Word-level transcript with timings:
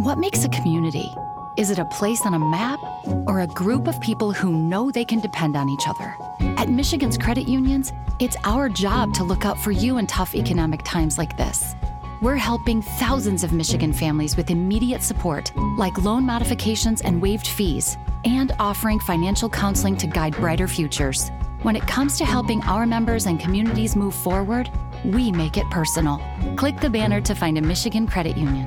What 0.00 0.16
makes 0.16 0.44
a 0.44 0.48
community? 0.48 1.14
Is 1.58 1.70
it 1.70 1.78
a 1.78 1.84
place 1.84 2.24
on 2.24 2.32
a 2.32 2.38
map 2.38 2.80
or 3.26 3.40
a 3.40 3.46
group 3.46 3.86
of 3.86 4.00
people 4.00 4.32
who 4.32 4.50
know 4.50 4.90
they 4.90 5.04
can 5.04 5.20
depend 5.20 5.56
on 5.56 5.68
each 5.68 5.86
other? 5.86 6.16
At 6.56 6.70
Michigan's 6.70 7.18
credit 7.18 7.46
unions, 7.46 7.92
it's 8.18 8.34
our 8.44 8.70
job 8.70 9.12
to 9.12 9.24
look 9.24 9.44
out 9.44 9.58
for 9.58 9.72
you 9.72 9.98
in 9.98 10.06
tough 10.06 10.34
economic 10.34 10.80
times 10.84 11.18
like 11.18 11.36
this. 11.36 11.74
We're 12.22 12.36
helping 12.36 12.80
thousands 12.80 13.44
of 13.44 13.52
Michigan 13.52 13.92
families 13.92 14.38
with 14.38 14.48
immediate 14.48 15.02
support, 15.02 15.52
like 15.76 16.02
loan 16.02 16.24
modifications 16.24 17.02
and 17.02 17.20
waived 17.20 17.46
fees, 17.46 17.98
and 18.24 18.52
offering 18.58 19.00
financial 19.00 19.50
counseling 19.50 19.98
to 19.98 20.06
guide 20.06 20.34
brighter 20.36 20.66
futures. 20.66 21.30
When 21.60 21.76
it 21.76 21.86
comes 21.86 22.16
to 22.16 22.24
helping 22.24 22.62
our 22.62 22.86
members 22.86 23.26
and 23.26 23.38
communities 23.38 23.96
move 23.96 24.14
forward, 24.14 24.70
we 25.04 25.30
make 25.30 25.58
it 25.58 25.68
personal. 25.70 26.22
Click 26.56 26.80
the 26.80 26.88
banner 26.88 27.20
to 27.20 27.34
find 27.34 27.58
a 27.58 27.60
Michigan 27.60 28.06
credit 28.06 28.38
union. 28.38 28.66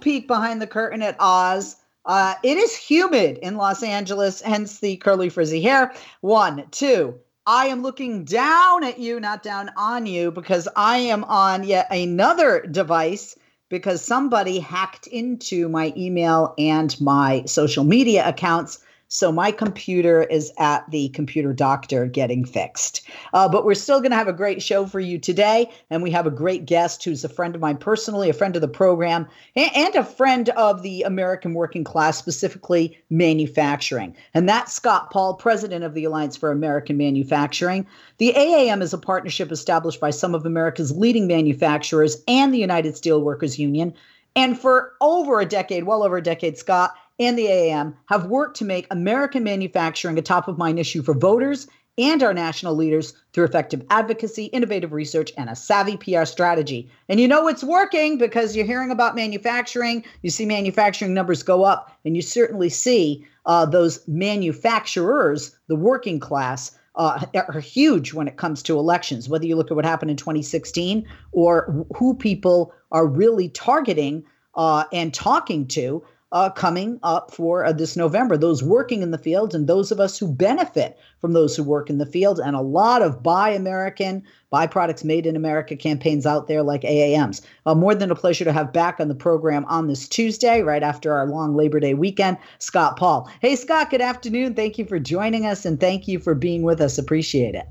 Peek 0.00 0.26
behind 0.26 0.62
the 0.62 0.66
curtain 0.66 1.02
at 1.02 1.16
Oz. 1.18 1.76
Uh, 2.04 2.34
it 2.42 2.56
is 2.56 2.74
humid 2.74 3.38
in 3.38 3.56
Los 3.56 3.82
Angeles, 3.82 4.40
hence 4.40 4.78
the 4.78 4.96
curly 4.96 5.28
frizzy 5.28 5.60
hair. 5.60 5.92
One, 6.20 6.64
two. 6.70 7.18
I 7.46 7.68
am 7.68 7.82
looking 7.82 8.24
down 8.24 8.84
at 8.84 8.98
you, 8.98 9.20
not 9.20 9.42
down 9.42 9.70
on 9.76 10.06
you, 10.06 10.30
because 10.30 10.68
I 10.76 10.98
am 10.98 11.24
on 11.24 11.64
yet 11.64 11.86
another 11.90 12.60
device 12.60 13.36
because 13.68 14.04
somebody 14.04 14.58
hacked 14.58 15.06
into 15.06 15.68
my 15.68 15.92
email 15.96 16.54
and 16.58 16.98
my 17.00 17.44
social 17.46 17.84
media 17.84 18.26
accounts 18.26 18.80
so 19.08 19.32
my 19.32 19.50
computer 19.50 20.22
is 20.22 20.52
at 20.58 20.88
the 20.90 21.08
computer 21.10 21.54
doctor 21.54 22.06
getting 22.06 22.44
fixed. 22.44 23.08
Uh, 23.32 23.48
but 23.48 23.64
we're 23.64 23.74
still 23.74 24.00
going 24.00 24.10
to 24.10 24.16
have 24.16 24.28
a 24.28 24.32
great 24.34 24.62
show 24.62 24.84
for 24.84 25.00
you 25.00 25.18
today. 25.18 25.70
And 25.88 26.02
we 26.02 26.10
have 26.10 26.26
a 26.26 26.30
great 26.30 26.66
guest 26.66 27.02
who's 27.02 27.24
a 27.24 27.28
friend 27.28 27.54
of 27.54 27.60
mine 27.62 27.78
personally, 27.78 28.28
a 28.28 28.34
friend 28.34 28.54
of 28.54 28.60
the 28.60 28.68
program, 28.68 29.26
and, 29.56 29.70
and 29.74 29.94
a 29.94 30.04
friend 30.04 30.50
of 30.50 30.82
the 30.82 31.02
American 31.02 31.54
working 31.54 31.84
class, 31.84 32.18
specifically 32.18 32.98
manufacturing. 33.08 34.14
And 34.34 34.46
that's 34.46 34.74
Scott 34.74 35.10
Paul, 35.10 35.34
president 35.34 35.84
of 35.84 35.94
the 35.94 36.04
Alliance 36.04 36.36
for 36.36 36.50
American 36.50 36.98
Manufacturing. 36.98 37.86
The 38.18 38.34
AAM 38.36 38.82
is 38.82 38.92
a 38.92 38.98
partnership 38.98 39.50
established 39.50 40.00
by 40.00 40.10
some 40.10 40.34
of 40.34 40.44
America's 40.44 40.92
leading 40.92 41.26
manufacturers 41.26 42.22
and 42.28 42.52
the 42.52 42.58
United 42.58 42.94
Steelworkers 42.94 43.58
Union. 43.58 43.94
And 44.36 44.58
for 44.58 44.92
over 45.00 45.40
a 45.40 45.46
decade, 45.46 45.84
well 45.84 46.02
over 46.02 46.18
a 46.18 46.22
decade, 46.22 46.58
Scott, 46.58 46.94
and 47.18 47.38
the 47.38 47.46
AAM 47.46 47.94
have 48.06 48.26
worked 48.26 48.56
to 48.58 48.64
make 48.64 48.86
American 48.90 49.44
manufacturing 49.44 50.18
a 50.18 50.22
top 50.22 50.48
of 50.48 50.58
mind 50.58 50.78
issue 50.78 51.02
for 51.02 51.14
voters 51.14 51.66
and 51.98 52.22
our 52.22 52.32
national 52.32 52.76
leaders 52.76 53.12
through 53.32 53.44
effective 53.44 53.84
advocacy, 53.90 54.44
innovative 54.46 54.92
research, 54.92 55.32
and 55.36 55.50
a 55.50 55.56
savvy 55.56 55.96
PR 55.96 56.24
strategy. 56.24 56.88
And 57.08 57.18
you 57.18 57.26
know 57.26 57.48
it's 57.48 57.64
working 57.64 58.18
because 58.18 58.54
you're 58.54 58.64
hearing 58.64 58.92
about 58.92 59.16
manufacturing, 59.16 60.04
you 60.22 60.30
see 60.30 60.46
manufacturing 60.46 61.12
numbers 61.12 61.42
go 61.42 61.64
up, 61.64 61.92
and 62.04 62.14
you 62.14 62.22
certainly 62.22 62.68
see 62.68 63.26
uh, 63.46 63.66
those 63.66 64.06
manufacturers, 64.06 65.56
the 65.66 65.76
working 65.76 66.20
class, 66.20 66.78
uh, 66.94 67.24
are 67.34 67.60
huge 67.60 68.12
when 68.12 68.26
it 68.26 68.36
comes 68.36 68.62
to 68.62 68.78
elections, 68.78 69.28
whether 69.28 69.46
you 69.46 69.54
look 69.56 69.70
at 69.70 69.76
what 69.76 69.84
happened 69.84 70.10
in 70.10 70.16
2016 70.16 71.06
or 71.32 71.86
who 71.96 72.14
people 72.14 72.72
are 72.90 73.06
really 73.06 73.48
targeting 73.50 74.24
uh, 74.56 74.84
and 74.92 75.14
talking 75.14 75.66
to 75.68 76.04
uh, 76.32 76.50
coming 76.50 76.98
up 77.02 77.32
for 77.32 77.64
uh, 77.64 77.72
this 77.72 77.96
November. 77.96 78.36
Those 78.36 78.62
working 78.62 79.02
in 79.02 79.10
the 79.10 79.18
fields 79.18 79.54
and 79.54 79.66
those 79.66 79.90
of 79.90 80.00
us 80.00 80.18
who 80.18 80.28
benefit 80.28 80.98
from 81.20 81.32
those 81.32 81.56
who 81.56 81.62
work 81.62 81.88
in 81.90 81.98
the 81.98 82.06
field, 82.06 82.38
and 82.38 82.54
a 82.54 82.60
lot 82.60 83.02
of 83.02 83.22
Buy 83.22 83.50
American, 83.50 84.22
Buy 84.50 84.66
Products 84.66 85.04
Made 85.04 85.26
in 85.26 85.36
America 85.36 85.76
campaigns 85.76 86.26
out 86.26 86.46
there 86.46 86.62
like 86.62 86.82
AAMs. 86.82 87.40
Uh, 87.66 87.74
more 87.74 87.94
than 87.94 88.10
a 88.10 88.14
pleasure 88.14 88.44
to 88.44 88.52
have 88.52 88.72
back 88.72 89.00
on 89.00 89.08
the 89.08 89.14
program 89.14 89.64
on 89.66 89.88
this 89.88 90.08
Tuesday, 90.08 90.62
right 90.62 90.82
after 90.82 91.12
our 91.12 91.26
long 91.26 91.54
Labor 91.54 91.80
Day 91.80 91.94
weekend, 91.94 92.36
Scott 92.58 92.96
Paul. 92.96 93.30
Hey, 93.40 93.56
Scott, 93.56 93.90
good 93.90 94.00
afternoon. 94.00 94.54
Thank 94.54 94.78
you 94.78 94.84
for 94.84 94.98
joining 94.98 95.46
us 95.46 95.64
and 95.64 95.80
thank 95.80 96.06
you 96.06 96.18
for 96.18 96.34
being 96.34 96.62
with 96.62 96.80
us. 96.80 96.98
Appreciate 96.98 97.54
it. 97.54 97.66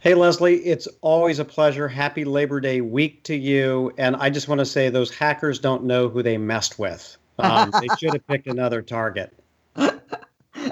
Hey, 0.00 0.14
Leslie, 0.14 0.56
it's 0.60 0.88
always 1.02 1.38
a 1.38 1.44
pleasure. 1.44 1.86
Happy 1.86 2.24
Labor 2.24 2.58
Day 2.58 2.80
week 2.80 3.22
to 3.24 3.36
you. 3.36 3.92
And 3.98 4.16
I 4.16 4.30
just 4.30 4.48
want 4.48 4.60
to 4.60 4.64
say 4.64 4.88
those 4.88 5.14
hackers 5.14 5.58
don't 5.58 5.84
know 5.84 6.08
who 6.08 6.22
they 6.22 6.38
messed 6.38 6.78
with. 6.78 7.18
Um, 7.40 7.72
they 7.80 7.88
should 7.98 8.12
have 8.12 8.26
picked 8.26 8.46
another 8.46 8.82
target. 8.82 9.32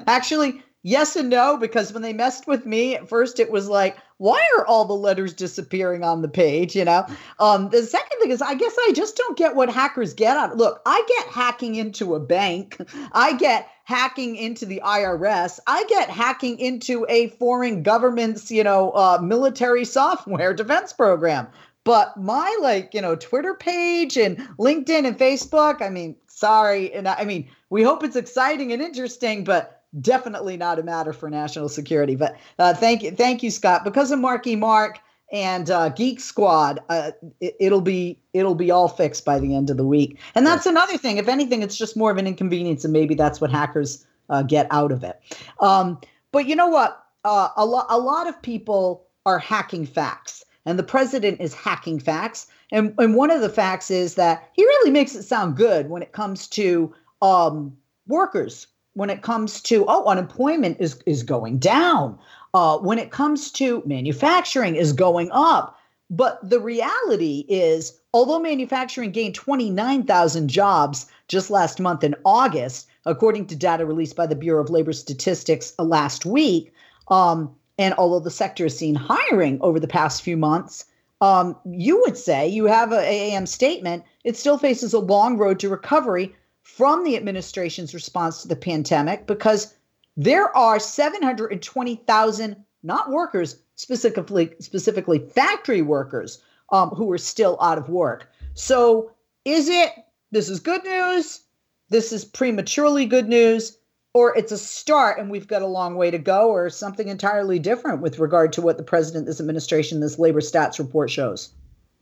Actually, 0.07 0.63
yes 0.83 1.17
and 1.17 1.29
no, 1.31 1.57
because 1.57 1.93
when 1.93 2.03
they 2.03 2.13
messed 2.13 2.47
with 2.47 2.67
me, 2.67 2.97
at 2.97 3.09
first 3.09 3.41
it 3.41 3.51
was 3.51 3.69
like, 3.69 3.97
why 4.19 4.45
are 4.57 4.67
all 4.67 4.85
the 4.85 4.95
letters 4.95 5.33
disappearing 5.33 6.03
on 6.03 6.23
the 6.23 6.29
page? 6.29 6.75
You 6.75 6.85
know. 6.85 7.07
Um, 7.39 7.71
the 7.71 7.83
second 7.83 8.19
thing 8.21 8.31
is, 8.31 8.43
I 8.43 8.55
guess 8.55 8.75
I 8.77 8.93
just 8.93 9.17
don't 9.17 9.39
get 9.39 9.55
what 9.55 9.71
hackers 9.71 10.13
get 10.13 10.37
out. 10.37 10.57
Look, 10.57 10.83
I 10.85 11.05
get 11.09 11.27
hacking 11.29 11.77
into 11.77 12.15
a 12.15 12.21
bank. 12.21 12.77
I 13.13 13.35
get 13.35 13.69
hacking 13.85 14.37
into 14.37 14.67
the 14.67 14.83
IRS. 14.85 15.61
I 15.67 15.85
get 15.85 16.11
hacking 16.11 16.59
into 16.59 17.07
a 17.09 17.29
foreign 17.29 17.83
government's, 17.83 18.51
you 18.51 18.65
know, 18.65 18.91
uh, 18.91 19.19
military 19.23 19.85
software 19.87 20.53
defense 20.53 20.93
program. 20.93 21.47
But 21.89 22.19
my 22.19 22.55
like, 22.61 22.93
you 22.93 23.01
know, 23.01 23.17
Twitter 23.17 23.55
page 23.55 24.19
and 24.19 24.37
LinkedIn 24.59 25.07
and 25.07 25.19
Facebook, 25.19 25.81
I 25.81 25.89
mean, 25.89 26.17
sorry. 26.27 26.93
And 26.93 27.09
I 27.09 27.25
mean, 27.25 27.49
we 27.71 27.83
hope 27.83 28.05
it's 28.05 28.15
exciting 28.15 28.75
and 28.75 28.83
interesting, 28.83 29.43
but 29.43 29.85
definitely 29.99 30.59
not 30.59 30.79
a 30.79 30.83
matter 30.83 31.15
for 31.15 31.31
national 31.31 31.71
security. 31.71 32.15
But 32.15 32.37
uh, 32.59 32.75
thank 32.75 33.03
you, 33.03 33.13
thank 33.13 33.43
you, 33.43 33.51
Scott. 33.51 33.85
Because 33.85 34.11
of 34.11 34.19
Marky 34.19 34.55
Mark 34.55 34.99
and 35.33 35.71
uh, 35.71 35.89
Geek 35.89 36.21
Squad, 36.21 36.79
uh, 36.91 37.13
it, 37.41 37.73
will 37.73 37.81
be 37.81 38.19
it'll 38.35 38.55
be 38.55 38.71
all 38.71 38.89
fixed 38.89 39.25
by 39.25 39.39
the 39.39 39.57
end 39.57 39.71
of 39.71 39.79
the 39.79 39.87
week. 39.87 40.19
And 40.35 40.47
that's 40.47 40.67
another 40.67 40.99
thing. 40.99 41.17
If 41.17 41.27
anything, 41.27 41.63
it's 41.63 41.79
just 41.79 41.97
more 41.97 42.11
of 42.11 42.19
an 42.19 42.27
inconvenience, 42.27 42.85
and 42.85 42.93
maybe 42.93 43.15
that's 43.15 43.41
what 43.41 43.51
hackers 43.51 44.07
uh, 44.29 44.43
get 44.43 44.67
out 44.71 44.93
of 44.93 45.05
it. 45.05 45.19
Um, 45.61 45.99
but 46.33 46.47
you 46.47 46.55
know 46.55 46.69
what? 46.69 47.03
Uh, 47.25 47.49
a 47.57 47.65
lot 47.65 47.87
a 47.89 47.97
lot 47.97 48.29
of 48.29 48.43
people 48.43 49.07
are 49.25 49.39
hacking 49.39 49.87
facts, 49.87 50.45
and 50.69 50.79
the 50.79 50.83
president 50.83 51.41
is 51.41 51.55
hacking 51.55 51.99
facts. 51.99 52.47
And, 52.71 52.93
and 52.99 53.15
one 53.15 53.31
of 53.31 53.41
the 53.41 53.49
facts 53.49 53.91
is 53.91 54.17
that 54.17 54.51
he 54.53 54.63
really 54.63 54.91
makes 54.91 55.15
it 55.15 55.23
sound 55.23 55.57
good 55.57 55.89
when 55.89 56.03
it 56.03 56.13
comes 56.13 56.47
to 56.49 56.95
um, 57.23 57.75
workers, 58.07 58.67
when 58.93 59.09
it 59.09 59.23
comes 59.23 59.63
to, 59.63 59.87
oh, 59.89 60.05
unemployment 60.05 60.77
is, 60.79 61.01
is 61.07 61.23
going 61.23 61.57
down, 61.59 62.19
uh, 62.53 62.77
when 62.77 62.99
it 62.99 63.11
comes 63.11 63.51
to 63.53 63.83
manufacturing 63.87 64.77
is 64.77 64.93
going 64.93 65.31
up. 65.33 65.79
But 66.11 66.39
the 66.47 66.61
reality 66.61 67.47
is, 67.49 67.99
although 68.13 68.39
manufacturing 68.39 69.11
gained 69.11 69.37
29,000 69.37 70.49
jobs 70.49 71.07
just 71.29 71.49
last 71.49 71.81
month 71.81 72.05
in 72.05 72.15
August, 72.27 72.89
according 73.07 73.47
to 73.47 73.57
data 73.57 73.87
released 73.87 74.17
by 74.17 74.27
the 74.27 74.37
Bureau 74.37 74.63
of 74.63 74.69
Labor 74.69 74.93
Statistics 74.93 75.73
last 75.79 76.27
week, 76.27 76.75
um, 77.09 77.55
and 77.79 77.95
although 77.97 78.21
the 78.21 78.31
sector 78.31 78.65
has 78.65 78.77
seen 78.77 78.95
hiring 78.95 79.59
over 79.61 79.79
the 79.79 79.89
past 79.89 80.23
few 80.23 80.37
months, 80.37 80.85
um, 81.21 81.57
you 81.65 82.01
would 82.01 82.17
say 82.17 82.47
you 82.47 82.67
have 82.67 82.93
a 82.93 82.97
AAM 82.97 83.47
statement, 83.47 84.05
it 84.25 84.37
still 84.37 84.59
faces 84.59 84.93
a 84.93 84.99
long 84.99 85.37
road 85.37 85.59
to 85.61 85.69
recovery 85.69 86.35
from 86.63 87.05
the 87.05 87.17
administration's 87.17 87.95
response 87.95 88.43
to 88.43 88.49
the 88.49 88.57
pandemic 88.57 89.27
because 89.27 89.75
there 90.17 90.55
are 90.57 90.79
720,000 90.79 92.57
not 92.83 93.11
workers, 93.11 93.57
specifically 93.77 94.53
specifically 94.61 95.19
factory 95.19 95.83
workers, 95.83 96.41
um, 96.71 96.91
who 96.91 97.11
are 97.13 97.19
still 97.19 97.57
out 97.61 97.79
of 97.79 97.89
work. 97.89 98.31
So 98.55 99.13
is 99.45 99.69
it 99.69 99.91
this 100.31 100.49
is 100.49 100.61
good 100.61 100.85
news? 100.85 101.41
This 101.89 102.13
is 102.13 102.25
prematurely 102.25 103.07
good 103.07 103.29
news. 103.29 103.78
Or 104.15 104.37
it's 104.37 104.53
a 104.53 104.59
start 104.59 105.19
and 105.19 105.31
we've 105.31 105.47
got 105.47 105.63
a 105.63 105.67
long 105.67 105.97
way 105.97 106.11
to 106.11 106.19
go, 106.19 106.51
or 106.51 106.71
something 106.71 107.09
entirely 107.09 107.59
different 107.59 108.01
with 108.01 108.19
regard 108.19 108.53
to 108.55 108.63
what 108.63 108.77
the 108.77 108.83
president, 108.83 109.27
this 109.27 109.41
administration, 109.41 110.01
this 110.01 110.19
labor 110.19 110.41
stats 110.41 110.79
report 110.79 111.11
shows? 111.11 111.51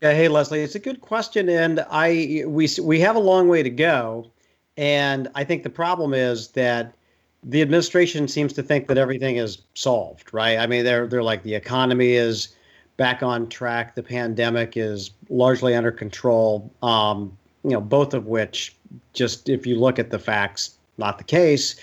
Yeah, 0.03 0.13
hey 0.13 0.29
Leslie, 0.29 0.61
it's 0.61 0.75
a 0.75 0.79
good 0.79 1.01
question, 1.01 1.49
and 1.49 1.85
I 1.91 2.45
we 2.47 2.69
we 2.83 3.01
have 3.01 3.17
a 3.17 3.21
long 3.21 3.49
way 3.49 3.63
to 3.63 3.71
go, 3.71 4.31
and 4.77 5.29
I 5.35 5.43
think 5.43 5.63
the 5.63 5.71
problem 5.71 6.13
is 6.13 6.49
that 6.49 6.95
the 7.43 7.63
administration 7.63 8.29
seems 8.29 8.53
to 8.55 8.63
think 8.63 8.89
that 8.89 8.99
everything 8.99 9.37
is 9.37 9.63
solved, 9.75 10.35
right? 10.35 10.59
I 10.59 10.67
mean, 10.67 10.85
they're 10.85 11.07
they're 11.07 11.23
like 11.23 11.45
the 11.45 11.55
economy 11.55 12.13
is 12.13 12.55
back 12.99 13.23
on 13.23 13.49
track, 13.49 13.95
the 13.95 14.03
pandemic 14.03 14.77
is 14.77 15.13
largely 15.31 15.75
under 15.75 15.93
control. 15.93 16.71
Um, 16.83 17.37
you 17.65 17.71
know, 17.71 17.81
both 17.81 18.15
of 18.15 18.27
which, 18.27 18.77
just 19.13 19.49
if 19.49 19.67
you 19.67 19.79
look 19.79 19.99
at 19.99 20.11
the 20.11 20.19
facts, 20.19 20.76
not 20.99 21.19
the 21.19 21.25
case. 21.25 21.77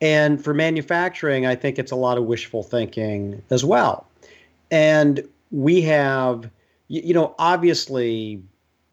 And 0.00 0.42
for 0.42 0.52
manufacturing, 0.52 1.46
I 1.46 1.54
think 1.54 1.78
it's 1.78 1.92
a 1.92 1.96
lot 1.96 2.18
of 2.18 2.24
wishful 2.24 2.62
thinking 2.62 3.40
as 3.50 3.64
well. 3.64 4.06
And 4.70 5.26
we 5.52 5.82
have, 5.82 6.50
you 6.88 7.14
know, 7.14 7.34
obviously 7.38 8.42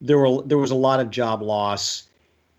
there 0.01 0.17
were 0.17 0.41
there 0.43 0.57
was 0.57 0.71
a 0.71 0.75
lot 0.75 0.99
of 0.99 1.09
job 1.09 1.41
loss 1.41 2.03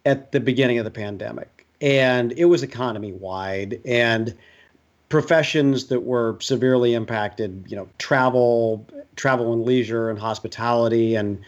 at 0.05 0.33
the 0.33 0.41
beginning 0.41 0.79
of 0.79 0.85
the 0.85 0.91
pandemic, 0.91 1.67
and 1.81 2.33
it 2.33 2.47
was 2.47 2.63
economy 2.63 3.13
wide 3.13 3.81
and 3.85 4.35
professions 5.11 5.87
that 5.87 6.01
were 6.01 6.37
severely 6.41 6.95
impacted. 6.95 7.65
You 7.69 7.77
know, 7.77 7.89
travel, 7.99 8.87
travel 9.17 9.53
and 9.53 9.65
leisure, 9.65 10.11
and 10.11 10.19
hospitality, 10.19 11.15
and 11.15 11.39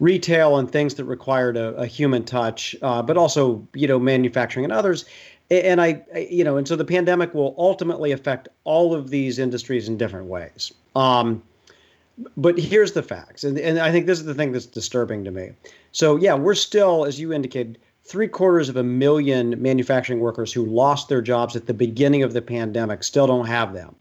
retail, 0.00 0.58
and 0.58 0.70
things 0.70 0.94
that 0.94 1.04
required 1.04 1.56
a, 1.56 1.74
a 1.76 1.86
human 1.86 2.24
touch, 2.24 2.76
uh, 2.82 3.02
but 3.02 3.16
also 3.16 3.66
you 3.74 3.86
know 3.86 3.98
manufacturing 3.98 4.64
and 4.64 4.72
others 4.72 5.04
and 5.50 5.80
I, 5.80 6.02
you 6.30 6.42
know, 6.42 6.56
and 6.56 6.66
so 6.66 6.74
the 6.76 6.84
pandemic 6.84 7.32
will 7.32 7.54
ultimately 7.56 8.12
affect 8.12 8.48
all 8.64 8.94
of 8.94 9.10
these 9.10 9.38
industries 9.38 9.88
in 9.88 9.96
different 9.96 10.26
ways. 10.26 10.72
Um, 10.96 11.42
but 12.36 12.58
here's 12.58 12.92
the 12.92 13.02
facts, 13.02 13.44
and, 13.44 13.58
and 13.58 13.78
I 13.78 13.92
think 13.92 14.06
this 14.06 14.18
is 14.18 14.24
the 14.24 14.34
thing 14.34 14.52
that's 14.52 14.66
disturbing 14.66 15.22
to 15.24 15.30
me. 15.30 15.50
So 15.92 16.16
yeah, 16.16 16.34
we're 16.34 16.54
still, 16.54 17.04
as 17.04 17.20
you 17.20 17.32
indicated, 17.32 17.78
three 18.04 18.28
quarters 18.28 18.68
of 18.68 18.76
a 18.76 18.82
million 18.82 19.60
manufacturing 19.60 20.20
workers 20.20 20.52
who 20.52 20.64
lost 20.64 21.08
their 21.08 21.20
jobs 21.20 21.54
at 21.56 21.66
the 21.66 21.74
beginning 21.74 22.22
of 22.22 22.32
the 22.32 22.42
pandemic 22.42 23.04
still 23.04 23.26
don't 23.26 23.46
have 23.46 23.74
them, 23.74 23.94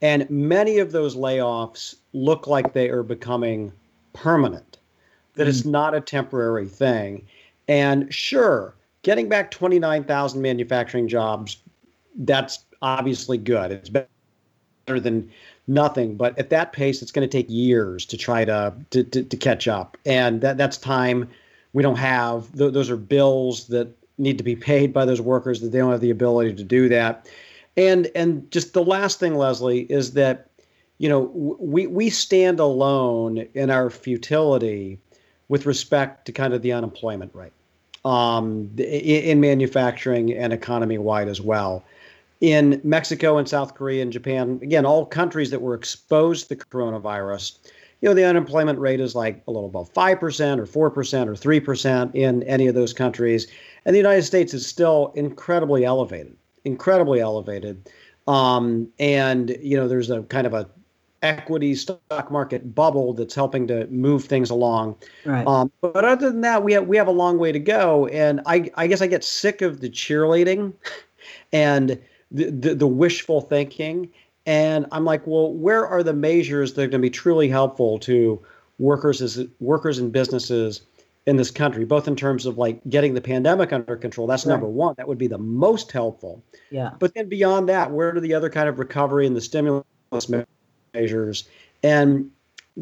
and 0.00 0.28
many 0.30 0.78
of 0.78 0.92
those 0.92 1.16
layoffs 1.16 1.96
look 2.12 2.46
like 2.46 2.72
they 2.72 2.88
are 2.88 3.02
becoming 3.02 3.72
permanent. 4.12 4.67
That 5.38 5.46
mm. 5.46 5.50
it's 5.50 5.64
not 5.64 5.94
a 5.94 6.00
temporary 6.00 6.68
thing, 6.68 7.26
and 7.66 8.12
sure 8.12 8.74
getting 9.02 9.28
back 9.28 9.50
29,000 9.50 10.42
manufacturing 10.42 11.08
jobs, 11.08 11.56
that's 12.16 12.64
obviously 12.82 13.38
good. 13.38 13.72
It's 13.72 13.88
better 13.88 14.08
than 15.00 15.30
nothing. 15.66 16.16
But 16.16 16.38
at 16.38 16.50
that 16.50 16.72
pace, 16.72 17.02
it's 17.02 17.12
going 17.12 17.28
to 17.28 17.32
take 17.32 17.46
years 17.48 18.04
to 18.06 18.16
try 18.16 18.44
to, 18.44 18.74
to, 18.90 19.04
to, 19.04 19.22
to 19.22 19.36
catch 19.36 19.68
up. 19.68 19.96
And 20.04 20.40
that, 20.40 20.56
that's 20.56 20.76
time 20.76 21.28
we 21.72 21.82
don't 21.82 21.96
have. 21.96 22.52
Th- 22.56 22.72
those 22.72 22.90
are 22.90 22.96
bills 22.96 23.68
that 23.68 23.88
need 24.18 24.38
to 24.38 24.44
be 24.44 24.56
paid 24.56 24.92
by 24.92 25.04
those 25.04 25.20
workers 25.20 25.60
that 25.60 25.68
they 25.68 25.78
don't 25.78 25.92
have 25.92 26.00
the 26.00 26.10
ability 26.10 26.54
to 26.54 26.64
do 26.64 26.88
that. 26.88 27.28
And, 27.76 28.10
and 28.14 28.50
just 28.50 28.72
the 28.72 28.82
last 28.82 29.20
thing, 29.20 29.36
Leslie, 29.36 29.82
is 29.82 30.14
that, 30.14 30.50
you 30.98 31.08
know, 31.08 31.30
we, 31.60 31.86
we 31.86 32.10
stand 32.10 32.58
alone 32.58 33.46
in 33.54 33.70
our 33.70 33.88
futility 33.88 34.98
with 35.48 35.66
respect 35.66 36.26
to 36.26 36.32
kind 36.32 36.52
of 36.54 36.62
the 36.62 36.72
unemployment 36.72 37.34
rate 37.34 37.52
um, 38.04 38.70
in 38.78 39.40
manufacturing 39.40 40.32
and 40.32 40.52
economy 40.52 40.98
wide 40.98 41.28
as 41.28 41.40
well. 41.40 41.84
In 42.40 42.80
Mexico 42.84 43.38
and 43.38 43.48
South 43.48 43.74
Korea 43.74 44.02
and 44.02 44.12
Japan, 44.12 44.60
again, 44.62 44.86
all 44.86 45.04
countries 45.04 45.50
that 45.50 45.60
were 45.60 45.74
exposed 45.74 46.48
to 46.48 46.54
the 46.54 46.64
coronavirus, 46.64 47.58
you 48.00 48.08
know, 48.08 48.14
the 48.14 48.24
unemployment 48.24 48.78
rate 48.78 49.00
is 49.00 49.16
like 49.16 49.42
a 49.48 49.50
little 49.50 49.68
above 49.68 49.92
5% 49.92 50.58
or 50.58 50.90
4% 50.90 51.26
or 51.26 51.34
3% 51.34 52.14
in 52.14 52.42
any 52.44 52.68
of 52.68 52.76
those 52.76 52.92
countries. 52.92 53.48
And 53.84 53.94
the 53.94 53.98
United 53.98 54.22
States 54.22 54.54
is 54.54 54.64
still 54.64 55.12
incredibly 55.16 55.84
elevated, 55.84 56.36
incredibly 56.64 57.20
elevated. 57.20 57.90
Um, 58.28 58.88
and, 59.00 59.56
you 59.60 59.76
know, 59.76 59.88
there's 59.88 60.10
a 60.10 60.22
kind 60.24 60.46
of 60.46 60.54
a 60.54 60.68
equity 61.22 61.74
stock 61.74 62.30
market 62.30 62.74
bubble 62.74 63.12
that's 63.12 63.34
helping 63.34 63.66
to 63.68 63.86
move 63.88 64.24
things 64.24 64.50
along. 64.50 64.96
Right. 65.24 65.46
Um, 65.46 65.72
but 65.80 66.04
other 66.04 66.30
than 66.30 66.42
that, 66.42 66.62
we 66.62 66.72
have 66.72 66.86
we 66.86 66.96
have 66.96 67.08
a 67.08 67.12
long 67.12 67.38
way 67.38 67.52
to 67.52 67.58
go. 67.58 68.06
And 68.08 68.40
I 68.46 68.70
I 68.74 68.86
guess 68.86 69.02
I 69.02 69.06
get 69.06 69.24
sick 69.24 69.62
of 69.62 69.80
the 69.80 69.90
cheerleading 69.90 70.72
and 71.52 72.00
the, 72.30 72.50
the, 72.50 72.74
the 72.74 72.86
wishful 72.86 73.40
thinking. 73.40 74.10
And 74.46 74.86
I'm 74.92 75.04
like, 75.04 75.26
well, 75.26 75.52
where 75.52 75.86
are 75.86 76.02
the 76.02 76.14
measures 76.14 76.74
that 76.74 76.82
are 76.82 76.86
going 76.86 77.02
to 77.02 77.06
be 77.06 77.10
truly 77.10 77.48
helpful 77.48 77.98
to 78.00 78.42
workers 78.78 79.20
as 79.20 79.44
workers 79.60 79.98
and 79.98 80.12
businesses 80.12 80.82
in 81.28 81.36
this 81.36 81.50
country, 81.50 81.84
both 81.84 82.08
in 82.08 82.16
terms 82.16 82.46
of 82.46 82.56
like 82.56 82.80
getting 82.88 83.12
the 83.12 83.20
pandemic 83.20 83.70
under 83.70 83.96
control. 83.96 84.26
That's 84.26 84.46
right. 84.46 84.52
number 84.52 84.66
one. 84.66 84.94
That 84.96 85.06
would 85.06 85.18
be 85.18 85.26
the 85.26 85.36
most 85.36 85.92
helpful. 85.92 86.42
Yeah. 86.70 86.92
But 86.98 87.12
then 87.12 87.28
beyond 87.28 87.68
that, 87.68 87.90
where 87.90 88.12
do 88.12 88.20
the 88.20 88.32
other 88.32 88.48
kind 88.48 88.66
of 88.66 88.78
recovery 88.78 89.26
and 89.26 89.36
the 89.36 89.42
stimulus 89.42 89.84
measures, 90.94 91.48
and 91.82 92.30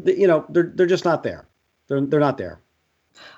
you 0.05 0.27
know 0.27 0.45
they're 0.49 0.71
they're 0.75 0.85
just 0.85 1.05
not 1.05 1.23
there. 1.23 1.47
They're 1.87 2.01
they're 2.01 2.19
not 2.19 2.37
there. 2.37 2.59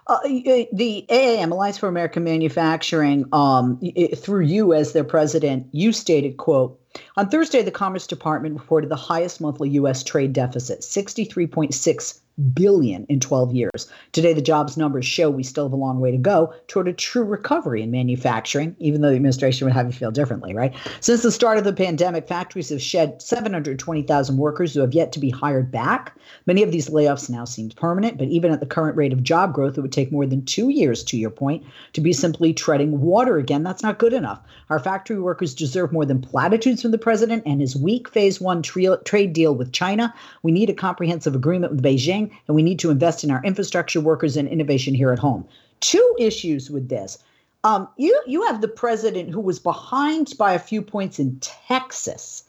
Uh, 0.08 0.20
the 0.24 1.06
AAM, 1.10 1.52
Alliance 1.52 1.78
for 1.78 1.88
American 1.88 2.24
Manufacturing, 2.26 3.26
um, 3.32 3.80
through 4.18 4.42
you 4.42 4.74
as 4.74 4.92
their 4.92 5.06
president, 5.06 5.68
you 5.72 5.94
stated, 5.94 6.38
"quote 6.38 6.80
On 7.16 7.30
Thursday, 7.30 7.62
the 7.62 7.72
Commerce 7.72 8.06
Department 8.06 8.60
reported 8.60 8.90
the 8.90 8.98
highest 8.98 9.40
monthly 9.40 9.70
U.S. 9.70 10.04
trade 10.04 10.34
deficit, 10.34 10.82
63.6 10.82 12.20
billion 12.40 13.06
in 13.10 13.20
12 13.20 13.54
years. 13.54 13.92
Today, 14.12 14.34
the 14.34 14.42
jobs 14.42 14.78
numbers 14.78 15.06
show 15.06 15.30
we 15.30 15.44
still 15.44 15.66
have 15.66 15.74
a 15.74 15.78
long 15.78 16.00
way 16.00 16.12
to 16.12 16.18
go 16.18 16.54
toward 16.68 16.88
a 16.88 16.94
true 16.94 17.24
recovery 17.24 17.82
in 17.82 17.92
manufacturing, 17.92 18.76
even 18.80 19.02
though 19.02 19.10
the 19.10 19.16
administration 19.16 19.66
would 19.66 19.74
have 19.74 19.88
you 19.88 19.92
feel 19.92 20.12
differently, 20.12 20.54
right? 20.54 20.74
Since 21.02 21.24
the 21.24 21.32
start 21.32 21.58
of 21.58 21.64
the 21.64 21.74
pandemic, 21.74 22.28
factories 22.28 22.70
have 22.70 22.82
shed 22.82 23.22
720,000 23.22 24.38
workers 24.38 24.74
who 24.74 24.82
have 24.82 24.94
yet 24.94 25.12
to 25.14 25.20
be 25.20 25.30
hired 25.30 25.72
back. 25.72 26.18
Many 26.46 26.64
of 26.64 26.72
these 26.72 26.90
layoffs 26.90 27.30
now 27.30 27.46
seem 27.46 27.70
permanent, 27.70 28.18
but 28.18 28.28
even 28.28 28.52
at 28.52 28.60
the 28.60 28.66
current 28.66 28.96
rate 28.96 29.14
of 29.14 29.24
job 29.24 29.54
growth, 29.54 29.78
it 29.78 29.82
would 29.82 29.92
take 29.92 30.12
more 30.12 30.26
than 30.26 30.46
two 30.46 30.70
years, 30.70 31.04
to 31.04 31.18
your 31.18 31.30
point, 31.30 31.64
to 31.94 32.02
be 32.02 32.14
simply 32.14 32.54
treading 32.54 33.02
water 33.02 33.38
again. 33.38 33.64
That's 33.64 33.84
not 33.84 34.00
good 34.00 34.14
enough. 34.14 34.42
Our 34.70 34.80
factory 34.80 35.20
workers 35.20 35.54
deserve 35.54 35.92
more 35.92 36.06
than 36.06 36.22
platitudes 36.22 36.82
from 36.82 36.92
the 36.92 36.98
president 36.98 37.44
and 37.46 37.62
his 37.62 37.76
weak 37.76 38.10
phase 38.10 38.40
one 38.40 38.62
trade 38.62 39.34
deal 39.34 39.56
with 39.56 39.72
China. 39.72 40.14
We 40.44 40.52
need 40.52 40.70
a 40.70 40.74
comprehensive 40.74 41.36
agreement 41.36 41.74
with 41.74 41.84
Beijing 41.84 42.29
and 42.48 42.56
we 42.56 42.64
need 42.64 42.80
to 42.80 42.92
invest 42.92 43.24
in 43.24 43.32
our 43.32 43.42
infrastructure 43.44 44.02
workers 44.02 44.38
and 44.38 44.48
innovation 44.48 44.94
here 44.94 45.12
at 45.12 45.20
home. 45.20 45.46
Two 45.80 46.16
issues 46.20 46.70
with 46.70 46.90
this. 46.90 47.18
Um, 47.64 47.88
you 47.98 48.18
you 48.26 48.46
have 48.48 48.62
the 48.62 48.68
president 48.68 49.32
who 49.32 49.42
was 49.42 49.60
behind 49.60 50.34
by 50.38 50.54
a 50.54 50.60
few 50.60 50.82
points 50.82 51.20
in 51.20 51.38
Texas. 51.42 52.44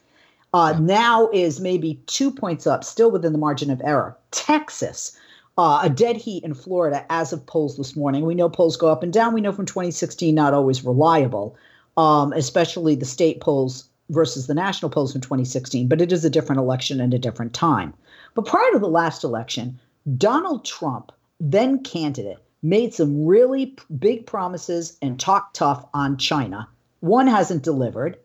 Uh, 0.53 0.77
now 0.79 1.29
is 1.31 1.59
maybe 1.59 2.01
two 2.07 2.31
points 2.31 2.67
up, 2.67 2.83
still 2.83 3.11
within 3.11 3.31
the 3.31 3.37
margin 3.37 3.69
of 3.69 3.81
error. 3.83 4.17
Texas, 4.31 5.17
uh, 5.57 5.79
a 5.83 5.89
dead 5.89 6.17
heat 6.17 6.43
in 6.43 6.53
Florida 6.53 7.05
as 7.09 7.31
of 7.31 7.45
polls 7.45 7.77
this 7.77 7.95
morning. 7.95 8.25
We 8.25 8.35
know 8.35 8.49
polls 8.49 8.77
go 8.77 8.89
up 8.89 9.03
and 9.03 9.13
down. 9.13 9.33
We 9.33 9.41
know 9.41 9.51
from 9.51 9.65
2016 9.65 10.33
not 10.33 10.53
always 10.53 10.83
reliable, 10.83 11.55
um, 11.97 12.33
especially 12.33 12.95
the 12.95 13.05
state 13.05 13.39
polls 13.39 13.85
versus 14.09 14.47
the 14.47 14.53
national 14.53 14.91
polls 14.91 15.15
in 15.15 15.21
2016. 15.21 15.87
But 15.87 16.01
it 16.01 16.11
is 16.11 16.25
a 16.25 16.29
different 16.29 16.59
election 16.59 16.99
and 16.99 17.13
a 17.13 17.19
different 17.19 17.53
time. 17.53 17.93
But 18.33 18.45
prior 18.45 18.71
to 18.71 18.79
the 18.79 18.87
last 18.87 19.23
election, 19.23 19.79
Donald 20.17 20.65
Trump, 20.65 21.11
then 21.39 21.83
candidate, 21.83 22.37
made 22.63 22.93
some 22.93 23.25
really 23.25 23.75
big 23.99 24.25
promises 24.25 24.97
and 25.01 25.19
talked 25.19 25.55
tough 25.55 25.85
on 25.93 26.17
China. 26.17 26.67
One 26.99 27.27
hasn't 27.27 27.63
delivered. 27.63 28.17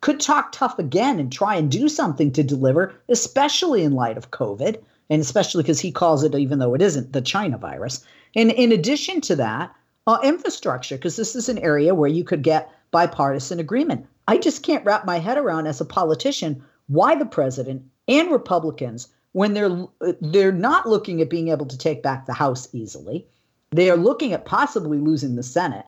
Could 0.00 0.20
talk 0.20 0.52
tough 0.52 0.78
again 0.78 1.18
and 1.18 1.32
try 1.32 1.54
and 1.54 1.70
do 1.70 1.88
something 1.88 2.32
to 2.32 2.42
deliver, 2.42 2.94
especially 3.08 3.84
in 3.84 3.92
light 3.92 4.18
of 4.18 4.30
COVID, 4.30 4.76
and 5.08 5.20
especially 5.20 5.62
because 5.62 5.80
he 5.80 5.92
calls 5.92 6.24
it, 6.24 6.34
even 6.34 6.58
though 6.58 6.74
it 6.74 6.82
isn't, 6.82 7.12
the 7.12 7.22
China 7.22 7.56
virus. 7.56 8.04
And 8.34 8.50
in 8.50 8.72
addition 8.72 9.20
to 9.22 9.36
that, 9.36 9.74
uh, 10.06 10.18
infrastructure, 10.22 10.96
because 10.96 11.16
this 11.16 11.34
is 11.34 11.48
an 11.48 11.58
area 11.58 11.94
where 11.94 12.10
you 12.10 12.24
could 12.24 12.42
get 12.42 12.70
bipartisan 12.90 13.60
agreement. 13.60 14.06
I 14.28 14.38
just 14.38 14.62
can't 14.62 14.84
wrap 14.84 15.06
my 15.06 15.18
head 15.18 15.38
around 15.38 15.66
as 15.66 15.80
a 15.80 15.84
politician 15.84 16.62
why 16.88 17.14
the 17.14 17.24
president 17.24 17.84
and 18.08 18.30
Republicans 18.30 19.08
when 19.34 19.52
they're 19.52 19.86
they're 20.20 20.52
not 20.52 20.88
looking 20.88 21.20
at 21.20 21.28
being 21.28 21.48
able 21.48 21.66
to 21.66 21.76
take 21.76 22.02
back 22.02 22.24
the 22.24 22.32
House 22.32 22.68
easily. 22.72 23.26
They 23.70 23.90
are 23.90 23.96
looking 23.96 24.32
at 24.32 24.44
possibly 24.44 24.98
losing 24.98 25.34
the 25.34 25.42
Senate. 25.42 25.86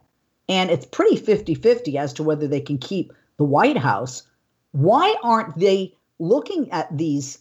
And 0.49 0.71
it's 0.71 0.87
pretty 0.87 1.17
50-50 1.17 1.97
as 1.97 2.13
to 2.15 2.23
whether 2.23 2.47
they 2.47 2.61
can 2.61 2.79
keep 2.79 3.13
the 3.37 3.45
White 3.45 3.77
House. 3.77 4.25
Why 4.73 5.15
aren't 5.23 5.59
they 5.59 5.95
looking 6.19 6.71
at 6.73 6.97
these 6.97 7.39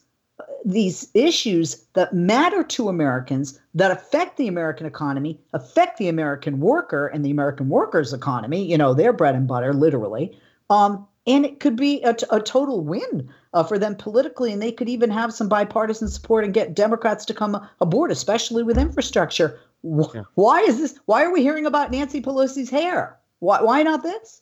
these 0.64 1.08
issues 1.14 1.86
that 1.94 2.14
matter 2.14 2.64
to 2.64 2.90
Americans, 2.90 3.60
that 3.74 3.92
affect 3.92 4.38
the 4.38 4.48
American 4.48 4.86
economy, 4.86 5.40
affect 5.54 5.98
the 5.98 6.08
American 6.08 6.60
worker 6.60 7.08
and 7.08 7.24
the 7.24 7.32
American 7.32 7.70
workers' 7.70 8.14
economy, 8.14 8.64
you 8.64 8.78
know, 8.78 8.94
their 8.94 9.14
bread 9.14 9.36
and 9.36 9.48
butter, 9.48 9.74
literally. 9.74 10.38
Um, 10.70 11.08
and 11.28 11.46
it 11.46 11.60
could 11.60 11.76
be 11.76 12.02
a, 12.02 12.14
t- 12.14 12.26
a 12.32 12.40
total 12.40 12.82
win 12.82 13.30
uh, 13.56 13.64
for 13.64 13.80
them 13.80 13.96
politically, 13.96 14.52
and 14.52 14.62
they 14.62 14.72
could 14.72 14.90
even 14.90 15.10
have 15.10 15.34
some 15.34 15.48
bipartisan 15.48 16.10
support 16.10 16.44
and 16.44 16.54
get 16.54 16.76
Democrats 16.76 17.24
to 17.26 17.34
come 17.34 17.68
aboard, 17.80 18.12
especially 18.12 18.62
with 18.62 18.78
infrastructure. 18.78 19.60
Wh- 19.82 20.14
yeah. 20.14 20.24
Why 20.36 20.60
is 20.60 20.78
this? 20.78 21.00
Why 21.06 21.24
are 21.24 21.32
we 21.32 21.42
hearing 21.42 21.66
about 21.66 21.90
Nancy 21.90 22.22
Pelosi's 22.22 22.70
hair? 22.70 23.18
Why, 23.40 23.62
why 23.62 23.82
not 23.82 24.04
this? 24.04 24.42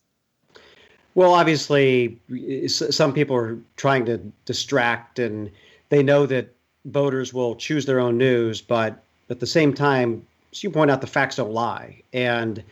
Well, 1.14 1.36
obviously, 1.36 2.20
some 2.68 3.14
people 3.14 3.36
are 3.36 3.60
trying 3.78 4.06
to 4.08 4.18
distract, 4.46 5.20
and 5.20 5.52
they 5.90 6.02
know 6.02 6.26
that 6.26 6.52
voters 6.86 7.36
will 7.36 7.56
choose 7.56 7.86
their 7.86 8.00
own 8.00 8.18
news. 8.18 8.62
But 8.62 9.04
at 9.30 9.40
the 9.40 9.46
same 9.46 9.76
time, 9.76 10.26
as 10.52 10.64
you 10.64 10.72
point 10.72 10.90
out, 10.90 11.02
the 11.02 11.08
facts 11.08 11.36
don't 11.36 11.52
lie, 11.52 12.02
and 12.14 12.64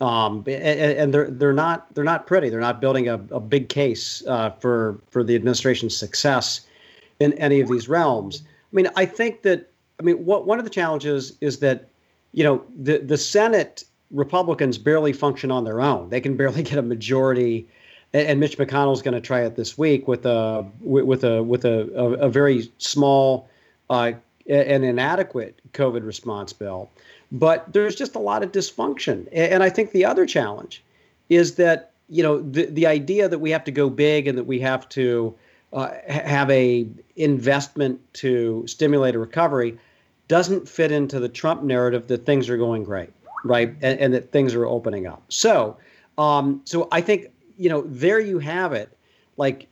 um, 0.00 0.44
and, 0.46 0.98
and, 0.98 1.14
they're 1.14 1.30
they're 1.30 1.52
not 1.52 1.92
they're 1.94 2.04
not 2.04 2.26
pretty. 2.26 2.48
They're 2.50 2.60
not 2.60 2.80
building 2.80 3.08
a, 3.08 3.14
a 3.30 3.40
big 3.40 3.68
case 3.68 4.22
uh, 4.26 4.50
for 4.50 5.00
for 5.10 5.24
the 5.24 5.34
administration's 5.34 5.96
success 5.96 6.60
in 7.20 7.32
any 7.34 7.60
of 7.60 7.68
these 7.68 7.88
realms. 7.88 8.42
I 8.44 8.76
mean, 8.76 8.88
I 8.96 9.04
think 9.06 9.42
that 9.42 9.70
I 9.98 10.04
mean, 10.04 10.24
what 10.24 10.46
one 10.46 10.58
of 10.58 10.64
the 10.64 10.70
challenges 10.70 11.36
is 11.40 11.58
that 11.58 11.88
you 12.32 12.44
know 12.44 12.64
the 12.80 12.98
the 12.98 13.18
Senate 13.18 13.84
Republicans 14.10 14.78
barely 14.78 15.12
function 15.12 15.50
on 15.50 15.64
their 15.64 15.80
own. 15.80 16.10
They 16.10 16.20
can 16.20 16.36
barely 16.36 16.62
get 16.70 16.78
a 16.78 16.82
majority 16.82 17.66
and 18.12 18.40
Mitch 18.40 18.56
McConnell's 18.56 19.02
going 19.02 19.14
to 19.14 19.20
try 19.20 19.42
it 19.42 19.56
this 19.56 19.76
week 19.76 20.08
with 20.08 20.24
a 20.24 20.64
with 20.80 21.24
a 21.24 21.42
with 21.42 21.64
a 21.64 21.90
a, 21.94 22.26
a 22.26 22.28
very 22.28 22.70
small 22.78 23.48
uh, 23.90 24.12
and 24.48 24.84
inadequate 24.84 25.60
COVID 25.72 26.06
response 26.06 26.52
bill. 26.52 26.90
But 27.30 27.72
there's 27.72 27.94
just 27.94 28.14
a 28.14 28.18
lot 28.18 28.42
of 28.42 28.52
dysfunction, 28.52 29.28
and 29.32 29.62
I 29.62 29.68
think 29.68 29.92
the 29.92 30.04
other 30.04 30.24
challenge 30.24 30.82
is 31.28 31.56
that 31.56 31.92
you 32.08 32.22
know 32.22 32.40
the 32.40 32.66
the 32.66 32.86
idea 32.86 33.28
that 33.28 33.38
we 33.38 33.50
have 33.50 33.64
to 33.64 33.70
go 33.70 33.90
big 33.90 34.26
and 34.26 34.38
that 34.38 34.44
we 34.44 34.58
have 34.60 34.88
to 34.90 35.34
uh, 35.74 35.90
have 36.08 36.50
a 36.50 36.86
investment 37.16 38.00
to 38.14 38.64
stimulate 38.66 39.14
a 39.14 39.18
recovery 39.18 39.78
doesn't 40.28 40.66
fit 40.66 40.90
into 40.90 41.20
the 41.20 41.28
Trump 41.28 41.62
narrative 41.62 42.06
that 42.06 42.24
things 42.24 42.48
are 42.48 42.56
going 42.56 42.84
great, 42.84 43.10
right, 43.44 43.74
and, 43.82 44.00
and 44.00 44.14
that 44.14 44.32
things 44.32 44.54
are 44.54 44.64
opening 44.64 45.06
up. 45.06 45.22
So, 45.28 45.76
um, 46.16 46.62
so 46.64 46.88
I 46.92 47.02
think 47.02 47.30
you 47.58 47.68
know, 47.68 47.82
there 47.82 48.20
you 48.20 48.38
have 48.38 48.72
it. 48.72 48.96
Like 49.36 49.68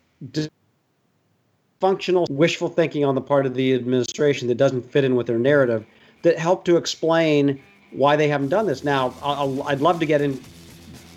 functional 1.81 2.27
wishful 2.31 2.69
thinking 2.69 3.05
on 3.05 3.15
the 3.15 3.21
part 3.21 3.47
of 3.47 3.55
the 3.55 3.75
administration 3.75 4.49
that 4.49 4.57
doesn't 4.57 4.83
fit 4.91 5.05
in 5.05 5.15
with 5.15 5.27
their 5.27 5.39
narrative 5.39 5.87
that 6.27 6.39
help 6.39 6.65
to 6.65 6.77
explain 6.77 7.63
why 7.93 8.17
they 8.17 8.27
haven't 8.29 8.49
done 8.49 8.67
this. 8.67 8.83
Now, 8.83 9.15
i 9.23 9.45
would 9.45 9.81
love 9.81 10.01
to 10.01 10.07
get 10.07 10.21
into 10.21 10.43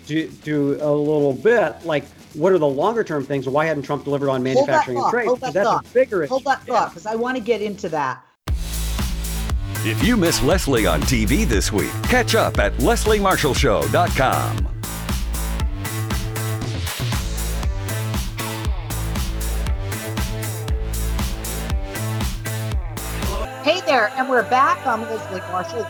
to 0.06 0.78
a 0.80 0.90
little 0.90 1.34
bit 1.34 1.74
like 1.84 2.04
what 2.34 2.52
are 2.52 2.58
the 2.58 2.66
longer 2.66 3.04
term 3.04 3.24
things 3.24 3.48
why 3.48 3.64
hadn't 3.64 3.82
Trump 3.82 4.04
delivered 4.04 4.28
on 4.28 4.42
manufacturing 4.42 4.98
and 4.98 5.10
trade? 5.10 5.26
Hold 5.26 5.40
that 5.40 5.52
that's 5.52 5.68
thought. 5.68 5.84
a 5.84 5.88
bigger 5.92 6.22
issue. 6.22 6.30
Hold 6.30 6.44
that 6.44 6.62
thought 6.62 6.90
because 6.90 7.06
I 7.06 7.16
want 7.16 7.36
to 7.36 7.42
get 7.42 7.60
into 7.60 7.88
that. 7.90 8.24
If 9.82 10.04
you 10.04 10.16
miss 10.16 10.42
Leslie 10.42 10.86
on 10.86 11.00
TV 11.02 11.44
this 11.46 11.72
week, 11.72 11.90
catch 12.04 12.34
up 12.34 12.58
at 12.58 12.72
lesliemarshallshow.com. 12.74 14.69
there, 23.90 24.12
and 24.14 24.28
we're 24.28 24.48
back. 24.48 24.86
I'm 24.86 25.02
Leslie 25.02 25.40
Marshall, 25.50 25.82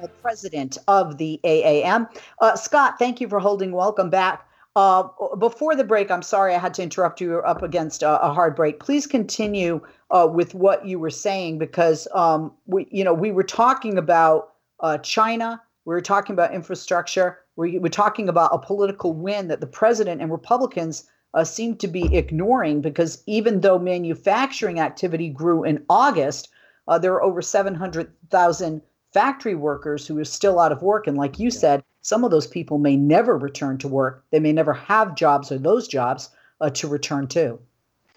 the 0.00 0.10
president 0.22 0.78
of 0.88 1.18
the 1.18 1.38
AAM. 1.44 2.08
Uh, 2.40 2.56
Scott, 2.56 2.98
thank 2.98 3.20
you 3.20 3.28
for 3.28 3.38
holding. 3.38 3.70
Welcome 3.72 4.08
back. 4.08 4.48
Uh, 4.76 5.08
before 5.38 5.76
the 5.76 5.84
break, 5.84 6.10
I'm 6.10 6.22
sorry 6.22 6.54
I 6.54 6.58
had 6.58 6.72
to 6.72 6.82
interrupt 6.82 7.20
you. 7.20 7.28
You're 7.28 7.46
up 7.46 7.62
against 7.62 8.02
a, 8.02 8.18
a 8.22 8.32
hard 8.32 8.56
break. 8.56 8.80
Please 8.80 9.06
continue 9.06 9.78
uh, 10.10 10.26
with 10.32 10.54
what 10.54 10.86
you 10.86 10.98
were 10.98 11.10
saying 11.10 11.58
because 11.58 12.08
um, 12.14 12.50
we, 12.64 12.88
you 12.90 13.04
know, 13.04 13.12
we 13.12 13.30
were 13.30 13.44
talking 13.44 13.98
about 13.98 14.54
uh, 14.80 14.96
China. 14.96 15.60
We 15.84 15.92
were 15.92 16.00
talking 16.00 16.32
about 16.32 16.54
infrastructure. 16.54 17.40
We 17.56 17.78
were 17.78 17.90
talking 17.90 18.30
about 18.30 18.54
a 18.54 18.58
political 18.58 19.12
win 19.12 19.48
that 19.48 19.60
the 19.60 19.66
president 19.66 20.22
and 20.22 20.32
Republicans 20.32 21.10
uh, 21.36 21.44
seem 21.44 21.76
to 21.76 21.86
be 21.86 22.16
ignoring 22.16 22.80
because 22.80 23.22
even 23.26 23.60
though 23.60 23.78
manufacturing 23.78 24.80
activity 24.80 25.28
grew 25.28 25.62
in 25.62 25.84
August, 25.88 26.48
uh, 26.88 26.98
there 26.98 27.12
are 27.12 27.22
over 27.22 27.42
700,000 27.42 28.82
factory 29.12 29.54
workers 29.54 30.06
who 30.06 30.18
are 30.18 30.24
still 30.24 30.58
out 30.58 30.72
of 30.72 30.82
work. 30.82 31.06
And 31.06 31.16
like 31.16 31.38
you 31.38 31.50
yeah. 31.50 31.58
said, 31.58 31.84
some 32.00 32.24
of 32.24 32.30
those 32.30 32.46
people 32.46 32.78
may 32.78 32.96
never 32.96 33.36
return 33.36 33.76
to 33.78 33.88
work. 33.88 34.24
They 34.30 34.40
may 34.40 34.52
never 34.52 34.72
have 34.72 35.14
jobs 35.14 35.52
or 35.52 35.58
those 35.58 35.86
jobs 35.86 36.30
uh, 36.60 36.70
to 36.70 36.88
return 36.88 37.26
to. 37.28 37.58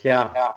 Yeah. 0.01 0.31
yeah. 0.33 0.51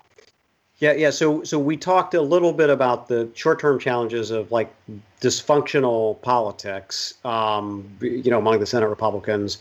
Yeah, 0.79 0.93
yeah. 0.95 1.11
So, 1.11 1.45
so 1.45 1.61
we 1.61 1.77
talked 1.77 2.13
a 2.13 2.21
little 2.21 2.53
bit 2.53 2.69
about 2.69 3.07
the 3.07 3.29
short-term 3.35 3.79
challenges 3.79 4.33
of 4.33 4.51
like 4.51 4.75
dysfunctional 5.21 6.21
politics, 6.23 7.15
um, 7.25 7.89
you 8.01 8.31
know, 8.33 8.39
among 8.39 8.59
the 8.59 8.67
Senate 8.67 8.89
Republicans, 8.89 9.59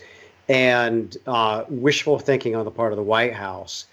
and 0.52 1.16
uh, 1.28 1.64
wishful 1.70 2.20
thinking 2.20 2.58
on 2.58 2.66
the 2.66 2.72
part 2.72 2.92
of 2.92 2.98
the 2.98 3.04
White 3.04 3.34
House. 3.34 3.86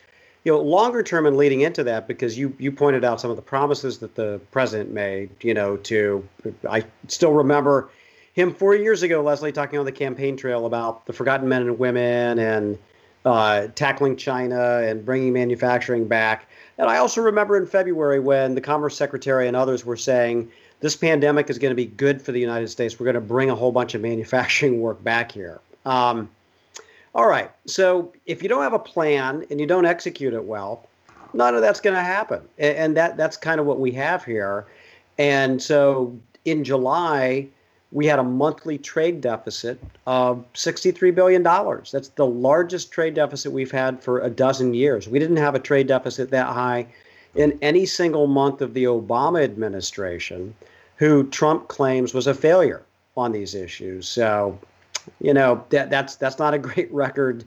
You 0.43 0.53
know, 0.53 0.61
longer 0.61 1.05
term 1.05 1.25
and 1.25 1.37
leading 1.37 1.61
into 1.61 1.85
that, 1.85 2.09
because 2.09 2.37
you 2.37 2.53
you 2.59 2.73
pointed 2.73 3.05
out 3.05 3.21
some 3.21 3.31
of 3.31 3.37
the 3.37 3.43
promises 3.43 3.99
that 3.99 4.17
the 4.17 4.41
president 4.51 4.91
made. 4.91 5.31
You 5.41 5.55
know, 5.55 5.77
to 5.77 6.27
I 6.69 6.85
still 7.07 7.33
remember 7.33 7.91
him 8.33 8.53
four 8.53 8.75
years 8.75 9.05
ago, 9.05 9.23
Leslie, 9.23 9.53
talking 9.53 9.79
on 9.79 9.85
the 9.85 9.93
campaign 9.93 10.37
trail 10.37 10.67
about 10.67 11.07
the 11.07 11.13
forgotten 11.13 11.49
men 11.49 11.63
and 11.63 11.79
women 11.79 12.39
and 12.41 12.79
uh, 13.25 13.69
tackling 13.77 14.17
China 14.17 14.79
and 14.79 15.05
bringing 15.05 15.33
manufacturing 15.33 16.09
back. 16.09 16.49
And 16.77 16.89
I 16.89 16.97
also 16.99 17.21
remember 17.21 17.57
in 17.57 17.67
February 17.67 18.19
when 18.19 18.55
the 18.55 18.61
Commerce 18.61 18.97
Secretary 18.97 19.47
and 19.47 19.57
others 19.57 19.85
were 19.85 19.97
saying 19.97 20.51
this 20.81 20.97
pandemic 20.97 21.51
is 21.51 21.59
going 21.59 21.73
to 21.73 21.77
be 21.77 21.87
good 21.87 22.21
for 22.23 22.33
the 22.33 22.41
United 22.41 22.69
States. 22.69 22.99
We're 22.99 23.05
going 23.05 23.15
to 23.15 23.21
bring 23.21 23.51
a 23.51 23.55
whole 23.55 23.73
bunch 23.73 23.95
of 23.95 24.01
manufacturing 24.01 24.81
work 24.81 25.03
back 25.05 25.31
here. 25.31 25.61
Um, 25.85 26.29
all 27.19 27.27
right. 27.27 27.51
So 27.67 28.13
if 28.27 28.45
you 28.45 28.49
don't 28.49 28.63
have 28.63 28.75
a 28.75 28.79
plan 28.79 29.45
and 29.51 29.59
you 29.59 29.67
don't 29.67 29.85
execute 29.85 30.35
it 30.35 30.45
well, 30.45 30.87
none 31.33 31.57
of 31.57 31.63
that's 31.63 31.81
going 31.81 31.97
to 31.97 32.01
happen. 32.01 32.41
And 32.59 32.97
that 32.97 33.17
that's 33.17 33.37
kind 33.37 33.59
of 33.59 33.67
what 33.67 33.81
we 33.81 33.91
have 33.91 34.25
here. 34.25 34.67
And 35.19 35.61
so 35.61 36.17
in 36.45 36.63
July, 36.63 37.49
we 37.91 38.07
had 38.07 38.21
a 38.21 38.23
monthly 38.23 38.79
trade 38.79 39.21
deficit 39.21 39.81
of 40.07 40.45
$63 40.55 41.13
billion. 41.13 41.43
That's 41.43 42.11
the 42.11 42.25
largest 42.25 42.93
trade 42.93 43.15
deficit 43.15 43.51
we've 43.51 43.73
had 43.73 44.01
for 44.01 44.21
a 44.21 44.31
dozen 44.31 44.73
years. 44.73 45.09
We 45.09 45.19
didn't 45.19 45.39
have 45.39 45.57
a 45.57 45.59
trade 45.59 45.89
deficit 45.89 46.31
that 46.31 46.47
high 46.47 46.87
in 47.35 47.59
any 47.63 47.85
single 47.85 48.29
month 48.29 48.63
of 48.63 48.75
the 48.75 48.85
Obama 48.85 49.43
administration, 49.43 50.55
who 50.95 51.27
Trump 51.31 51.67
claims 51.67 52.15
was 52.15 52.29
a 52.29 52.35
failure 52.35 52.85
on 53.17 53.33
these 53.33 53.57
issues. 53.57 54.07
So 54.07 54.57
you 55.21 55.35
know 55.35 55.65
that 55.71 55.91
that's 55.91 56.17
that's 56.17 56.39
not 56.39 56.55
a 56.55 56.59
great 56.69 56.93
record 56.93 57.45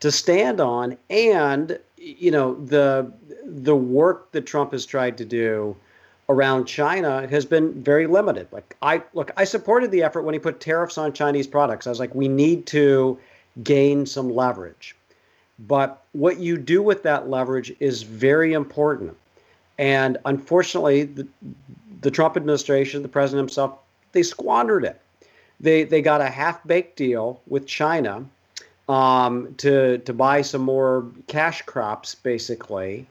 to 0.00 0.10
stand 0.12 0.60
on 0.60 0.96
and 1.10 1.78
you 1.96 2.30
know 2.30 2.54
the 2.66 3.12
the 3.44 3.76
work 3.76 4.30
that 4.32 4.46
Trump 4.46 4.72
has 4.72 4.86
tried 4.86 5.18
to 5.18 5.24
do 5.24 5.76
around 6.28 6.66
China 6.66 7.26
has 7.28 7.46
been 7.46 7.82
very 7.82 8.06
limited. 8.06 8.46
Like 8.52 8.76
I 8.82 9.02
look, 9.14 9.30
I 9.36 9.44
supported 9.44 9.90
the 9.90 10.02
effort 10.02 10.22
when 10.22 10.34
he 10.34 10.38
put 10.38 10.60
tariffs 10.60 10.98
on 10.98 11.12
Chinese 11.12 11.46
products. 11.46 11.86
I 11.86 11.90
was 11.90 11.98
like, 11.98 12.14
we 12.14 12.28
need 12.28 12.66
to 12.66 13.18
gain 13.62 14.06
some 14.06 14.34
leverage. 14.34 14.94
But 15.58 16.04
what 16.12 16.38
you 16.38 16.56
do 16.56 16.82
with 16.82 17.02
that 17.02 17.28
leverage 17.28 17.74
is 17.80 18.02
very 18.02 18.52
important. 18.52 19.16
And 19.78 20.18
unfortunately, 20.24 21.04
the, 21.04 21.26
the 22.00 22.10
Trump 22.10 22.36
administration, 22.36 23.02
the 23.02 23.08
president 23.08 23.48
himself, 23.48 23.78
they 24.12 24.22
squandered 24.22 24.84
it 24.84 25.00
they 25.60 25.84
they 25.84 26.02
got 26.02 26.20
a 26.20 26.28
half 26.28 26.64
baked 26.66 26.96
deal 26.96 27.40
with 27.48 27.66
China 27.66 28.24
um, 28.88 29.54
to 29.58 29.98
to 29.98 30.12
buy 30.12 30.42
some 30.42 30.62
more 30.62 31.06
cash 31.26 31.62
crops, 31.62 32.14
basically, 32.14 33.06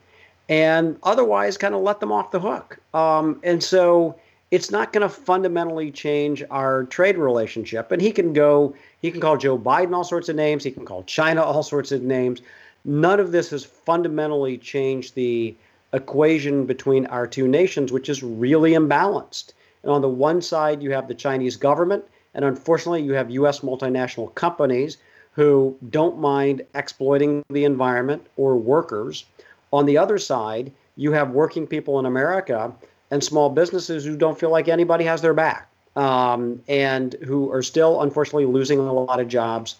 and 0.48 0.96
otherwise 1.02 1.56
kind 1.56 1.74
of 1.74 1.82
let 1.82 2.00
them 2.00 2.12
off 2.12 2.30
the 2.30 2.40
hook. 2.40 2.78
Um, 2.94 3.40
and 3.42 3.62
so 3.62 4.18
it's 4.50 4.70
not 4.70 4.92
going 4.92 5.02
to 5.02 5.08
fundamentally 5.08 5.90
change 5.90 6.42
our 6.50 6.84
trade 6.84 7.18
relationship. 7.18 7.92
And 7.92 8.00
he 8.00 8.10
can 8.10 8.32
go, 8.32 8.74
he 9.02 9.10
can 9.10 9.20
call 9.20 9.36
Joe 9.36 9.58
Biden 9.58 9.94
all 9.94 10.04
sorts 10.04 10.28
of 10.28 10.36
names, 10.36 10.64
he 10.64 10.70
can 10.70 10.86
call 10.86 11.02
China 11.04 11.42
all 11.42 11.62
sorts 11.62 11.92
of 11.92 12.02
names. 12.02 12.40
None 12.84 13.20
of 13.20 13.32
this 13.32 13.50
has 13.50 13.64
fundamentally 13.64 14.56
changed 14.56 15.14
the 15.14 15.54
equation 15.92 16.64
between 16.64 17.06
our 17.06 17.26
two 17.26 17.46
nations, 17.46 17.92
which 17.92 18.08
is 18.08 18.22
really 18.22 18.72
imbalanced. 18.72 19.52
And 19.82 19.92
on 19.92 20.00
the 20.00 20.08
one 20.08 20.40
side, 20.40 20.82
you 20.82 20.92
have 20.92 21.08
the 21.08 21.14
Chinese 21.14 21.56
government 21.56 22.04
and 22.38 22.44
unfortunately, 22.44 23.02
you 23.02 23.14
have 23.14 23.32
U.S. 23.32 23.60
multinational 23.60 24.32
companies 24.36 24.98
who 25.32 25.76
don't 25.90 26.20
mind 26.20 26.64
exploiting 26.72 27.44
the 27.50 27.64
environment 27.64 28.24
or 28.36 28.54
workers. 28.54 29.24
On 29.72 29.86
the 29.86 29.98
other 29.98 30.18
side, 30.18 30.70
you 30.94 31.10
have 31.10 31.32
working 31.32 31.66
people 31.66 31.98
in 31.98 32.06
America 32.06 32.72
and 33.10 33.24
small 33.24 33.50
businesses 33.50 34.04
who 34.04 34.16
don't 34.16 34.38
feel 34.38 34.50
like 34.50 34.68
anybody 34.68 35.02
has 35.02 35.20
their 35.20 35.34
back 35.34 35.68
um, 35.96 36.62
and 36.68 37.14
who 37.24 37.50
are 37.50 37.60
still, 37.60 38.02
unfortunately, 38.02 38.46
losing 38.46 38.78
a 38.78 38.92
lot 38.92 39.18
of 39.18 39.26
jobs 39.26 39.74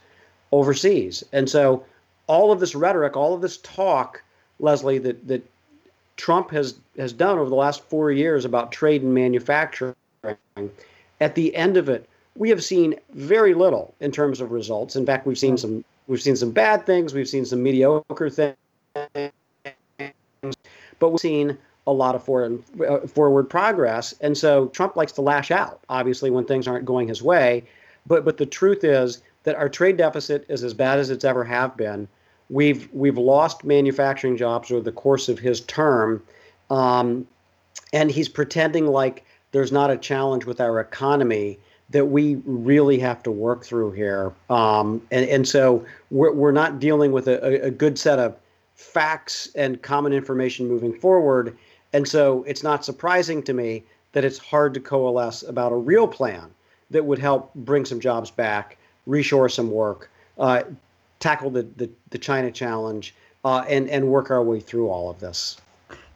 overseas. 0.51 1.23
And 1.33 1.49
so 1.49 1.85
all 2.27 2.51
of 2.51 2.59
this 2.59 2.75
rhetoric, 2.75 3.17
all 3.17 3.35
of 3.35 3.41
this 3.41 3.59
talk, 3.59 4.21
Leslie, 4.59 4.99
that 4.99 5.29
that 5.29 5.49
Trump 6.17 6.51
has 6.51 6.75
has 6.97 7.13
done 7.13 7.39
over 7.39 7.49
the 7.49 7.55
last 7.55 7.85
four 7.85 8.11
years 8.11 8.45
about 8.45 8.73
trade 8.73 9.03
and 9.03 9.15
manufacturing, 9.15 9.95
at 11.21 11.37
the 11.37 11.55
end 11.55 11.77
of 11.77 11.89
it, 11.89 12.09
we 12.39 12.49
have 12.51 12.63
seen 12.63 12.95
very 13.11 13.53
little 13.53 13.95
in 14.01 14.13
terms 14.13 14.41
of 14.41 14.53
results. 14.53 14.95
In 14.97 15.05
fact, 15.05 15.27
we've 15.27 15.39
seen 15.39 15.57
some 15.57 15.85
we've 16.07 16.23
seen 16.23 16.37
some 16.37 16.53
bad 16.53 16.87
things, 16.87 17.13
we've 17.13 17.29
seen 17.29 17.45
some 17.45 17.63
mediocre 17.63 18.31
things, 18.31 18.57
but 20.99 21.11
we've 21.11 21.21
seen 21.21 21.59
a 21.87 21.93
lot 21.93 22.15
of 22.15 22.23
foreign, 22.23 22.63
uh, 22.89 23.01
forward 23.07 23.51
progress. 23.51 24.15
And 24.21 24.39
so 24.39 24.69
Trump 24.69 24.95
likes 24.95 25.13
to 25.13 25.23
lash 25.23 25.51
out, 25.51 25.81
obviously, 25.89 26.31
when 26.31 26.45
things 26.45 26.69
aren't 26.69 26.85
going 26.85 27.09
his 27.09 27.23
way. 27.23 27.65
But 28.07 28.25
but 28.25 28.37
the 28.37 28.47
truth 28.47 28.85
is 28.85 29.21
that 29.43 29.57
our 29.57 29.69
trade 29.69 29.97
deficit 29.97 30.47
is 30.49 30.63
as 30.63 30.75
bad 30.75 30.99
as 30.99 31.11
it's 31.11 31.25
ever 31.25 31.45
have 31.45 31.77
been. 31.77 32.07
We've 32.51 32.89
we've 32.93 33.19
lost 33.19 33.65
manufacturing 33.65 34.37
jobs 34.37 34.71
over 34.71 34.81
the 34.81 34.93
course 34.93 35.29
of 35.29 35.41
his 35.41 35.63
term, 35.63 36.23
um, 36.71 37.27
and 37.93 38.11
he's 38.13 38.29
pretending 38.29 38.87
like 38.87 39.25
there's 39.51 39.73
not 39.73 39.91
a 39.91 39.97
challenge 39.97 40.45
with 40.45 40.61
our 40.61 40.79
economy 40.79 41.59
that 41.91 42.07
we 42.07 42.37
really 42.45 42.99
have 42.99 43.23
to 43.23 43.31
work 43.31 43.65
through 43.65 43.93
here. 43.93 44.33
Um, 44.51 45.01
and, 45.11 45.29
and 45.29 45.49
so 45.49 45.85
we're, 46.11 46.33
we're 46.33 46.53
not 46.53 46.81
dealing 46.81 47.13
with 47.13 47.29
a, 47.29 47.65
a 47.65 47.71
good 47.71 47.99
set 47.99 48.19
of 48.19 48.37
facts 48.75 49.49
and 49.55 49.81
common 49.83 50.13
information 50.13 50.69
moving 50.69 50.93
forward. 50.93 51.57
And 51.93 52.07
so 52.07 52.45
it's 52.45 52.63
not 52.63 52.85
surprising 52.85 53.43
to 53.45 53.53
me 53.55 53.85
that 54.13 54.25
it's 54.25 54.39
hard 54.39 54.75
to 54.75 54.81
coalesce 54.81 55.43
about 55.43 55.73
a 55.73 55.77
real 55.77 56.07
plan 56.07 56.51
that 56.91 57.05
would 57.05 57.19
help 57.19 57.53
bring 57.55 57.85
some 57.85 58.01
jobs 58.01 58.31
back, 58.31 58.79
reshore 59.07 59.51
some 59.51 59.71
work, 59.71 60.11
uh, 60.39 60.63
tackle 61.21 61.51
the, 61.51 61.63
the, 61.77 61.91
the, 62.11 62.19
China 62.19 62.51
challenge, 62.51 63.15
uh, 63.45 63.65
and, 63.69 63.89
and 63.91 64.09
work 64.09 64.31
our 64.31 64.43
way 64.43 64.61
through 64.61 64.89
all 64.89 65.11
of 65.11 65.19
this. 65.21 65.57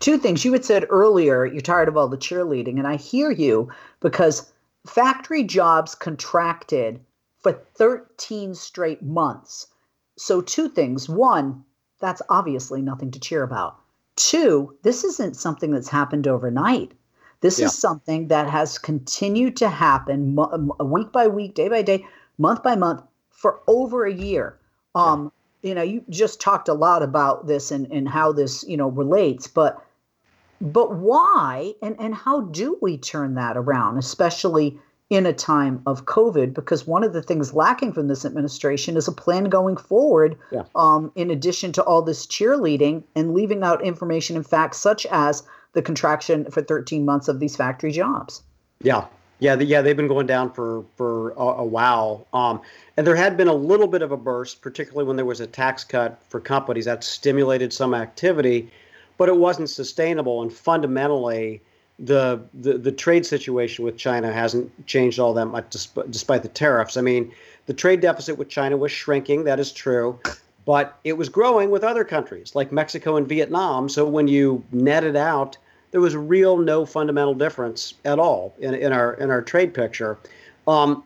Two 0.00 0.19
things. 0.19 0.45
You 0.45 0.52
had 0.52 0.64
said 0.64 0.87
earlier 0.91 1.45
you're 1.45 1.61
tired 1.61 1.88
of 1.88 1.97
all 1.97 2.09
the 2.09 2.17
cheerleading, 2.17 2.79
and 2.79 2.87
I 2.87 2.97
hear 2.97 3.31
you 3.31 3.71
because 4.00 4.51
factory 4.86 5.42
jobs 5.42 5.94
contracted 5.94 7.00
for 7.40 7.52
13 7.52 8.54
straight 8.54 9.02
months. 9.02 9.68
So, 10.16 10.40
two 10.40 10.68
things. 10.68 11.08
One, 11.08 11.64
that's 12.00 12.22
obviously 12.28 12.82
nothing 12.82 13.10
to 13.12 13.20
cheer 13.20 13.42
about. 13.42 13.76
Two, 14.16 14.76
this 14.82 15.04
isn't 15.04 15.36
something 15.36 15.70
that's 15.70 15.88
happened 15.88 16.28
overnight. 16.28 16.92
This 17.40 17.58
yeah. 17.58 17.66
is 17.66 17.78
something 17.78 18.28
that 18.28 18.48
has 18.48 18.78
continued 18.78 19.56
to 19.56 19.68
happen 19.68 20.34
mo- 20.34 20.76
week 20.80 21.10
by 21.12 21.26
week, 21.26 21.54
day 21.54 21.68
by 21.68 21.82
day, 21.82 22.06
month 22.38 22.62
by 22.62 22.76
month 22.76 23.02
for 23.30 23.60
over 23.66 24.04
a 24.04 24.12
year. 24.12 24.58
Um, 24.94 25.32
yeah. 25.62 25.68
You 25.68 25.74
know, 25.74 25.82
you 25.82 26.04
just 26.10 26.40
talked 26.40 26.68
a 26.68 26.74
lot 26.74 27.02
about 27.02 27.46
this 27.46 27.70
and, 27.70 27.90
and 27.92 28.08
how 28.08 28.32
this, 28.32 28.64
you 28.64 28.76
know, 28.76 28.88
relates, 28.88 29.46
but 29.46 29.82
but 30.62 30.95
why 30.95 31.75
and, 31.83 31.97
and 31.99 32.14
how 32.14 32.42
do 32.42 32.78
we 32.81 32.97
turn 32.97 33.35
that 33.35 33.57
around, 33.57 33.99
especially 33.99 34.78
in 35.11 35.26
a 35.26 35.33
time 35.33 35.83
of 35.87 36.07
COVID? 36.07 36.54
Because 36.54 36.87
one 36.87 37.02
of 37.02 37.12
the 37.12 37.21
things 37.21 37.52
lacking 37.52 37.92
from 37.92 38.07
this 38.07 38.25
administration 38.25 38.97
is 38.97 39.09
a 39.09 39.12
plan 39.12 39.45
going 39.45 39.76
forward, 39.76 40.38
yeah. 40.52 40.62
um, 40.76 41.11
in 41.16 41.33
addition 41.33 41.73
to 41.73 41.83
all 41.83 42.00
this 42.00 42.26
cheerleading 42.28 43.02
and 43.16 43.35
leaving 43.35 43.64
out 43.64 43.85
information 43.85 44.37
and 44.37 44.47
facts 44.47 44.78
such 44.78 45.04
as 45.07 45.42
the 45.73 45.83
contraction 45.83 46.49
for 46.49 46.62
13 46.62 47.04
months 47.04 47.26
of 47.26 47.40
these 47.40 47.57
factory 47.57 47.90
jobs. 47.90 48.42
Yeah. 48.81 49.07
Yeah, 49.40 49.57
the, 49.57 49.64
yeah, 49.64 49.83
they've 49.83 49.97
been 49.97 50.07
going 50.07 50.28
down 50.28 50.52
for 50.52 50.85
for 50.97 51.31
a, 51.31 51.42
a 51.42 51.64
while, 51.64 52.28
um, 52.33 52.61
and 52.97 53.04
there 53.04 53.16
had 53.16 53.37
been 53.37 53.49
a 53.49 53.52
little 53.52 53.88
bit 53.88 54.00
of 54.00 54.12
a 54.12 54.16
burst, 54.16 54.62
particularly 54.62 55.04
when 55.04 55.16
there 55.16 55.25
was 55.25 55.40
a 55.40 55.49
tax 55.49 55.83
cut 55.83 56.23
for 56.28 56.38
companies 56.38 56.85
that 56.85 57.02
stimulated 57.02 57.73
some 57.73 57.92
activity 57.92 58.71
but 59.19 59.28
it 59.28 59.37
wasn't 59.37 59.71
sustainable. 59.71 60.42
And 60.42 60.52
fundamentally, 60.52 61.61
the, 61.99 62.40
the, 62.54 62.78
the 62.78 62.92
trade 62.92 63.25
situation 63.25 63.85
with 63.85 63.97
China 63.97 64.33
hasn't 64.33 64.87
changed 64.87 65.19
all 65.19 65.34
that 65.34 65.47
much 65.47 65.67
despite, 65.71 66.10
despite 66.10 66.43
the 66.43 66.49
tariffs. 66.49 66.97
I 66.97 67.00
mean, 67.00 67.32
the 67.67 67.75
trade 67.75 68.00
deficit 68.00 68.39
with 68.39 68.49
China 68.49 68.76
was 68.76 68.91
shrinking, 68.91 69.45
that 69.45 69.60
is 69.60 69.73
true, 69.73 70.19
but 70.65 70.99
it 71.04 71.13
was 71.15 71.28
growing 71.28 71.71
with 71.71 71.84
other 71.84 72.04
countries 72.04 72.54
like 72.54 72.73
Mexico 72.73 73.17
and 73.17 73.28
Vietnam. 73.28 73.89
So 73.89 74.06
when 74.06 74.26
you 74.26 74.65
net 74.73 75.04
it 75.04 75.17
out, 75.17 75.56
there 75.93 76.00
was 76.00 76.17
real 76.17 76.56
no 76.56 76.84
fundamental 76.86 77.34
difference 77.34 77.95
at 78.04 78.19
all 78.19 78.54
in, 78.58 78.75
in 78.75 78.93
our 78.93 79.15
in 79.15 79.30
our 79.30 79.43
trade 79.43 79.75
picture. 79.75 80.19
Um, 80.67 81.04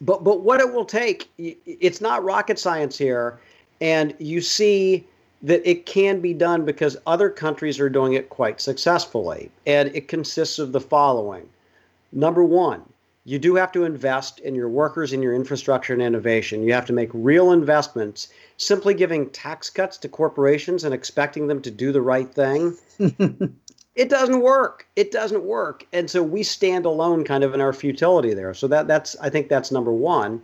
but 0.00 0.22
but 0.24 0.42
what 0.42 0.60
it 0.60 0.72
will 0.72 0.84
take, 0.84 1.28
it's 1.38 2.00
not 2.00 2.22
rocket 2.22 2.58
science 2.58 2.98
here, 2.98 3.40
and 3.80 4.14
you 4.18 4.40
see 4.40 5.06
that 5.42 5.68
it 5.68 5.86
can 5.86 6.20
be 6.20 6.34
done 6.34 6.64
because 6.64 6.96
other 7.06 7.30
countries 7.30 7.80
are 7.80 7.88
doing 7.88 8.12
it 8.12 8.28
quite 8.28 8.60
successfully. 8.60 9.50
And 9.66 9.94
it 9.94 10.08
consists 10.08 10.58
of 10.58 10.72
the 10.72 10.80
following 10.80 11.48
number 12.12 12.44
one, 12.44 12.82
you 13.24 13.38
do 13.38 13.54
have 13.54 13.70
to 13.72 13.84
invest 13.84 14.40
in 14.40 14.54
your 14.54 14.68
workers, 14.68 15.12
in 15.12 15.22
your 15.22 15.34
infrastructure 15.34 15.92
and 15.92 16.02
innovation. 16.02 16.62
You 16.62 16.72
have 16.72 16.86
to 16.86 16.92
make 16.92 17.10
real 17.12 17.52
investments. 17.52 18.28
Simply 18.56 18.94
giving 18.94 19.28
tax 19.30 19.70
cuts 19.70 19.98
to 19.98 20.08
corporations 20.08 20.84
and 20.84 20.94
expecting 20.94 21.46
them 21.46 21.62
to 21.62 21.70
do 21.70 21.92
the 21.92 22.02
right 22.02 22.32
thing, 22.32 22.76
it 23.94 24.08
doesn't 24.08 24.40
work. 24.40 24.86
It 24.96 25.10
doesn't 25.10 25.44
work. 25.44 25.86
And 25.92 26.10
so 26.10 26.22
we 26.22 26.42
stand 26.42 26.86
alone 26.86 27.24
kind 27.24 27.44
of 27.44 27.54
in 27.54 27.60
our 27.60 27.72
futility 27.72 28.34
there. 28.34 28.54
So 28.54 28.66
that 28.68 28.88
that's 28.88 29.16
I 29.20 29.28
think 29.28 29.48
that's 29.48 29.70
number 29.70 29.92
one. 29.92 30.42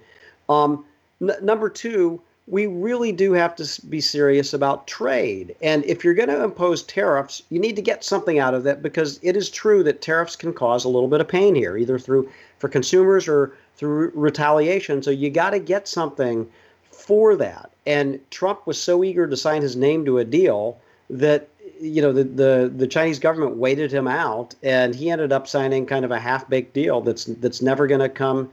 Um, 0.49 0.85
n- 1.21 1.37
number 1.43 1.69
two, 1.69 2.21
we 2.49 2.67
really 2.67 3.11
do 3.11 3.33
have 3.33 3.57
to 3.57 3.87
be 3.89 4.01
serious 4.01 4.55
about 4.55 4.87
trade. 4.87 5.57
And 5.61 5.85
if 5.85 6.05
you're 6.05 6.15
going 6.15 6.29
to 6.29 6.45
impose 6.45 6.83
tariffs, 6.85 7.43
you 7.51 7.59
need 7.59 7.75
to 7.77 7.83
get 7.83 8.05
something 8.05 8.39
out 8.39 8.55
of 8.55 8.63
that 8.65 8.83
because 8.83 9.19
it 9.23 9.37
is 9.37 9.51
true 9.51 9.83
that 9.83 10.01
tariffs 10.01 10.37
can 10.37 10.53
cause 10.53 10.85
a 10.85 10.89
little 10.89 11.09
bit 11.09 11.21
of 11.21 11.27
pain 11.27 11.57
here, 11.57 11.77
either 11.77 11.99
through 11.99 12.31
for 12.59 12.69
consumers 12.69 13.27
or 13.27 13.57
through 13.77 14.13
retaliation. 14.15 15.03
So 15.03 15.11
you 15.11 15.29
got 15.29 15.51
to 15.51 15.59
get 15.59 15.89
something 15.89 16.49
for 16.93 17.35
that. 17.37 17.71
And 17.85 18.21
Trump 18.31 18.67
was 18.67 18.81
so 18.81 19.03
eager 19.03 19.27
to 19.27 19.37
sign 19.37 19.63
his 19.63 19.77
name 19.77 20.05
to 20.05 20.19
a 20.19 20.25
deal 20.25 20.79
that 21.11 21.49
you 21.81 22.01
know 22.01 22.13
the, 22.13 22.25
the 22.25 22.73
the 22.75 22.87
Chinese 22.87 23.19
government 23.19 23.57
waited 23.57 23.93
him 23.93 24.09
out 24.09 24.55
and 24.63 24.95
he 24.95 25.11
ended 25.11 25.31
up 25.31 25.47
signing 25.47 25.85
kind 25.85 26.05
of 26.05 26.11
a 26.11 26.19
half-baked 26.19 26.73
deal 26.73 27.01
that's 27.01 27.27
that's 27.27 27.61
never 27.61 27.87
going 27.87 28.01
to 28.01 28.09
come 28.09 28.51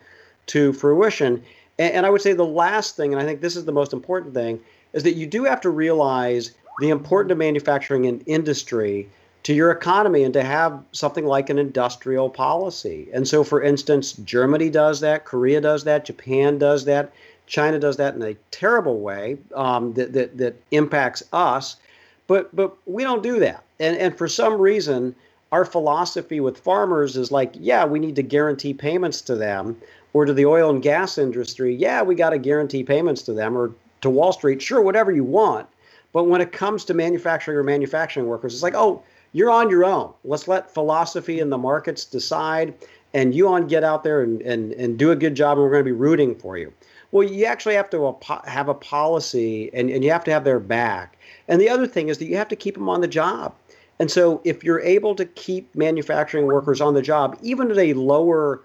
to 0.48 0.74
fruition 0.74 1.42
and, 1.80 1.94
and 1.94 2.06
I 2.06 2.10
would 2.10 2.22
say 2.22 2.34
the 2.34 2.46
last 2.46 2.96
thing, 2.96 3.14
and 3.14 3.22
I 3.22 3.26
think 3.26 3.42
this 3.42 3.56
is 3.56 3.66
the 3.66 3.72
most 3.72 3.94
important 3.94 4.34
thing, 4.34 4.60
is 4.94 5.04
that 5.04 5.14
you 5.14 5.26
do 5.26 5.44
have 5.44 5.62
to 5.62 5.70
realize 5.70 6.52
the 6.80 6.90
importance 6.90 7.32
of 7.32 7.38
manufacturing 7.38 8.06
and 8.06 8.24
industry 8.26 9.10
to 9.44 9.54
your 9.54 9.72
economy 9.72 10.24
and 10.24 10.34
to 10.34 10.44
have 10.44 10.82
something 10.92 11.26
like 11.26 11.50
an 11.50 11.60
industrial 11.60 12.30
policy. 12.30 13.08
And 13.14 13.28
so, 13.28 13.44
for 13.44 13.62
instance, 13.62 14.14
Germany 14.14 14.70
does 14.70 15.02
that, 15.02 15.26
Korea 15.26 15.60
does 15.62 15.84
that, 15.84 16.06
Japan 16.06 16.58
does 16.58 16.86
that, 16.86 17.12
China 17.46 17.78
does 17.78 17.98
that 17.98 18.16
in 18.16 18.22
a 18.22 18.36
terrible 18.52 19.02
way 19.02 19.38
um, 19.54 19.94
that, 19.94 20.14
that, 20.14 20.38
that 20.38 20.56
impacts 20.72 21.24
us. 21.34 21.76
But, 22.28 22.56
but 22.56 22.76
we 22.86 23.04
don't 23.04 23.22
do 23.22 23.40
that. 23.40 23.64
And, 23.80 23.98
and 23.98 24.18
for 24.18 24.30
some 24.30 24.60
reason, 24.60 25.14
our 25.52 25.66
philosophy 25.66 26.40
with 26.40 26.58
farmers 26.58 27.18
is 27.18 27.32
like, 27.32 27.54
yeah, 27.60 27.86
we 27.86 28.00
need 28.00 28.16
to 28.16 28.24
guarantee 28.24 28.74
payments 28.74 29.22
to 29.22 29.36
them 29.36 29.76
or 30.14 30.26
to 30.26 30.34
the 30.34 30.46
oil 30.46 30.70
and 30.70 30.82
gas 30.82 31.18
industry, 31.18 31.76
yeah, 31.76 32.02
we 32.02 32.16
got 32.16 32.30
to 32.30 32.38
guarantee 32.38 32.84
payments 32.84 33.24
to 33.24 33.34
them 33.34 33.58
or 33.58 33.72
to 34.02 34.10
Wall 34.10 34.32
Street, 34.32 34.62
sure, 34.62 34.82
whatever 34.82 35.12
you 35.12 35.24
want. 35.24 35.68
But 36.12 36.26
when 36.26 36.42
it 36.42 36.52
comes 36.52 36.86
to 36.86 36.94
manufacturing 36.94 37.58
or 37.58 37.64
manufacturing 37.64 38.28
workers, 38.28 38.54
it's 38.54 38.64
like, 38.64 38.76
oh, 38.76 39.02
you're 39.32 39.50
on 39.50 39.70
your 39.70 39.84
own. 39.84 40.14
Let's 40.24 40.48
let 40.48 40.72
philosophy 40.72 41.40
and 41.40 41.52
the 41.52 41.58
markets 41.58 42.06
decide, 42.06 42.76
and 43.16 43.34
you 43.34 43.48
on 43.48 43.68
get 43.68 43.84
out 43.84 44.04
there 44.04 44.22
and, 44.22 44.42
and, 44.44 44.74
and 44.74 44.98
do 44.98 45.12
a 45.12 45.16
good 45.16 45.36
job, 45.36 45.58
and 45.58 45.64
we're 45.64 45.72
going 45.72 45.84
to 45.84 45.86
be 45.86 45.92
rooting 45.92 46.36
for 46.36 46.58
you. 46.58 46.72
Well, 47.12 47.28
you 47.28 47.46
actually 47.46 47.76
have 47.76 47.90
to 47.92 48.16
have 48.46 48.70
a 48.70 48.74
policy, 48.74 49.72
and, 49.74 49.90
and 49.90 50.04
you 50.04 50.12
have 50.12 50.24
to 50.26 50.32
have 50.32 50.44
their 50.44 50.60
back. 50.60 51.18
And 51.48 51.60
the 51.60 51.70
other 51.70 51.88
thing 51.88 52.10
is 52.10 52.20
that 52.20 52.26
you 52.26 52.38
have 52.38 52.48
to 52.50 52.56
keep 52.56 52.76
them 52.76 52.90
on 52.90 53.02
the 53.02 53.08
job. 53.08 53.56
And 54.00 54.10
so 54.10 54.42
if 54.44 54.64
you're 54.64 54.82
able 54.82 55.16
to 55.16 55.26
keep 55.26 55.74
manufacturing 55.76 56.46
workers 56.46 56.82
on 56.82 56.94
the 56.94 57.02
job, 57.02 57.38
even 57.42 57.72
at 57.72 57.78
a 57.78 57.94
lower 57.94 58.62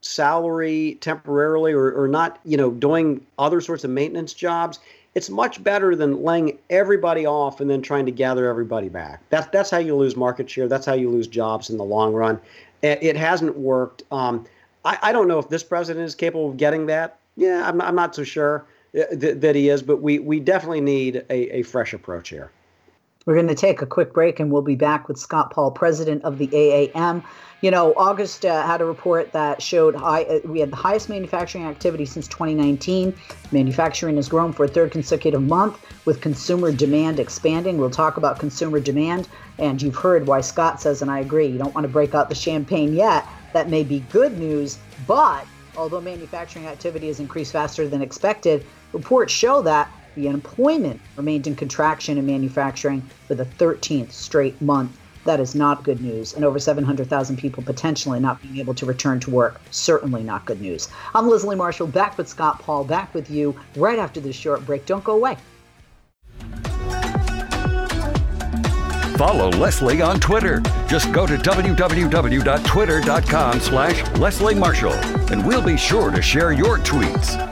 salary 0.00 0.98
temporarily 1.00 1.72
or, 1.72 1.92
or 1.92 2.08
not, 2.08 2.38
you 2.44 2.56
know, 2.56 2.70
doing 2.70 3.24
other 3.38 3.60
sorts 3.60 3.84
of 3.84 3.90
maintenance 3.90 4.32
jobs, 4.32 4.78
it's 5.14 5.28
much 5.28 5.62
better 5.62 5.96
than 5.96 6.22
laying 6.22 6.58
everybody 6.70 7.26
off 7.26 7.60
and 7.60 7.68
then 7.68 7.82
trying 7.82 8.06
to 8.06 8.12
gather 8.12 8.48
everybody 8.48 8.88
back. 8.88 9.22
That's 9.30 9.46
that's 9.48 9.70
how 9.70 9.78
you 9.78 9.96
lose 9.96 10.16
market 10.16 10.48
share. 10.48 10.68
That's 10.68 10.86
how 10.86 10.94
you 10.94 11.10
lose 11.10 11.26
jobs 11.26 11.70
in 11.70 11.76
the 11.76 11.84
long 11.84 12.12
run. 12.12 12.40
It 12.82 13.16
hasn't 13.16 13.58
worked. 13.58 14.04
Um, 14.10 14.46
I, 14.86 14.98
I 15.02 15.12
don't 15.12 15.28
know 15.28 15.38
if 15.38 15.50
this 15.50 15.62
president 15.62 16.06
is 16.06 16.14
capable 16.14 16.48
of 16.50 16.56
getting 16.56 16.86
that. 16.86 17.18
Yeah, 17.36 17.68
I'm, 17.68 17.80
I'm 17.80 17.94
not 17.94 18.14
so 18.14 18.24
sure 18.24 18.64
uh, 18.94 19.02
that, 19.12 19.40
that 19.42 19.54
he 19.54 19.68
is, 19.68 19.82
but 19.82 19.98
we, 19.98 20.18
we 20.18 20.40
definitely 20.40 20.80
need 20.80 21.16
a, 21.28 21.58
a 21.58 21.62
fresh 21.62 21.92
approach 21.92 22.30
here. 22.30 22.50
We're 23.26 23.34
going 23.34 23.48
to 23.48 23.54
take 23.54 23.82
a 23.82 23.86
quick 23.86 24.14
break 24.14 24.40
and 24.40 24.50
we'll 24.50 24.62
be 24.62 24.76
back 24.76 25.06
with 25.06 25.18
Scott 25.18 25.50
Paul, 25.52 25.72
president 25.72 26.24
of 26.24 26.38
the 26.38 26.48
AAM. 26.48 27.22
You 27.60 27.70
know, 27.70 27.92
August 27.94 28.46
uh, 28.46 28.66
had 28.66 28.80
a 28.80 28.86
report 28.86 29.32
that 29.32 29.60
showed 29.60 29.94
high, 29.94 30.22
uh, 30.22 30.38
we 30.46 30.60
had 30.60 30.70
the 30.70 30.76
highest 30.76 31.10
manufacturing 31.10 31.64
activity 31.66 32.06
since 32.06 32.26
2019. 32.28 33.14
Manufacturing 33.52 34.16
has 34.16 34.26
grown 34.26 34.54
for 34.54 34.64
a 34.64 34.68
third 34.68 34.90
consecutive 34.90 35.42
month 35.42 35.78
with 36.06 36.22
consumer 36.22 36.72
demand 36.72 37.20
expanding. 37.20 37.76
We'll 37.76 37.90
talk 37.90 38.16
about 38.16 38.38
consumer 38.38 38.80
demand, 38.80 39.28
and 39.58 39.82
you've 39.82 39.96
heard 39.96 40.26
why 40.26 40.40
Scott 40.40 40.80
says, 40.80 41.02
and 41.02 41.10
I 41.10 41.18
agree, 41.18 41.46
you 41.46 41.58
don't 41.58 41.74
want 41.74 41.84
to 41.84 41.92
break 41.92 42.14
out 42.14 42.30
the 42.30 42.34
champagne 42.34 42.94
yet. 42.94 43.26
That 43.52 43.68
may 43.68 43.84
be 43.84 44.00
good 44.10 44.38
news, 44.38 44.78
but 45.06 45.44
although 45.76 46.00
manufacturing 46.00 46.66
activity 46.66 47.08
has 47.08 47.20
increased 47.20 47.52
faster 47.52 47.86
than 47.86 48.00
expected, 48.00 48.64
reports 48.94 49.34
show 49.34 49.60
that 49.62 49.90
the 50.14 50.28
unemployment 50.28 51.00
remained 51.16 51.46
in 51.46 51.54
contraction 51.54 52.18
in 52.18 52.26
manufacturing 52.26 53.02
for 53.26 53.34
the 53.34 53.44
13th 53.44 54.12
straight 54.12 54.60
month. 54.60 54.96
That 55.24 55.40
is 55.40 55.54
not 55.54 55.84
good 55.84 56.00
news. 56.00 56.34
And 56.34 56.44
over 56.44 56.58
700,000 56.58 57.36
people 57.36 57.62
potentially 57.62 58.20
not 58.20 58.40
being 58.42 58.58
able 58.58 58.74
to 58.74 58.86
return 58.86 59.20
to 59.20 59.30
work. 59.30 59.60
Certainly 59.70 60.22
not 60.22 60.46
good 60.46 60.60
news. 60.60 60.88
I'm 61.14 61.28
Leslie 61.28 61.56
Marshall, 61.56 61.86
back 61.86 62.16
with 62.16 62.28
Scott 62.28 62.60
Paul, 62.60 62.84
back 62.84 63.14
with 63.14 63.30
you 63.30 63.58
right 63.76 63.98
after 63.98 64.20
this 64.20 64.36
short 64.36 64.64
break. 64.64 64.86
Don't 64.86 65.04
go 65.04 65.12
away. 65.12 65.36
Follow 69.20 69.50
Leslie 69.50 70.00
on 70.00 70.18
Twitter. 70.18 70.62
Just 70.88 71.12
go 71.12 71.26
to 71.26 71.36
www.twitter.com 71.36 73.60
slash 73.60 74.16
Leslie 74.16 74.54
Marshall, 74.54 74.94
and 75.30 75.46
we'll 75.46 75.62
be 75.62 75.76
sure 75.76 76.10
to 76.10 76.22
share 76.22 76.52
your 76.52 76.78
tweets. 76.78 77.49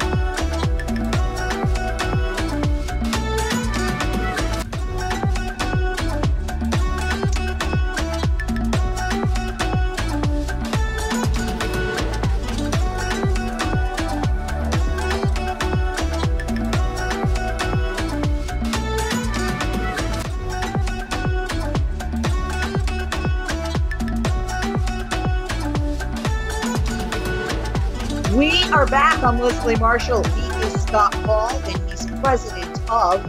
Leslie 29.69 29.81
Marshall. 29.83 30.25
He 30.25 30.67
is 30.67 30.81
Scott 30.81 31.13
Paul, 31.25 31.51
and 31.51 31.91
he's 31.91 32.07
president 32.23 32.81
of 32.91 33.23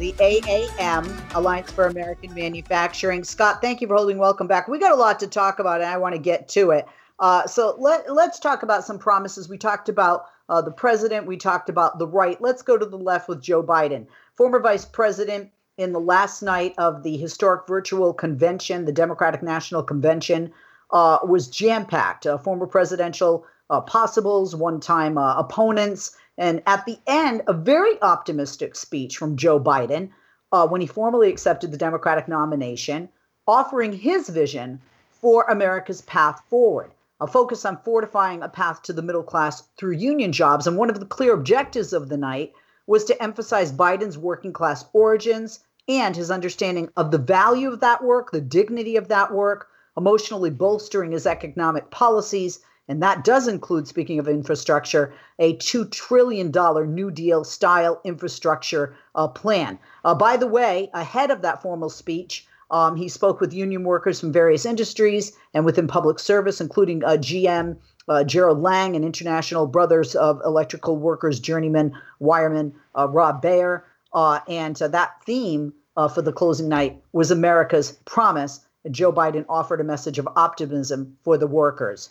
the 0.00 0.12
AAM, 0.14 1.06
Alliance 1.36 1.70
for 1.70 1.86
American 1.86 2.34
Manufacturing. 2.34 3.22
Scott, 3.22 3.62
thank 3.62 3.80
you 3.80 3.86
for 3.86 3.94
holding. 3.94 4.18
Welcome 4.18 4.48
back. 4.48 4.66
We 4.66 4.80
got 4.80 4.90
a 4.90 4.96
lot 4.96 5.20
to 5.20 5.28
talk 5.28 5.60
about, 5.60 5.80
and 5.80 5.88
I 5.88 5.96
want 5.96 6.16
to 6.16 6.20
get 6.20 6.48
to 6.48 6.72
it. 6.72 6.88
Uh, 7.20 7.46
so 7.46 7.76
let, 7.78 8.12
let's 8.12 8.40
talk 8.40 8.64
about 8.64 8.82
some 8.82 8.98
promises. 8.98 9.48
We 9.48 9.58
talked 9.58 9.88
about 9.88 10.24
uh, 10.48 10.60
the 10.60 10.72
president, 10.72 11.24
we 11.24 11.36
talked 11.36 11.68
about 11.68 12.00
the 12.00 12.08
right. 12.08 12.40
Let's 12.42 12.62
go 12.62 12.76
to 12.76 12.84
the 12.84 12.98
left 12.98 13.28
with 13.28 13.40
Joe 13.40 13.62
Biden, 13.62 14.08
former 14.34 14.58
vice 14.58 14.84
president. 14.84 15.52
In 15.78 15.92
the 15.92 16.00
last 16.00 16.42
night 16.42 16.74
of 16.78 17.04
the 17.04 17.16
historic 17.16 17.68
virtual 17.68 18.12
convention, 18.12 18.86
the 18.86 18.92
Democratic 18.92 19.40
National 19.40 19.84
Convention 19.84 20.52
uh, 20.90 21.18
was 21.22 21.46
jam 21.46 21.86
packed. 21.86 22.26
former 22.42 22.66
presidential 22.66 23.46
uh, 23.70 23.80
possibles, 23.80 24.54
one 24.54 24.80
time 24.80 25.18
uh, 25.18 25.34
opponents. 25.36 26.16
And 26.38 26.62
at 26.66 26.84
the 26.86 26.98
end, 27.06 27.42
a 27.46 27.52
very 27.52 28.00
optimistic 28.02 28.76
speech 28.76 29.16
from 29.16 29.36
Joe 29.36 29.58
Biden 29.58 30.10
uh, 30.52 30.66
when 30.66 30.80
he 30.80 30.86
formally 30.86 31.28
accepted 31.28 31.72
the 31.72 31.78
Democratic 31.78 32.28
nomination, 32.28 33.08
offering 33.46 33.92
his 33.92 34.28
vision 34.28 34.80
for 35.20 35.44
America's 35.44 36.02
path 36.02 36.42
forward. 36.48 36.90
A 37.20 37.26
focus 37.26 37.64
on 37.64 37.78
fortifying 37.78 38.42
a 38.42 38.48
path 38.48 38.82
to 38.82 38.92
the 38.92 39.02
middle 39.02 39.22
class 39.22 39.62
through 39.78 39.92
union 39.92 40.32
jobs. 40.32 40.66
And 40.66 40.76
one 40.76 40.90
of 40.90 41.00
the 41.00 41.06
clear 41.06 41.32
objectives 41.32 41.94
of 41.94 42.08
the 42.08 42.18
night 42.18 42.52
was 42.86 43.04
to 43.06 43.22
emphasize 43.22 43.72
Biden's 43.72 44.18
working 44.18 44.52
class 44.52 44.84
origins 44.92 45.60
and 45.88 46.14
his 46.14 46.30
understanding 46.30 46.90
of 46.96 47.10
the 47.10 47.18
value 47.18 47.72
of 47.72 47.80
that 47.80 48.04
work, 48.04 48.30
the 48.30 48.40
dignity 48.40 48.96
of 48.96 49.08
that 49.08 49.32
work, 49.32 49.68
emotionally 49.96 50.50
bolstering 50.50 51.12
his 51.12 51.26
economic 51.26 51.90
policies, 51.90 52.60
and 52.88 53.02
that 53.02 53.24
does 53.24 53.48
include, 53.48 53.88
speaking 53.88 54.20
of 54.20 54.28
infrastructure, 54.28 55.12
a 55.40 55.56
$2 55.56 55.90
trillion 55.90 56.52
New 56.94 57.10
Deal 57.10 57.42
style 57.42 58.00
infrastructure 58.04 58.94
uh, 59.16 59.26
plan. 59.26 59.78
Uh, 60.04 60.14
by 60.14 60.36
the 60.36 60.46
way, 60.46 60.88
ahead 60.94 61.32
of 61.32 61.42
that 61.42 61.62
formal 61.62 61.90
speech, 61.90 62.46
um, 62.70 62.96
he 62.96 63.08
spoke 63.08 63.40
with 63.40 63.52
union 63.52 63.82
workers 63.82 64.20
from 64.20 64.32
various 64.32 64.64
industries 64.64 65.32
and 65.52 65.64
within 65.64 65.88
public 65.88 66.20
service, 66.20 66.60
including 66.60 67.02
uh, 67.02 67.10
GM, 67.10 67.76
uh, 68.08 68.22
Gerald 68.22 68.60
Lang, 68.60 68.94
and 68.94 69.04
International 69.04 69.66
Brothers 69.66 70.14
of 70.14 70.40
Electrical 70.44 70.96
Workers 70.96 71.40
Journeyman 71.40 71.92
Wireman 72.20 72.72
uh, 72.96 73.08
Rob 73.08 73.42
Bayer. 73.42 73.84
Uh, 74.12 74.40
and 74.48 74.76
that 74.76 75.22
theme 75.24 75.72
for 76.14 76.22
the 76.22 76.32
closing 76.32 76.68
night 76.68 77.02
was 77.12 77.30
America's 77.30 77.92
promise. 78.04 78.60
Joe 78.90 79.12
Biden 79.12 79.44
offered 79.48 79.80
a 79.80 79.84
message 79.84 80.18
of 80.18 80.28
optimism 80.36 81.16
for 81.24 81.36
the 81.36 81.46
workers. 81.46 82.10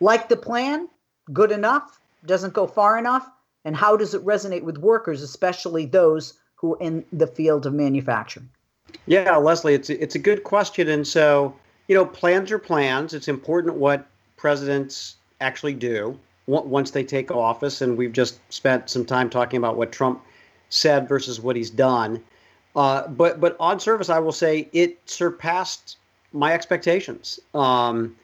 Like 0.00 0.28
the 0.28 0.36
plan? 0.36 0.88
Good 1.32 1.52
enough? 1.52 2.00
Doesn't 2.24 2.54
go 2.54 2.66
far 2.66 2.98
enough? 2.98 3.28
And 3.64 3.74
how 3.74 3.96
does 3.96 4.14
it 4.14 4.24
resonate 4.24 4.62
with 4.62 4.78
workers, 4.78 5.22
especially 5.22 5.86
those 5.86 6.34
who 6.54 6.74
are 6.74 6.80
in 6.80 7.04
the 7.12 7.26
field 7.26 7.66
of 7.66 7.74
manufacturing? 7.74 8.48
Yeah, 9.06 9.36
Leslie, 9.36 9.74
it's 9.74 9.90
it's 9.90 10.14
a 10.14 10.20
good 10.20 10.44
question. 10.44 10.88
And 10.88 11.06
so, 11.06 11.54
you 11.88 11.94
know, 11.94 12.06
plans 12.06 12.52
are 12.52 12.58
plans. 12.58 13.14
It's 13.14 13.28
important 13.28 13.74
what 13.76 14.06
presidents 14.36 15.16
actually 15.40 15.74
do 15.74 16.18
once 16.46 16.92
they 16.92 17.02
take 17.02 17.30
office. 17.30 17.80
And 17.80 17.96
we've 17.96 18.12
just 18.12 18.38
spent 18.52 18.88
some 18.88 19.04
time 19.04 19.28
talking 19.28 19.58
about 19.58 19.76
what 19.76 19.92
Trump 19.92 20.22
said 20.68 21.08
versus 21.08 21.40
what 21.40 21.56
he's 21.56 21.70
done. 21.70 22.22
Uh, 22.74 23.08
but 23.08 23.40
but 23.40 23.56
on 23.58 23.80
service, 23.80 24.10
I 24.10 24.18
will 24.18 24.32
say 24.32 24.68
it 24.72 24.98
surpassed 25.06 25.96
my 26.32 26.52
expectations. 26.52 27.40
Um, 27.54 28.14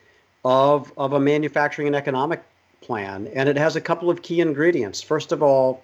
of, 0.43 0.91
of 0.97 1.13
a 1.13 1.19
manufacturing 1.19 1.87
and 1.87 1.95
economic 1.95 2.43
plan. 2.81 3.27
And 3.33 3.47
it 3.47 3.57
has 3.57 3.75
a 3.75 3.81
couple 3.81 4.09
of 4.09 4.21
key 4.21 4.41
ingredients. 4.41 5.01
First 5.01 5.31
of 5.31 5.41
all, 5.41 5.83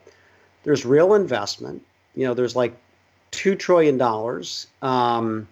there's 0.64 0.86
real 0.86 1.14
investment. 1.14 1.84
You 2.16 2.26
know, 2.26 2.34
there's 2.34 2.56
like 2.56 2.78
$2 3.32 3.58
trillion 3.58 4.02
um, 4.82 5.48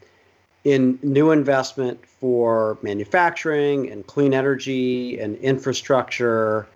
in 0.63 0.99
new 1.01 1.31
investment 1.31 2.05
for 2.05 2.77
manufacturing 2.81 3.89
and 3.89 4.05
clean 4.05 4.33
energy 4.33 5.19
and 5.19 5.37
infrastructure 5.37 6.67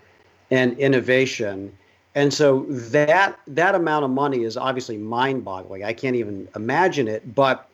and 0.50 0.78
innovation. 0.80 1.76
And 2.16 2.34
so 2.34 2.66
that 2.70 3.40
that 3.48 3.74
amount 3.74 4.06
of 4.06 4.12
money 4.12 4.44
is 4.44 4.58
obviously 4.58 4.98
mind-boggling. 4.98 5.84
I 5.84 5.94
can't 5.94 6.16
even 6.16 6.48
imagine 6.56 7.08
it, 7.08 7.34
but 7.34 7.70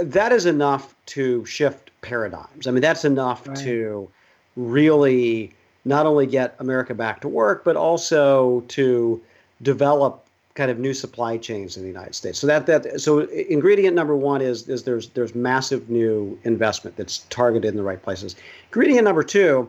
that 0.00 0.32
is 0.32 0.46
enough 0.46 0.94
to 1.06 1.44
shift 1.44 1.90
paradigms. 2.00 2.66
I 2.66 2.70
mean, 2.70 2.82
that's 2.82 3.04
enough 3.04 3.46
right. 3.46 3.56
to 3.58 4.08
really 4.56 5.52
not 5.84 6.06
only 6.06 6.26
get 6.26 6.54
America 6.58 6.94
back 6.94 7.20
to 7.22 7.28
work, 7.28 7.64
but 7.64 7.76
also 7.76 8.60
to 8.68 9.20
develop 9.62 10.24
kind 10.54 10.70
of 10.70 10.78
new 10.78 10.92
supply 10.92 11.38
chains 11.38 11.76
in 11.76 11.82
the 11.82 11.88
United 11.88 12.14
States. 12.14 12.38
So 12.38 12.46
that 12.48 12.66
that 12.66 13.00
so 13.00 13.20
ingredient 13.20 13.94
number 13.94 14.16
one 14.16 14.42
is 14.42 14.68
is 14.68 14.82
there's 14.82 15.08
there's 15.10 15.34
massive 15.34 15.88
new 15.88 16.38
investment 16.44 16.96
that's 16.96 17.18
targeted 17.30 17.70
in 17.70 17.76
the 17.76 17.82
right 17.82 18.02
places. 18.02 18.34
Ingredient 18.66 19.04
number 19.04 19.22
two 19.22 19.68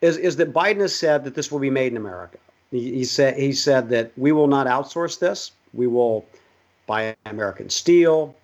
is 0.00 0.16
is 0.16 0.36
that 0.36 0.52
Biden 0.52 0.80
has 0.80 0.94
said 0.94 1.24
that 1.24 1.34
this 1.34 1.50
will 1.50 1.58
be 1.58 1.70
made 1.70 1.92
in 1.92 1.96
America. 1.96 2.38
He, 2.70 2.92
he 2.94 3.04
said 3.04 3.36
he 3.36 3.52
said 3.52 3.88
that 3.90 4.12
we 4.16 4.30
will 4.30 4.46
not 4.46 4.66
outsource 4.68 5.18
this. 5.18 5.50
We 5.74 5.88
will 5.88 6.24
buy 6.86 7.16
American 7.26 7.68
steel 7.68 8.34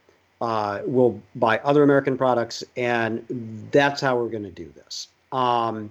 uh, 0.40 0.80
we'll 0.84 1.20
buy 1.34 1.58
other 1.58 1.82
American 1.82 2.16
products, 2.16 2.62
and 2.76 3.24
that's 3.70 4.00
how 4.00 4.16
we're 4.16 4.28
going 4.28 4.42
to 4.44 4.50
do 4.50 4.70
this. 4.76 5.08
Um, 5.32 5.90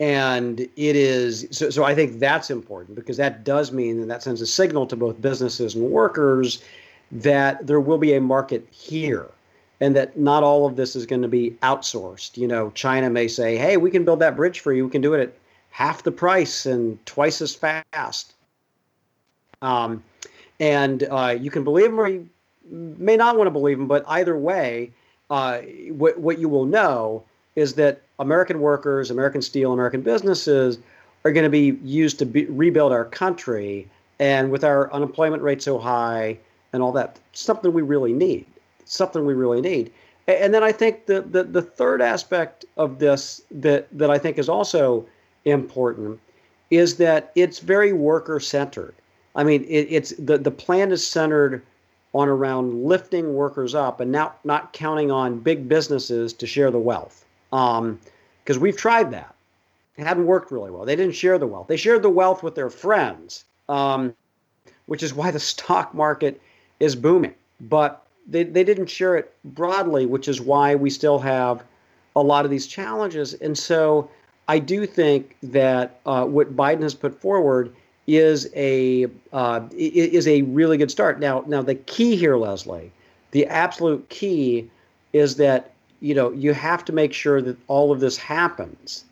and 0.00 0.60
it 0.60 0.70
is 0.76 1.46
so, 1.50 1.70
so. 1.70 1.84
I 1.84 1.94
think 1.94 2.18
that's 2.18 2.50
important 2.50 2.96
because 2.96 3.16
that 3.16 3.44
does 3.44 3.72
mean 3.72 4.00
and 4.00 4.10
that 4.10 4.22
sends 4.22 4.40
a 4.40 4.46
signal 4.46 4.86
to 4.88 4.96
both 4.96 5.20
businesses 5.20 5.74
and 5.74 5.90
workers 5.90 6.62
that 7.12 7.64
there 7.66 7.80
will 7.80 7.98
be 7.98 8.14
a 8.14 8.20
market 8.20 8.66
here, 8.70 9.28
and 9.80 9.94
that 9.94 10.18
not 10.18 10.42
all 10.42 10.66
of 10.66 10.76
this 10.76 10.96
is 10.96 11.06
going 11.06 11.22
to 11.22 11.28
be 11.28 11.52
outsourced. 11.62 12.36
You 12.36 12.48
know, 12.48 12.70
China 12.70 13.08
may 13.08 13.28
say, 13.28 13.56
"Hey, 13.56 13.76
we 13.76 13.90
can 13.90 14.04
build 14.04 14.18
that 14.20 14.36
bridge 14.36 14.60
for 14.60 14.72
you. 14.72 14.84
We 14.84 14.90
can 14.90 15.02
do 15.02 15.14
it 15.14 15.20
at 15.20 15.32
half 15.70 16.02
the 16.02 16.12
price 16.12 16.66
and 16.66 17.04
twice 17.06 17.40
as 17.40 17.54
fast." 17.54 18.34
Um, 19.62 20.02
and 20.58 21.04
uh, 21.10 21.36
you 21.40 21.50
can 21.50 21.64
believe 21.64 21.90
them 21.90 22.00
or 22.00 22.08
you 22.08 22.28
may 22.70 23.16
not 23.16 23.36
want 23.36 23.46
to 23.46 23.50
believe 23.50 23.78
him, 23.78 23.86
but 23.86 24.04
either 24.08 24.36
way, 24.36 24.92
uh, 25.30 25.58
what, 25.90 26.18
what 26.18 26.38
you 26.38 26.48
will 26.48 26.66
know 26.66 27.24
is 27.56 27.74
that 27.74 28.02
American 28.18 28.60
workers, 28.60 29.10
American 29.10 29.42
steel, 29.42 29.72
American 29.72 30.02
businesses 30.02 30.78
are 31.24 31.32
going 31.32 31.44
to 31.44 31.50
be 31.50 31.78
used 31.84 32.18
to 32.18 32.26
be, 32.26 32.44
rebuild 32.46 32.92
our 32.92 33.04
country. 33.04 33.88
And 34.18 34.50
with 34.50 34.64
our 34.64 34.92
unemployment 34.92 35.42
rate 35.42 35.62
so 35.62 35.78
high 35.78 36.38
and 36.72 36.82
all 36.82 36.92
that, 36.92 37.18
something 37.32 37.72
we 37.72 37.82
really 37.82 38.12
need. 38.12 38.46
something 38.84 39.24
we 39.24 39.34
really 39.34 39.60
need. 39.60 39.90
And 40.26 40.54
then 40.54 40.62
I 40.62 40.72
think 40.72 41.06
the, 41.06 41.20
the, 41.22 41.44
the 41.44 41.62
third 41.62 42.00
aspect 42.00 42.64
of 42.76 42.98
this 42.98 43.42
that, 43.50 43.86
that 43.96 44.10
I 44.10 44.18
think 44.18 44.38
is 44.38 44.48
also 44.48 45.06
important 45.44 46.20
is 46.70 46.96
that 46.96 47.30
it's 47.34 47.58
very 47.58 47.92
worker 47.92 48.40
centered. 48.40 48.94
I 49.34 49.44
mean, 49.44 49.64
it, 49.64 49.86
it's 49.90 50.14
the, 50.18 50.38
the 50.38 50.50
plan 50.50 50.92
is 50.92 51.06
centered 51.06 51.62
on 52.14 52.28
around 52.28 52.84
lifting 52.84 53.34
workers 53.34 53.74
up 53.74 54.00
and 54.00 54.12
not, 54.12 54.42
not 54.44 54.72
counting 54.72 55.10
on 55.10 55.38
big 55.40 55.68
businesses 55.68 56.32
to 56.32 56.46
share 56.46 56.70
the 56.70 56.78
wealth. 56.78 57.24
Because 57.50 57.78
um, 58.56 58.60
we've 58.60 58.76
tried 58.76 59.10
that. 59.10 59.34
It 59.96 60.06
hadn't 60.06 60.26
worked 60.26 60.50
really 60.50 60.70
well. 60.70 60.84
They 60.84 60.96
didn't 60.96 61.14
share 61.14 61.38
the 61.38 61.46
wealth. 61.46 61.66
They 61.66 61.76
shared 61.76 62.02
the 62.02 62.10
wealth 62.10 62.42
with 62.42 62.54
their 62.54 62.70
friends, 62.70 63.44
um, 63.68 64.14
which 64.86 65.02
is 65.02 65.12
why 65.14 65.30
the 65.30 65.40
stock 65.40 65.94
market 65.94 66.40
is 66.80 66.96
booming. 66.96 67.34
But 67.60 68.04
they, 68.26 68.44
they 68.44 68.64
didn't 68.64 68.86
share 68.86 69.16
it 69.16 69.34
broadly, 69.44 70.06
which 70.06 70.28
is 70.28 70.40
why 70.40 70.74
we 70.74 70.90
still 70.90 71.18
have 71.18 71.62
a 72.16 72.22
lot 72.22 72.44
of 72.44 72.50
these 72.50 72.66
challenges. 72.66 73.34
And 73.34 73.56
so 73.56 74.08
I 74.48 74.58
do 74.58 74.86
think 74.86 75.36
that 75.42 76.00
uh, 76.06 76.24
what 76.24 76.56
Biden 76.56 76.82
has 76.82 76.94
put 76.94 77.20
forward 77.20 77.74
is 78.06 78.50
a 78.54 79.06
uh, 79.32 79.60
is 79.72 80.28
a 80.28 80.42
really 80.42 80.76
good 80.76 80.90
start. 80.90 81.20
Now, 81.20 81.44
now 81.46 81.62
the 81.62 81.74
key 81.74 82.16
here, 82.16 82.36
Leslie, 82.36 82.92
the 83.30 83.46
absolute 83.46 84.08
key 84.08 84.68
is 85.12 85.36
that 85.36 85.72
you 86.00 86.14
know 86.14 86.30
you 86.32 86.52
have 86.52 86.84
to 86.86 86.92
make 86.92 87.12
sure 87.12 87.40
that 87.40 87.56
all 87.66 87.92
of 87.92 88.00
this 88.00 88.16
happens, 88.16 89.04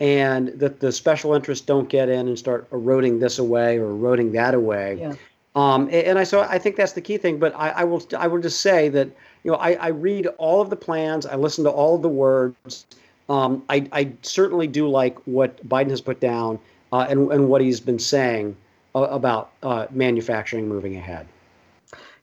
and 0.00 0.48
that 0.48 0.80
the 0.80 0.92
special 0.92 1.34
interests 1.34 1.64
don't 1.64 1.88
get 1.88 2.08
in 2.08 2.28
and 2.28 2.38
start 2.38 2.66
eroding 2.72 3.18
this 3.18 3.38
away 3.38 3.78
or 3.78 3.90
eroding 3.90 4.32
that 4.32 4.54
away. 4.54 4.98
Yeah. 5.00 5.14
Um, 5.54 5.88
and 5.92 6.18
I 6.18 6.24
so 6.24 6.42
I 6.42 6.58
think 6.58 6.76
that's 6.76 6.92
the 6.92 7.00
key 7.00 7.18
thing. 7.18 7.38
But 7.38 7.54
I, 7.54 7.70
I 7.70 7.84
will 7.84 8.02
I 8.16 8.28
will 8.28 8.40
just 8.40 8.60
say 8.60 8.88
that 8.90 9.08
you 9.44 9.50
know 9.50 9.58
I, 9.58 9.72
I 9.72 9.88
read 9.88 10.26
all 10.38 10.60
of 10.60 10.70
the 10.70 10.76
plans, 10.76 11.26
I 11.26 11.36
listen 11.36 11.64
to 11.64 11.70
all 11.70 11.96
of 11.96 12.02
the 12.02 12.08
words. 12.08 12.86
Um, 13.28 13.62
I, 13.68 13.86
I 13.92 14.12
certainly 14.22 14.66
do 14.66 14.88
like 14.88 15.18
what 15.26 15.68
Biden 15.68 15.90
has 15.90 16.00
put 16.00 16.18
down 16.18 16.58
uh, 16.92 17.06
and 17.08 17.30
and 17.32 17.48
what 17.48 17.60
he's 17.60 17.80
been 17.80 17.98
saying 17.98 18.56
uh, 18.94 19.02
about 19.02 19.50
uh, 19.62 19.86
manufacturing 19.90 20.68
moving 20.68 20.96
ahead. 20.96 21.26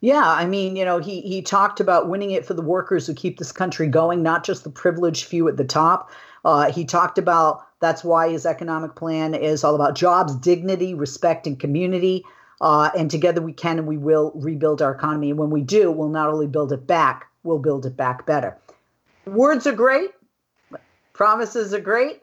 Yeah, 0.01 0.23
I 0.23 0.45
mean, 0.45 0.75
you 0.75 0.85
know, 0.85 0.99
he 0.99 1.21
he 1.21 1.41
talked 1.41 1.79
about 1.79 2.09
winning 2.09 2.31
it 2.31 2.45
for 2.45 2.53
the 2.53 2.61
workers 2.61 3.07
who 3.07 3.13
keep 3.13 3.37
this 3.37 3.51
country 3.51 3.87
going, 3.87 4.21
not 4.21 4.43
just 4.43 4.63
the 4.63 4.69
privileged 4.69 5.25
few 5.25 5.47
at 5.47 5.57
the 5.57 5.63
top. 5.63 6.11
Uh, 6.43 6.71
he 6.71 6.85
talked 6.85 7.17
about 7.17 7.65
that's 7.79 8.03
why 8.03 8.29
his 8.29 8.45
economic 8.45 8.95
plan 8.95 9.33
is 9.33 9.63
all 9.63 9.75
about 9.75 9.95
jobs, 9.95 10.35
dignity, 10.35 10.93
respect, 10.93 11.47
and 11.47 11.59
community. 11.59 12.23
Uh, 12.61 12.89
and 12.97 13.11
together 13.11 13.41
we 13.41 13.51
can 13.51 13.79
and 13.79 13.87
we 13.87 13.97
will 13.97 14.31
rebuild 14.35 14.81
our 14.81 14.93
economy. 14.93 15.29
And 15.29 15.39
when 15.39 15.49
we 15.49 15.61
do, 15.61 15.91
we'll 15.91 16.09
not 16.09 16.29
only 16.29 16.47
build 16.47 16.71
it 16.71 16.87
back, 16.87 17.25
we'll 17.43 17.59
build 17.59 17.85
it 17.85 17.97
back 17.97 18.25
better. 18.25 18.57
Words 19.25 19.67
are 19.67 19.73
great, 19.73 20.11
promises 21.13 21.73
are 21.73 21.79
great, 21.79 22.21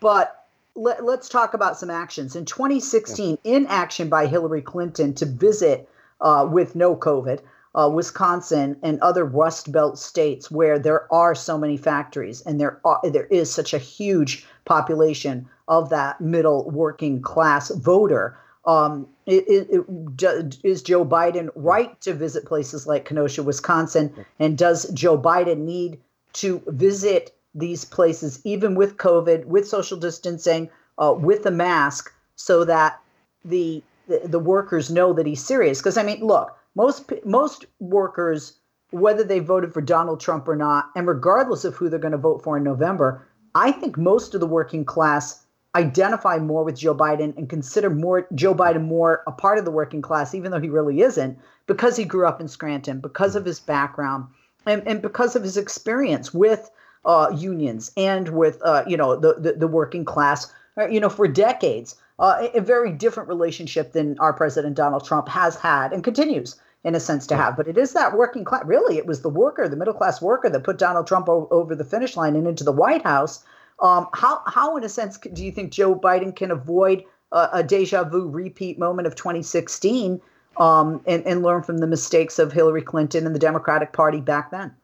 but 0.00 0.39
let, 0.74 1.00
us 1.00 1.28
talk 1.28 1.54
about 1.54 1.78
some 1.78 1.90
actions. 1.90 2.36
In 2.36 2.44
2016, 2.44 3.38
yeah. 3.42 3.56
inaction 3.56 4.08
by 4.08 4.26
Hillary 4.26 4.62
Clinton 4.62 5.14
to 5.14 5.26
visit 5.26 5.88
uh, 6.20 6.48
with 6.50 6.74
no 6.74 6.96
COVID. 6.96 7.40
Uh, 7.72 7.88
Wisconsin 7.92 8.76
and 8.82 9.00
other 9.00 9.24
Rust 9.24 9.70
Belt 9.70 9.96
states 9.96 10.50
where 10.50 10.76
there 10.76 11.12
are 11.12 11.36
so 11.36 11.56
many 11.56 11.76
factories 11.76 12.40
and 12.40 12.60
there 12.60 12.80
are 12.84 13.00
there 13.04 13.26
is 13.26 13.48
such 13.52 13.72
a 13.72 13.78
huge 13.78 14.44
population 14.64 15.48
of 15.68 15.88
that 15.90 16.20
middle 16.20 16.68
working 16.68 17.22
class 17.22 17.70
voter 17.70 18.36
um, 18.64 19.08
it, 19.26 19.44
it, 19.48 19.84
it, 20.22 20.58
is 20.62 20.82
Joe 20.82 21.04
Biden 21.04 21.48
right 21.54 21.98
to 22.02 22.12
visit 22.12 22.44
places 22.44 22.86
like 22.86 23.04
Kenosha, 23.04 23.42
Wisconsin? 23.42 24.12
And 24.38 24.58
does 24.58 24.90
Joe 24.90 25.18
Biden 25.18 25.58
need 25.58 25.98
to 26.34 26.62
visit 26.66 27.34
these 27.54 27.84
places, 27.84 28.40
even 28.44 28.74
with 28.74 28.96
COVID, 28.96 29.46
with 29.46 29.68
social 29.68 29.98
distancing, 29.98 30.70
uh, 30.98 31.14
with 31.16 31.46
a 31.46 31.50
mask, 31.50 32.12
so 32.36 32.64
that 32.64 33.00
the, 33.44 33.82
the, 34.08 34.20
the 34.24 34.38
workers 34.38 34.90
know 34.90 35.12
that 35.12 35.26
he's 35.26 35.44
serious? 35.44 35.78
Because 35.78 35.96
I 35.96 36.02
mean, 36.02 36.24
look, 36.24 36.56
most 36.74 37.10
most 37.24 37.64
workers, 37.80 38.54
whether 38.90 39.24
they 39.24 39.40
voted 39.40 39.72
for 39.72 39.80
Donald 39.80 40.20
Trump 40.20 40.46
or 40.48 40.56
not, 40.56 40.90
and 40.94 41.06
regardless 41.06 41.64
of 41.64 41.74
who 41.74 41.88
they're 41.88 41.98
going 41.98 42.12
to 42.12 42.18
vote 42.18 42.42
for 42.42 42.56
in 42.56 42.64
November, 42.64 43.26
I 43.54 43.72
think 43.72 43.98
most 43.98 44.34
of 44.34 44.40
the 44.40 44.46
working 44.46 44.84
class 44.84 45.44
identify 45.74 46.38
more 46.38 46.64
with 46.64 46.78
Joe 46.78 46.94
Biden 46.94 47.36
and 47.36 47.48
consider 47.48 47.90
more 47.90 48.26
Joe 48.34 48.54
Biden 48.54 48.84
more 48.84 49.22
a 49.26 49.32
part 49.32 49.58
of 49.58 49.64
the 49.64 49.70
working 49.70 50.02
class, 50.02 50.34
even 50.34 50.50
though 50.50 50.60
he 50.60 50.68
really 50.68 51.00
isn't, 51.00 51.38
because 51.66 51.96
he 51.96 52.04
grew 52.04 52.26
up 52.26 52.40
in 52.40 52.48
Scranton, 52.48 53.00
because 53.00 53.36
of 53.36 53.44
his 53.44 53.60
background, 53.60 54.26
and, 54.66 54.86
and 54.86 55.00
because 55.00 55.36
of 55.36 55.42
his 55.42 55.56
experience 55.56 56.34
with 56.34 56.70
uh, 57.04 57.32
unions 57.36 57.92
and 57.96 58.28
with 58.30 58.60
uh, 58.64 58.84
you 58.86 58.96
know 58.96 59.16
the, 59.16 59.34
the, 59.34 59.52
the 59.52 59.68
working 59.68 60.04
class, 60.04 60.52
uh, 60.78 60.86
you 60.88 61.00
know, 61.00 61.08
for 61.08 61.26
decades. 61.28 61.96
Uh, 62.18 62.48
a 62.52 62.60
very 62.60 62.92
different 62.92 63.30
relationship 63.30 63.92
than 63.92 64.18
our 64.18 64.34
president 64.34 64.76
Donald 64.76 65.06
Trump 65.06 65.26
has 65.26 65.56
had 65.56 65.90
and 65.90 66.04
continues 66.04 66.60
in 66.84 66.94
a 66.94 67.00
sense 67.00 67.26
to 67.26 67.34
have. 67.34 67.56
But 67.56 67.66
it 67.66 67.78
is 67.78 67.94
that 67.94 68.14
working 68.14 68.44
class. 68.44 68.62
Really, 68.66 68.98
it 68.98 69.06
was 69.06 69.22
the 69.22 69.30
worker, 69.30 69.66
the 69.68 69.76
middle 69.76 69.94
class 69.94 70.20
worker, 70.20 70.50
that 70.50 70.62
put 70.62 70.76
Donald 70.76 71.06
Trump 71.06 71.30
o- 71.30 71.48
over 71.50 71.74
the 71.74 71.82
finish 71.82 72.18
line 72.18 72.36
and 72.36 72.46
into 72.46 72.62
the 72.62 72.72
White 72.72 73.04
House 73.04 73.42
um, 73.80 74.08
how, 74.12 74.42
how, 74.46 74.76
in 74.76 74.84
a 74.84 74.88
sense, 74.88 75.18
do 75.18 75.44
you 75.44 75.52
think 75.52 75.72
Joe 75.72 75.94
Biden 75.94 76.34
can 76.34 76.50
avoid 76.50 77.04
a, 77.32 77.48
a 77.54 77.62
deja 77.62 78.04
vu 78.04 78.28
repeat 78.28 78.78
moment 78.78 79.06
of 79.06 79.14
2016 79.14 80.20
um, 80.58 81.00
and, 81.06 81.24
and 81.26 81.42
learn 81.42 81.62
from 81.62 81.78
the 81.78 81.86
mistakes 81.86 82.38
of 82.38 82.52
Hillary 82.52 82.82
Clinton 82.82 83.26
and 83.26 83.34
the 83.34 83.40
Democratic 83.40 83.92
Party 83.92 84.20
back 84.20 84.50
then? 84.50 84.74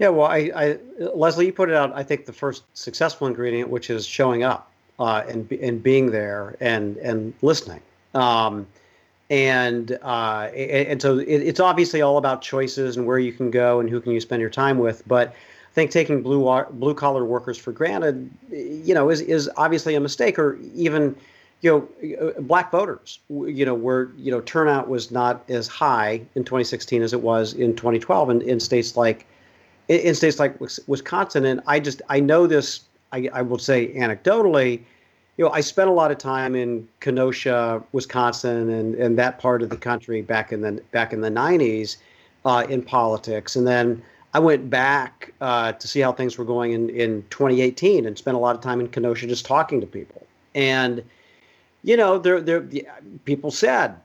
Yeah, 0.00 0.08
well, 0.08 0.28
I, 0.28 0.50
I 0.56 0.78
Leslie, 1.14 1.44
you 1.44 1.52
put 1.52 1.68
it 1.68 1.74
out. 1.74 1.92
I 1.94 2.02
think 2.02 2.24
the 2.24 2.32
first 2.32 2.64
successful 2.72 3.26
ingredient, 3.26 3.68
which 3.68 3.90
is 3.90 4.06
showing 4.06 4.42
up 4.42 4.72
uh, 4.98 5.22
and 5.28 5.50
and 5.52 5.82
being 5.82 6.10
there 6.10 6.56
and 6.58 6.96
and 6.96 7.34
listening. 7.42 7.82
Um, 8.14 8.66
and 9.28 9.98
uh, 10.02 10.48
and, 10.54 11.00
so 11.02 11.18
it, 11.18 11.26
it's 11.26 11.60
obviously 11.60 12.00
all 12.00 12.16
about 12.16 12.40
choices 12.40 12.96
and 12.96 13.06
where 13.06 13.18
you 13.18 13.30
can 13.30 13.50
go 13.50 13.78
and 13.78 13.90
who 13.90 14.00
can 14.00 14.12
you 14.12 14.20
spend 14.20 14.40
your 14.40 14.48
time 14.48 14.78
with. 14.78 15.06
But 15.06 15.28
I 15.28 15.72
think 15.74 15.90
taking 15.90 16.22
blue 16.22 16.64
blue 16.70 16.94
collar 16.94 17.26
workers 17.26 17.58
for 17.58 17.70
granted, 17.70 18.30
you 18.50 18.94
know, 18.94 19.10
is 19.10 19.20
is 19.20 19.50
obviously 19.58 19.96
a 19.96 20.00
mistake. 20.00 20.38
Or 20.38 20.58
even, 20.74 21.14
you 21.60 21.88
know, 22.00 22.16
uh, 22.18 22.40
black 22.40 22.70
voters, 22.70 23.18
you 23.28 23.66
know, 23.66 23.74
where 23.74 24.08
you 24.16 24.30
know 24.30 24.40
turnout 24.40 24.88
was 24.88 25.10
not 25.10 25.44
as 25.50 25.68
high 25.68 26.22
in 26.34 26.44
2016 26.44 27.02
as 27.02 27.12
it 27.12 27.20
was 27.20 27.52
in 27.52 27.76
2012, 27.76 28.30
in, 28.30 28.40
in 28.40 28.60
states 28.60 28.96
like 28.96 29.26
in 29.90 30.14
states 30.14 30.38
like 30.38 30.56
Wisconsin. 30.86 31.44
And 31.44 31.60
I 31.66 31.80
just 31.80 32.02
I 32.08 32.20
know 32.20 32.46
this. 32.46 32.80
I, 33.12 33.28
I 33.32 33.42
will 33.42 33.58
say 33.58 33.92
anecdotally, 33.94 34.80
you 35.36 35.44
know, 35.44 35.50
I 35.50 35.62
spent 35.62 35.90
a 35.90 35.92
lot 35.92 36.12
of 36.12 36.18
time 36.18 36.54
in 36.54 36.86
Kenosha, 37.00 37.82
Wisconsin, 37.90 38.70
and, 38.70 38.94
and 38.94 39.18
that 39.18 39.40
part 39.40 39.62
of 39.62 39.70
the 39.70 39.76
country 39.76 40.22
back 40.22 40.52
in 40.52 40.60
the 40.60 40.80
back 40.92 41.12
in 41.12 41.20
the 41.20 41.30
90s 41.30 41.96
uh, 42.44 42.64
in 42.68 42.82
politics, 42.82 43.56
and 43.56 43.66
then 43.66 44.00
I 44.32 44.38
went 44.38 44.70
back 44.70 45.32
uh, 45.40 45.72
to 45.72 45.88
see 45.88 46.00
how 46.00 46.12
things 46.12 46.38
were 46.38 46.44
going 46.44 46.72
in, 46.72 46.88
in 46.90 47.24
2018 47.30 48.06
and 48.06 48.16
spent 48.16 48.36
a 48.36 48.40
lot 48.40 48.54
of 48.54 48.62
time 48.62 48.78
in 48.80 48.88
Kenosha 48.88 49.26
just 49.26 49.44
talking 49.44 49.80
to 49.80 49.86
people. 49.86 50.24
And, 50.54 51.02
you 51.82 51.96
know, 51.96 52.16
there, 52.18 52.40
there, 52.40 52.64
people 53.24 53.50
said 53.50 53.96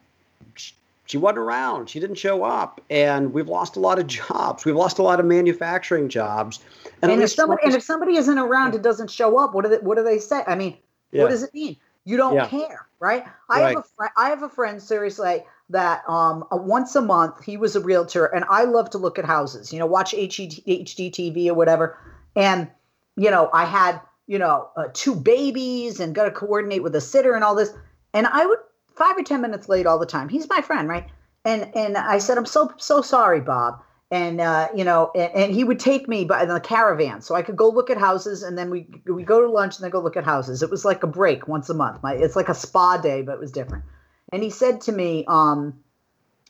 she 1.06 1.18
wasn't 1.18 1.40
around. 1.40 1.90
She 1.90 2.00
didn't 2.00 2.18
show 2.18 2.44
up. 2.44 2.82
And 2.90 3.34
we've 3.34 3.48
lost 3.48 3.76
a 3.76 3.80
lot 3.80 4.00
of 4.00 4.08
jobs. 4.08 4.66
We've 4.66 4.76
lost 4.76 5.00
a 5.00 5.04
lot 5.04 5.20
of 5.20 5.26
manufacturing 5.26 6.10
jobs. 6.10 6.60
And, 7.02 7.12
and 7.12 7.22
if 7.22 7.32
somebody, 7.32 7.62
and 7.64 7.76
if 7.76 7.84
somebody 7.84 8.16
isn't 8.16 8.38
around 8.38 8.74
and 8.74 8.84
doesn't 8.84 9.12
show 9.12 9.38
up, 9.38 9.54
what 9.54 9.64
do 9.64 9.70
they, 9.70 9.78
what 9.78 9.98
do 9.98 10.04
they 10.04 10.20
say? 10.20 10.42
I 10.48 10.56
mean, 10.56 10.78
yeah. 11.12 11.24
what 11.24 11.30
does 11.30 11.44
it 11.44 11.54
mean? 11.54 11.78
You 12.04 12.18
don't 12.18 12.36
yeah. 12.36 12.48
care, 12.48 12.86
right? 13.00 13.26
I 13.50 13.62
right. 13.62 13.76
have 13.76 13.78
a 13.78 13.88
friend. 13.96 14.12
I 14.18 14.30
have 14.30 14.44
a 14.44 14.50
friend. 14.50 14.82
Seriously, 14.82 15.44
that 15.70 16.08
um, 16.08 16.46
uh, 16.52 16.58
once 16.58 16.96
a 16.96 17.02
month 17.02 17.44
he 17.44 17.58
was 17.58 17.76
a 17.76 17.80
realtor, 17.80 18.26
and 18.26 18.46
I 18.48 18.66
love 18.66 18.92
to 18.92 19.00
look 19.00 19.18
at 19.18 19.26
houses. 19.26 19.74
You 19.74 19.80
know, 19.80 19.88
watch 19.88 20.14
HGTV 20.14 21.48
or 21.48 21.56
whatever. 21.56 21.98
And 22.36 22.70
you 23.16 23.32
know, 23.32 23.50
I 23.54 23.66
had 23.66 24.00
you 24.28 24.38
know 24.38 24.70
uh, 24.78 24.86
two 24.94 25.16
babies 25.16 26.00
and 26.00 26.14
got 26.14 26.26
to 26.26 26.32
coordinate 26.32 26.84
with 26.84 26.96
a 26.96 27.02
sitter 27.02 27.34
and 27.34 27.44
all 27.44 27.56
this. 27.56 27.74
And 28.14 28.28
I 28.28 28.46
would 28.46 28.60
five 28.96 29.18
or 29.18 29.24
ten 29.24 29.42
minutes 29.42 29.70
late 29.70 29.86
all 29.86 30.00
the 30.00 30.06
time. 30.06 30.30
He's 30.30 30.50
my 30.50 30.62
friend, 30.62 30.88
right? 30.88 31.08
And 31.44 31.72
and 31.76 31.98
I 31.98 32.18
said, 32.18 32.38
I'm 32.38 32.46
so 32.46 32.72
so 32.78 33.02
sorry, 33.02 33.42
Bob. 33.42 33.82
And 34.12 34.40
uh, 34.40 34.70
you 34.76 34.84
know, 34.84 35.12
and, 35.16 35.32
and, 35.34 35.54
he 35.54 35.64
would 35.64 35.80
take 35.80 36.08
me 36.08 36.26
by 36.26 36.46
the 36.46 36.60
caravan, 36.60 37.22
so 37.22 37.34
I 37.34 37.42
could 37.42 37.56
go 37.56 37.70
look 37.70 37.90
at 37.90 37.98
houses, 37.98 38.44
and 38.44 38.58
then 38.58 38.70
we 38.70 38.88
we 39.08 39.24
go 39.24 39.42
to 39.42 39.50
lunch, 39.50 39.78
and 39.78 39.84
then 39.84 39.92
go 39.92 40.00
look 40.00 40.16
at 40.16 40.24
houses. 40.24 40.62
It 40.62 40.70
was 40.70 40.86
like 40.86 41.04
a 41.04 41.08
break 41.08 41.48
once 41.48 41.70
a 41.70 41.74
month. 41.74 42.04
My 42.04 42.14
it's 42.14 42.36
like 42.36 42.50
a 42.50 42.54
spa 42.54 42.98
day, 42.98 43.24
but 43.24 43.34
it 43.34 43.40
was 43.40 43.52
different. 43.52 43.84
And 44.32 44.44
he 44.44 44.50
said 44.50 44.82
to 44.82 44.92
me, 44.92 45.26
um, 45.28 45.80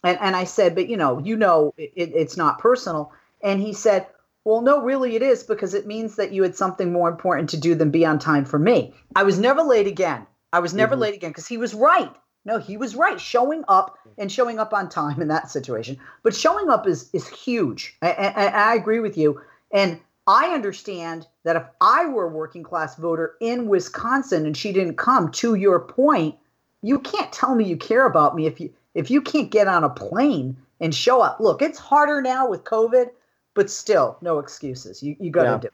and, 0.04 0.18
and 0.22 0.36
I 0.36 0.44
said, 0.44 0.76
but 0.76 0.90
you 0.90 0.98
know, 0.98 1.20
you 1.20 1.36
know, 1.36 1.74
it, 1.78 1.92
it's 1.96 2.38
not 2.38 2.60
personal. 2.60 3.12
And 3.42 3.62
he 3.62 3.74
said, 3.74 4.08
well, 4.44 4.62
no, 4.62 4.82
really 4.82 5.16
it 5.16 5.22
is 5.22 5.44
because 5.44 5.74
it 5.74 5.88
means 5.88 6.16
that 6.16 6.32
you 6.32 6.44
had 6.44 6.56
something 6.56 6.94
more 6.94 7.10
important 7.10 7.50
to 7.50 7.58
do 7.58 7.74
than 7.76 7.90
be 7.90 8.06
on 8.06 8.20
time 8.20 8.46
for 8.46 8.60
me. 8.60 8.94
I 9.16 9.24
was 9.24 9.40
never 9.40 9.62
late 9.64 9.88
again. 9.88 10.28
I 10.54 10.60
was 10.60 10.74
never 10.74 10.94
mm-hmm. 10.94 11.02
late 11.02 11.16
again 11.16 11.32
because 11.32 11.48
he 11.48 11.58
was 11.58 11.74
right. 11.74 12.14
No, 12.46 12.60
he 12.60 12.78
was 12.78 12.96
right. 12.96 13.20
Showing 13.20 13.64
up 13.68 13.98
and 14.18 14.32
showing 14.32 14.60
up 14.60 14.74
on 14.74 14.88
time 14.88 15.22
in 15.22 15.28
that 15.30 15.50
situation, 15.50 15.98
but 16.24 16.36
showing 16.36 16.70
up 16.70 16.88
is 16.88 17.10
is 17.12 17.28
huge. 17.28 17.98
I, 18.02 18.12
I, 18.12 18.46
I 18.46 18.76
agree 18.76 19.00
with 19.00 19.18
you, 19.18 19.42
and 19.72 20.00
I 20.28 20.54
understand 20.54 21.28
that 21.44 21.56
if 21.56 21.64
I 21.82 22.06
were 22.06 22.26
a 22.26 22.30
working 22.30 22.64
class 22.64 22.96
voter 22.96 23.36
in 23.40 23.68
Wisconsin 23.68 24.46
and 24.46 24.58
she 24.58 24.72
didn't 24.72 24.98
come, 24.98 25.32
to 25.34 25.56
your 25.56 25.80
point, 25.80 26.36
you 26.82 27.00
can't 27.00 27.32
tell 27.32 27.56
me 27.56 27.66
you 27.66 27.78
care 27.78 28.06
about 28.06 28.36
me 28.36 28.46
if 28.46 28.60
you 28.60 28.72
if 28.94 29.12
you 29.12 29.22
can't 29.22 29.52
get 29.52 29.68
on 29.68 29.84
a 29.84 29.90
plane 29.90 30.56
and 30.80 30.94
show 30.94 31.22
up. 31.22 31.40
Look, 31.40 31.62
it's 31.62 31.80
harder 31.80 32.22
now 32.22 32.48
with 32.50 32.64
COVID, 32.64 33.10
but 33.54 33.70
still, 33.70 34.18
no 34.22 34.40
excuses. 34.40 35.04
You 35.04 35.16
you 35.20 35.32
got 35.32 35.44
to 35.44 35.50
yeah. 35.50 35.58
do. 35.58 35.68
It. 35.68 35.74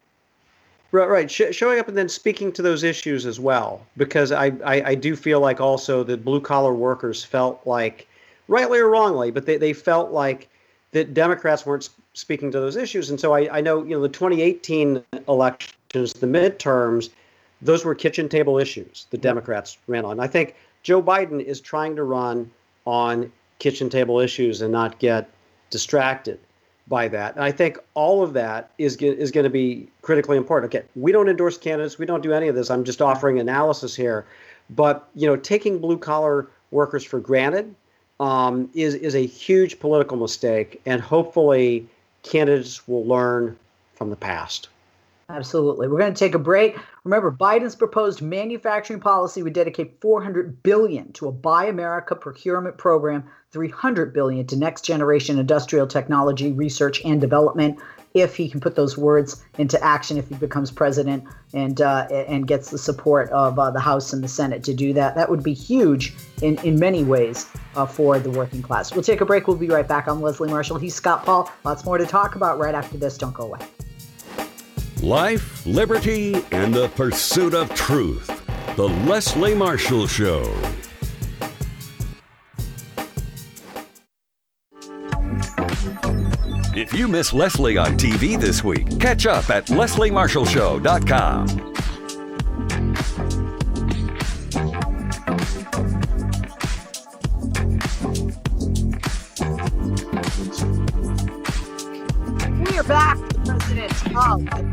Right, 0.91 1.07
right. 1.07 1.31
Sh- 1.31 1.51
showing 1.51 1.79
up 1.79 1.87
and 1.87 1.97
then 1.97 2.09
speaking 2.09 2.51
to 2.53 2.61
those 2.61 2.83
issues 2.83 3.25
as 3.25 3.39
well, 3.39 3.85
because 3.95 4.31
I, 4.31 4.47
I, 4.65 4.81
I 4.87 4.95
do 4.95 5.15
feel 5.15 5.39
like 5.39 5.61
also 5.61 6.03
that 6.03 6.25
blue 6.25 6.41
collar 6.41 6.73
workers 6.73 7.23
felt 7.23 7.61
like, 7.65 8.07
rightly 8.47 8.79
or 8.79 8.89
wrongly, 8.89 9.31
but 9.31 9.45
they, 9.45 9.57
they 9.57 9.71
felt 9.71 10.11
like 10.11 10.49
that 10.91 11.13
Democrats 11.13 11.65
weren't 11.65 11.89
speaking 12.13 12.51
to 12.51 12.59
those 12.59 12.75
issues. 12.75 13.09
And 13.09 13.19
so 13.19 13.33
I, 13.33 13.57
I 13.57 13.61
know, 13.61 13.83
you 13.83 13.91
know, 13.91 14.01
the 14.01 14.09
2018 14.09 15.01
elections, 15.29 16.13
the 16.13 16.27
midterms, 16.27 17.09
those 17.61 17.85
were 17.85 17.95
kitchen 17.95 18.27
table 18.27 18.57
issues 18.57 19.07
the 19.11 19.17
Democrats 19.17 19.77
ran 19.87 20.03
on. 20.03 20.19
I 20.19 20.27
think 20.27 20.55
Joe 20.83 21.01
Biden 21.01 21.41
is 21.41 21.61
trying 21.61 21.95
to 21.95 22.03
run 22.03 22.51
on 22.85 23.31
kitchen 23.59 23.89
table 23.89 24.19
issues 24.19 24.61
and 24.61 24.71
not 24.71 24.99
get 24.99 25.29
distracted 25.69 26.39
by 26.87 27.07
that. 27.07 27.35
And 27.35 27.43
I 27.43 27.51
think 27.51 27.77
all 27.93 28.23
of 28.23 28.33
that 28.33 28.71
is 28.77 28.97
is 28.97 29.31
going 29.31 29.43
to 29.43 29.49
be 29.49 29.87
critically 30.01 30.37
important. 30.37 30.73
Okay, 30.73 30.85
we 30.95 31.11
don't 31.11 31.29
endorse 31.29 31.57
candidates, 31.57 31.97
we 31.97 32.05
don't 32.05 32.21
do 32.21 32.33
any 32.33 32.47
of 32.47 32.55
this. 32.55 32.69
I'm 32.69 32.83
just 32.83 33.01
offering 33.01 33.39
analysis 33.39 33.95
here, 33.95 34.25
but 34.69 35.07
you 35.15 35.27
know, 35.27 35.35
taking 35.35 35.79
blue 35.79 35.97
collar 35.97 36.47
workers 36.71 37.03
for 37.03 37.19
granted 37.19 37.73
um, 38.19 38.69
is 38.73 38.95
is 38.95 39.15
a 39.15 39.25
huge 39.25 39.79
political 39.79 40.17
mistake, 40.17 40.81
and 40.85 41.01
hopefully, 41.01 41.87
candidates 42.23 42.87
will 42.87 43.05
learn 43.05 43.57
from 43.95 44.09
the 44.09 44.15
past. 44.15 44.69
Absolutely. 45.31 45.87
We're 45.87 45.99
going 45.99 46.13
to 46.13 46.19
take 46.19 46.35
a 46.35 46.39
break. 46.39 46.77
Remember, 47.03 47.31
Biden's 47.31 47.75
proposed 47.75 48.21
manufacturing 48.21 48.99
policy 48.99 49.41
would 49.43 49.53
dedicate 49.53 49.99
400 50.01 50.61
billion 50.61 51.11
to 51.13 51.27
a 51.27 51.31
Buy 51.31 51.65
America 51.65 52.15
procurement 52.15 52.77
program, 52.77 53.23
300 53.51 54.13
billion 54.13 54.45
to 54.47 54.57
next 54.57 54.83
generation 54.83 55.39
industrial 55.39 55.87
technology 55.87 56.51
research 56.51 57.01
and 57.05 57.21
development. 57.21 57.79
If 58.13 58.35
he 58.35 58.49
can 58.49 58.59
put 58.59 58.75
those 58.75 58.97
words 58.97 59.41
into 59.57 59.81
action, 59.81 60.17
if 60.17 60.27
he 60.27 60.35
becomes 60.35 60.69
president 60.69 61.23
and 61.53 61.79
uh, 61.79 62.07
and 62.11 62.45
gets 62.45 62.69
the 62.69 62.77
support 62.77 63.29
of 63.29 63.57
uh, 63.57 63.71
the 63.71 63.79
House 63.79 64.11
and 64.11 64.21
the 64.21 64.27
Senate 64.27 64.65
to 64.65 64.73
do 64.73 64.91
that, 64.91 65.15
that 65.15 65.29
would 65.29 65.41
be 65.41 65.53
huge 65.53 66.13
in 66.41 66.57
in 66.57 66.77
many 66.77 67.05
ways 67.05 67.47
uh, 67.77 67.85
for 67.85 68.19
the 68.19 68.29
working 68.29 68.61
class. 68.61 68.93
We'll 68.93 69.03
take 69.03 69.21
a 69.21 69.25
break. 69.25 69.47
We'll 69.47 69.55
be 69.55 69.69
right 69.69 69.87
back. 69.87 70.09
I'm 70.09 70.21
Leslie 70.21 70.49
Marshall. 70.49 70.77
He's 70.77 70.93
Scott 70.93 71.23
Paul. 71.23 71.49
Lots 71.63 71.85
more 71.85 71.97
to 71.97 72.05
talk 72.05 72.35
about 72.35 72.59
right 72.59 72.75
after 72.75 72.97
this. 72.97 73.17
Don't 73.17 73.33
go 73.33 73.43
away. 73.43 73.59
Life, 75.01 75.65
liberty, 75.65 76.35
and 76.51 76.71
the 76.71 76.87
pursuit 76.89 77.55
of 77.55 77.73
truth. 77.73 78.27
The 78.75 78.87
Leslie 78.87 79.55
Marshall 79.55 80.05
Show. 80.05 80.43
If 86.75 86.93
you 86.93 87.07
miss 87.07 87.33
Leslie 87.33 87.77
on 87.77 87.97
TV 87.97 88.39
this 88.39 88.63
week, 88.63 88.99
catch 88.99 89.25
up 89.25 89.49
at 89.49 89.65
lesliemarshallshow.com. 89.65 91.47
We 102.63 102.77
are 102.77 102.83
back. 102.83 103.17
President 103.43 103.91
of 104.15 104.70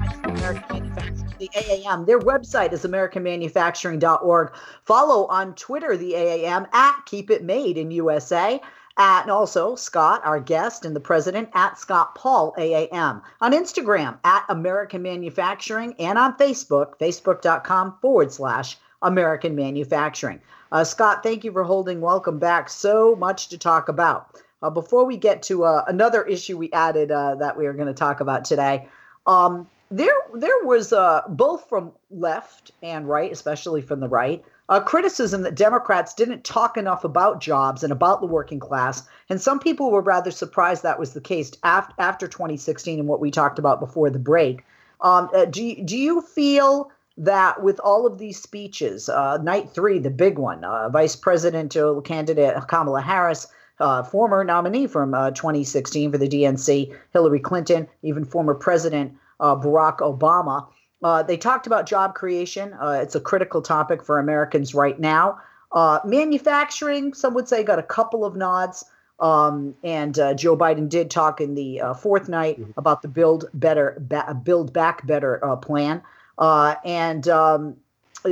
American 0.49 0.95
Manufacturing, 0.95 1.35
the 1.39 1.51
AAM. 1.55 2.07
Their 2.07 2.19
website 2.19 2.73
is 2.73 2.83
AmericanManufacturing.org. 2.85 4.55
Follow 4.85 5.27
on 5.27 5.55
Twitter 5.55 5.95
the 5.95 6.13
AAM 6.13 6.67
at 6.73 7.03
Keep 7.05 7.31
It 7.31 7.45
Made 7.45 7.77
in 7.77 7.91
USA. 7.91 8.59
At, 8.97 9.23
and 9.23 9.31
also 9.31 9.75
Scott, 9.75 10.23
our 10.25 10.41
guest, 10.41 10.87
and 10.87 10.97
the 10.97 11.01
president 11.01 11.51
at 11.53 11.79
Scott 11.79 12.15
Paul 12.15 12.55
AAM. 12.57 13.23
On 13.43 13.53
Instagram 13.53 14.19
at 14.25 14.45
American 14.49 15.03
Manufacturing 15.03 15.95
and 15.99 16.19
on 16.19 16.37
Facebook, 16.39 16.99
facebook.com 16.99 17.99
forward 18.01 18.33
slash 18.33 18.79
American 19.03 19.55
Manufacturing. 19.55 20.41
Uh, 20.73 20.83
Scott, 20.83 21.23
thank 21.23 21.45
you 21.45 21.53
for 21.53 21.63
holding. 21.63 22.01
Welcome 22.01 22.39
back. 22.39 22.71
So 22.71 23.15
much 23.15 23.49
to 23.51 23.59
talk 23.59 23.91
about. 23.91 24.41
Uh, 24.63 24.71
before 24.71 25.05
we 25.05 25.19
get 25.19 25.43
to 25.43 25.65
uh, 25.65 25.85
another 25.87 26.25
issue 26.25 26.57
we 26.57 26.73
added 26.73 27.13
uh, 27.13 27.35
that 27.35 27.57
we 27.57 27.67
are 27.67 27.75
going 27.75 27.87
to 27.87 27.95
talk 27.95 28.21
about 28.21 28.45
today, 28.45 28.89
um, 29.27 29.69
there 29.91 30.15
there 30.35 30.65
was 30.65 30.93
uh, 30.93 31.23
both 31.29 31.69
from 31.69 31.93
left 32.11 32.73
and 32.83 33.09
right, 33.09 33.33
especially 33.33 33.81
from 33.81 34.01
the 34.01 34.09
right, 34.09 34.45
uh, 34.69 34.81
criticism 34.81 35.43
that 35.43 35.55
Democrats 35.55 36.13
didn't 36.13 36.45
talk 36.45 36.77
enough 36.77 37.05
about 37.05 37.41
jobs 37.41 37.83
and 37.83 37.93
about 37.93 38.21
the 38.21 38.27
working 38.27 38.61
class, 38.61 39.03
and 39.31 39.41
some 39.41 39.59
people 39.59 39.91
were 39.91 40.03
rather 40.03 40.31
surprised 40.31 40.83
that 40.83 40.99
was 40.99 41.15
the 41.15 41.21
case 41.21 41.53
after 41.65 41.95
after 41.99 42.29
2016 42.29 42.99
and 42.99 43.09
what 43.09 43.21
we 43.21 43.31
talked 43.31 43.59
about 43.59 43.81
before 43.81 44.11
the 44.11 44.19
break. 44.19 44.65
Um, 45.01 45.31
uh, 45.33 45.47
do 45.47 45.75
do 45.85 45.97
you 45.97 46.21
feel 46.21 46.91
that 47.17 47.63
with 47.63 47.81
all 47.81 48.07
of 48.07 48.19
these 48.19 48.41
speeches, 48.41 49.09
uh, 49.09 49.39
night 49.39 49.71
three, 49.71 49.99
the 49.99 50.11
big 50.11 50.39
one, 50.39 50.65
uh, 50.65 50.89
Vice 50.91 51.17
Presidential 51.17 52.01
candidate 52.03 52.55
Kamala 52.69 53.01
Harris. 53.01 53.47
Uh, 53.81 54.03
former 54.03 54.43
nominee 54.43 54.89
from 54.89 55.13
2016 55.13 56.11
for 56.11 56.19
the 56.19 56.27
DNC, 56.27 56.93
Hillary 57.13 57.39
Clinton, 57.39 57.87
even 58.03 58.25
former 58.25 58.53
President 58.53 59.13
uh, 59.13 59.17
Barack 59.57 59.99
Obama. 59.99 60.67
Uh, 61.03 61.23
they 61.23 61.37
talked 61.37 61.67
about 61.67 61.87
job 61.87 62.15
creation. 62.15 62.73
Uh, 62.75 62.99
it's 63.03 63.15
a 63.15 63.21
critical 63.21 63.63
topic 63.63 64.05
for 64.05 64.19
Americans 64.19 64.75
right 64.75 64.99
now. 64.99 65.39
Uh, 65.73 66.01
manufacturing, 66.05 67.15
some 67.15 67.35
would 67.35 67.49
say, 67.49 67.63
got 67.63 67.79
a 67.79 67.85
couple 67.85 68.25
of 68.25 68.35
nods. 68.35 68.85
Um, 69.21 69.75
and 69.83 70.19
uh, 70.19 70.35
Joe 70.35 70.57
Biden 70.57 70.89
did 70.89 71.11
talk 71.11 71.41
in 71.41 71.55
the 71.55 71.81
uh, 71.81 71.95
fourth 71.95 72.29
night 72.29 72.61
mm-hmm. 72.61 72.71
about 72.77 73.03
the 73.03 73.09
Build 73.09 73.47
Better, 73.55 73.97
ba- 74.01 74.41
Build 74.43 74.73
Back 74.73 75.07
Better 75.07 75.41
plan. 75.63 76.03
and 76.39 77.29
um, 77.29 77.77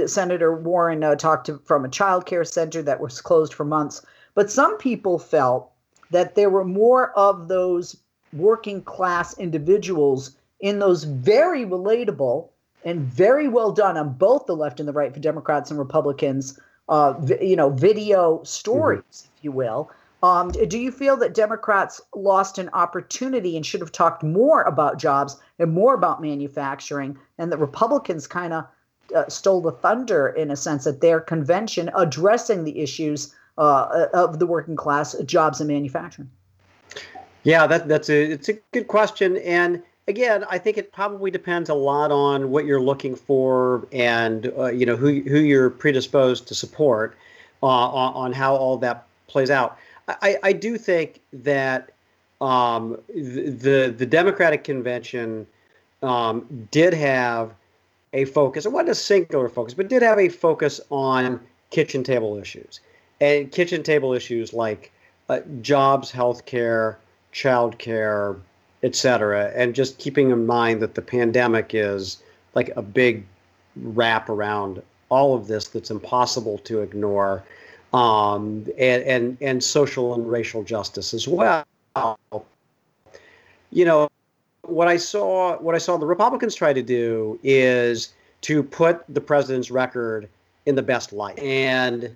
Senator 0.07 0.57
Warren 0.57 1.17
talked 1.17 1.47
to, 1.47 1.59
from 1.65 1.85
a 1.85 1.89
child 1.89 2.27
care 2.27 2.45
center 2.45 2.83
that 2.83 3.01
was 3.01 3.21
closed 3.21 3.55
for 3.55 3.65
months. 3.65 4.05
But 4.35 4.51
some 4.51 4.77
people 4.79 5.19
felt 5.19 5.71
that 6.11 6.35
there 6.35 6.51
were 6.51 6.65
more 6.65 7.13
of 7.13 7.49
those 7.49 7.97
working 8.33 8.83
class 8.83 9.39
individuals 9.39 10.37
in 10.61 10.79
those 10.79 11.05
very 11.05 11.65
relatable 11.65 12.49
and 12.85 13.01
very 13.01 13.49
well 13.49 13.73
done 13.73 13.97
on 13.97 14.13
both 14.15 14.47
the 14.47 14.57
left 14.57 14.81
and 14.81 14.89
the 14.89 14.93
right 14.93 15.13
for 15.13 15.21
Democrats 15.21 15.71
and 15.71 15.79
Republicans, 15.79 16.59
uh, 16.89 17.15
you 17.41 17.57
know, 17.57 17.71
video 17.71 18.43
stories, 18.45 19.03
mm-hmm. 19.11 19.37
if 19.37 19.45
you 19.45 19.53
will. 19.53 19.91
Um, 20.23 20.51
do 20.51 20.79
you 20.79 20.91
feel 20.91 21.17
that 21.19 21.35
Democrats 21.35 22.01
lost 22.15 22.59
an 22.59 22.71
opportunity 22.73 23.57
and 23.57 23.67
should 23.67 23.81
have 23.81 23.93
talked 23.93 24.23
more 24.23 24.63
about 24.63 24.99
jobs 24.99 25.37
and 25.59 25.73
more 25.73 25.95
about 25.95 26.23
manufacturing, 26.23 27.19
and 27.39 27.53
that 27.53 27.59
Republicans 27.59 28.27
kind 28.27 28.53
of 28.53 28.65
uh, 29.15 29.29
stole 29.29 29.61
the 29.61 29.73
thunder 29.73 30.29
in 30.29 30.51
a 30.51 30.57
sense 30.57 30.87
at 30.87 31.01
their 31.01 31.21
convention 31.21 31.91
addressing 31.95 32.65
the 32.65 32.79
issues 32.81 33.35
uh, 33.59 34.07
of 34.15 34.39
the 34.39 34.47
working 34.47 34.77
class, 34.77 35.15
jobs 35.25 35.61
and 35.61 35.69
manufacturing? 35.69 36.31
Yeah, 37.45 37.67
that, 37.67 37.87
that's 37.87 38.09
a 38.09 38.33
it's 38.33 38.49
a 38.49 38.55
good 38.73 38.89
question, 38.89 39.37
and 39.39 39.83
again, 40.09 40.45
I 40.49 40.59
think 40.59 40.79
it 40.79 40.93
probably 40.93 41.31
depends 41.31 41.69
a 41.69 41.75
lot 41.75 42.11
on 42.11 42.51
what 42.51 42.65
you're 42.65 42.81
looking 42.81 43.15
for 43.17 43.87
and 43.93 44.53
uh, 44.59 44.67
you 44.67 44.87
know 44.87 44.97
who 44.97 45.21
who 45.23 45.39
you're 45.39 45.71
predisposed 45.71 46.47
to 46.49 46.55
support 46.55 47.17
uh, 47.63 47.67
on, 47.67 48.15
on, 48.15 48.33
how 48.33 48.55
all 48.55 48.77
that 48.79 49.07
plays 49.27 49.51
out. 49.51 49.79
I, 50.09 50.39
I 50.43 50.53
do 50.53 50.79
think 50.79 51.21
that 51.33 51.91
um, 52.41 52.99
the 53.09 53.95
the 53.97 54.07
Democratic 54.07 54.65
convention 54.65 55.47
um, 56.03 56.69
did 56.71 56.95
have 56.95 57.53
a 58.13 58.25
focus. 58.27 58.67
It 58.67 58.73
wasn't 58.73 58.91
a 58.91 58.95
singular 58.95 59.49
focus, 59.49 59.75
but 59.75 59.89
did 59.89 60.03
have 60.03 60.19
a 60.19 60.29
focus 60.29 60.81
on 60.91 61.41
kitchen 61.71 62.05
table 62.05 62.37
issues 62.37 62.81
and 63.21 63.51
kitchen 63.51 63.83
table 63.83 64.13
issues 64.13 64.53
like 64.53 64.93
uh, 65.29 65.41
jobs, 65.61 66.13
healthcare, 66.13 66.97
childcare, 67.33 68.39
et 68.87 68.95
cetera, 68.95 69.53
and 69.57 69.75
just 69.75 69.99
keeping 69.99 70.31
in 70.31 70.47
mind 70.47 70.81
that 70.81 70.95
the 70.95 71.03
pandemic 71.03 71.75
is 71.75 72.23
like 72.55 72.71
a 72.77 72.83
big 72.83 73.27
wrap 73.75 74.29
around 74.31 74.81
all 75.09 75.35
of 75.35 75.49
this 75.49 75.69
that's 75.69 75.91
impossible 75.91 76.59
to 76.59 76.81
ignore, 76.81 77.43
um, 77.93 78.65
and, 78.79 79.03
and 79.03 79.37
and 79.41 79.63
social 79.63 80.15
and 80.15 80.31
racial 80.31 80.63
justice 80.63 81.13
as 81.13 81.27
well. 81.27 81.65
You 83.73 83.85
know, 83.85 84.09
what 84.63 84.87
I 84.87 84.97
saw 84.97 85.59
what 85.59 85.75
I 85.75 85.79
saw 85.79 85.97
the 85.97 86.07
Republicans 86.07 86.55
try 86.55 86.73
to 86.73 86.83
do 86.83 87.39
is 87.43 88.15
to 88.43 88.63
put 88.63 89.05
the 89.09 89.21
president's 89.21 89.71
record 89.71 90.29
in 90.67 90.77
the 90.77 90.83
best 90.83 91.13
light, 91.13 91.39
and 91.41 92.15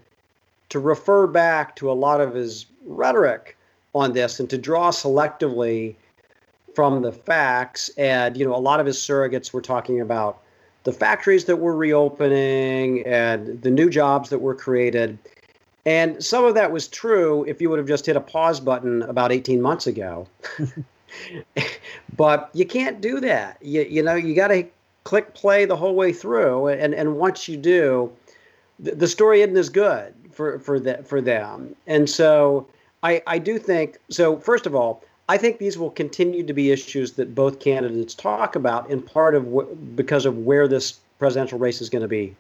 to 0.68 0.78
refer 0.78 1.26
back 1.26 1.74
to 1.76 1.90
a 1.90 1.94
lot 2.06 2.20
of 2.20 2.32
his 2.32 2.66
rhetoric 2.86 3.56
on 3.92 4.12
this 4.12 4.38
and 4.38 4.48
to 4.50 4.56
draw 4.56 4.92
selectively 4.92 5.96
from 6.74 7.02
the 7.02 7.12
facts. 7.12 7.90
And, 7.96 8.36
you 8.36 8.46
know, 8.46 8.54
a 8.54 8.58
lot 8.58 8.80
of 8.80 8.86
his 8.86 8.98
surrogates 8.98 9.52
were 9.52 9.62
talking 9.62 10.00
about 10.00 10.40
the 10.84 10.92
factories 10.92 11.44
that 11.44 11.56
were 11.56 11.76
reopening 11.76 13.06
and 13.06 13.60
the 13.62 13.70
new 13.70 13.90
jobs 13.90 14.30
that 14.30 14.38
were 14.38 14.54
created. 14.54 15.18
And 15.86 16.22
some 16.22 16.44
of 16.44 16.54
that 16.54 16.72
was 16.72 16.88
true 16.88 17.44
if 17.44 17.60
you 17.60 17.70
would 17.70 17.78
have 17.78 17.88
just 17.88 18.06
hit 18.06 18.16
a 18.16 18.20
pause 18.20 18.60
button 18.60 19.02
about 19.02 19.32
18 19.32 19.60
months 19.60 19.86
ago. 19.86 20.26
but 22.16 22.50
you 22.52 22.66
can't 22.66 23.00
do 23.00 23.20
that. 23.20 23.58
You, 23.62 23.82
you 23.82 24.02
know, 24.02 24.14
you 24.14 24.34
got 24.34 24.48
to 24.48 24.66
click 25.04 25.34
play 25.34 25.64
the 25.64 25.76
whole 25.76 25.94
way 25.94 26.12
through. 26.12 26.68
And, 26.68 26.94
and 26.94 27.16
once 27.16 27.48
you 27.48 27.56
do, 27.56 28.12
the, 28.78 28.94
the 28.94 29.08
story 29.08 29.42
isn't 29.42 29.56
as 29.56 29.68
good 29.68 30.14
for, 30.32 30.58
for, 30.58 30.78
the, 30.78 31.02
for 31.04 31.20
them. 31.20 31.74
And 31.86 32.08
so 32.08 32.66
I, 33.02 33.22
I 33.26 33.38
do 33.38 33.58
think 33.58 33.98
so. 34.10 34.38
First 34.38 34.66
of 34.66 34.74
all, 34.74 35.02
I 35.30 35.38
think 35.38 35.58
these 35.58 35.78
will 35.78 35.90
continue 35.90 36.42
to 36.42 36.52
be 36.52 36.72
issues 36.72 37.12
that 37.12 37.36
both 37.36 37.60
candidates 37.60 38.16
talk 38.16 38.56
about, 38.56 38.90
in 38.90 39.00
part 39.00 39.36
of 39.36 39.94
because 39.94 40.26
of 40.26 40.38
where 40.38 40.66
this 40.66 40.98
presidential 41.20 41.56
race 41.56 41.80
is 41.80 41.88
going 41.88 42.02
to 42.02 42.08
be 42.08 42.34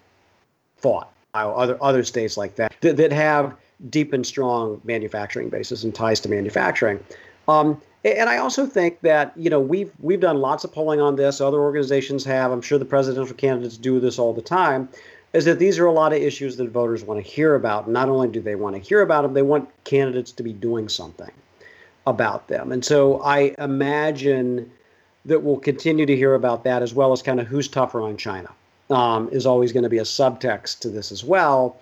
fought. 0.76 1.08
Other 1.32 1.78
other 1.80 2.02
states 2.02 2.36
like 2.36 2.56
that, 2.56 2.74
that 2.80 2.96
that 2.96 3.12
have 3.12 3.54
deep 3.90 4.12
and 4.12 4.26
strong 4.26 4.80
manufacturing 4.82 5.50
bases 5.50 5.84
and 5.84 5.94
ties 5.94 6.18
to 6.18 6.28
manufacturing. 6.28 6.98
Um, 7.46 7.80
and 8.04 8.28
I 8.28 8.38
also 8.38 8.66
think 8.66 9.00
that 9.02 9.34
you 9.36 9.50
know 9.50 9.60
we've 9.60 9.92
we've 10.00 10.18
done 10.18 10.38
lots 10.40 10.64
of 10.64 10.72
polling 10.72 11.00
on 11.00 11.14
this. 11.14 11.40
Other 11.40 11.60
organizations 11.60 12.24
have. 12.24 12.50
I'm 12.50 12.60
sure 12.60 12.76
the 12.76 12.84
presidential 12.84 13.36
candidates 13.36 13.76
do 13.76 14.00
this 14.00 14.18
all 14.18 14.34
the 14.34 14.42
time 14.42 14.88
is 15.32 15.44
that 15.44 15.60
these 15.60 15.78
are 15.78 15.86
a 15.86 15.92
lot 15.92 16.12
of 16.12 16.20
issues 16.20 16.56
that 16.56 16.68
voters 16.70 17.04
want 17.04 17.24
to 17.24 17.30
hear 17.30 17.54
about. 17.54 17.88
Not 17.88 18.08
only 18.08 18.26
do 18.26 18.40
they 18.40 18.56
want 18.56 18.74
to 18.74 18.82
hear 18.82 19.00
about 19.02 19.22
them, 19.22 19.32
they 19.32 19.42
want 19.42 19.68
candidates 19.84 20.32
to 20.32 20.42
be 20.42 20.52
doing 20.52 20.88
something 20.88 21.30
about 22.06 22.48
them. 22.48 22.72
And 22.72 22.84
so 22.84 23.20
I 23.22 23.54
imagine 23.58 24.70
that 25.24 25.42
we'll 25.42 25.58
continue 25.58 26.06
to 26.06 26.16
hear 26.16 26.34
about 26.34 26.64
that 26.64 26.82
as 26.82 26.94
well 26.94 27.12
as 27.12 27.22
kind 27.22 27.40
of 27.40 27.46
who's 27.46 27.68
tougher 27.68 28.00
on 28.00 28.16
China 28.16 28.50
um, 28.88 29.28
is 29.30 29.46
always 29.46 29.72
going 29.72 29.82
to 29.82 29.90
be 29.90 29.98
a 29.98 30.02
subtext 30.02 30.80
to 30.80 30.88
this 30.88 31.12
as 31.12 31.22
well. 31.22 31.78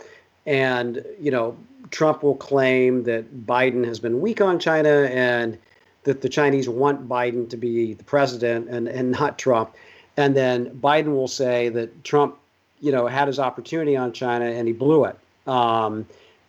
And, 0.47 1.05
you 1.21 1.31
know, 1.31 1.57
Trump 1.91 2.23
will 2.23 2.35
claim 2.35 3.05
that 3.05 3.47
Biden 3.47 3.87
has 3.87 3.99
been 3.99 4.21
weak 4.21 4.41
on 4.41 4.59
China 4.59 5.09
and 5.11 5.57
that 6.05 6.21
the 6.21 6.29
Chinese 6.29 6.69
want 6.69 7.09
Biden 7.09 7.49
to 7.51 7.57
be 7.57 7.95
the 7.95 8.05
president 8.05 8.69
and, 8.69 8.89
and 8.89 9.11
not 9.13 9.39
Trump. 9.39 9.75
And 10.17 10.37
then 10.37 10.71
Biden 10.81 11.15
will 11.15 11.29
say 11.29 11.69
that 11.71 12.03
Trump 12.03 12.37
you 12.81 12.93
know, 12.93 13.07
had 13.07 13.29
his 13.29 13.39
opportunity 13.39 13.97
on 13.97 14.13
China 14.13 14.45
and 14.45 14.69
he 14.69 14.75
blew 14.75 15.05
it. 15.05 15.19
Um, 15.47 16.07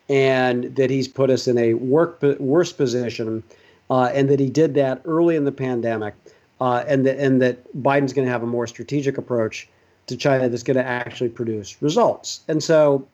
and 0.08 0.74
that 0.76 0.90
he's 0.90 1.06
put 1.06 1.30
us 1.30 1.46
in 1.46 1.56
a 1.56 1.74
work, 1.74 2.20
worse 2.40 2.72
position, 2.72 3.42
uh, 3.90 4.10
and 4.14 4.28
that 4.28 4.40
he 4.40 4.48
did 4.48 4.74
that 4.74 5.02
early 5.04 5.36
in 5.36 5.44
the 5.44 5.52
pandemic, 5.52 6.14
uh, 6.60 6.84
and 6.86 7.04
that 7.04 7.18
and 7.18 7.42
that 7.42 7.58
Biden's 7.82 8.12
going 8.12 8.26
to 8.26 8.32
have 8.32 8.42
a 8.42 8.46
more 8.46 8.66
strategic 8.66 9.18
approach 9.18 9.68
to 10.06 10.16
China 10.16 10.48
that's 10.48 10.62
going 10.62 10.76
to 10.76 10.86
actually 10.86 11.28
produce 11.28 11.82
results. 11.82 12.40
And 12.48 12.62
so, 12.62 13.06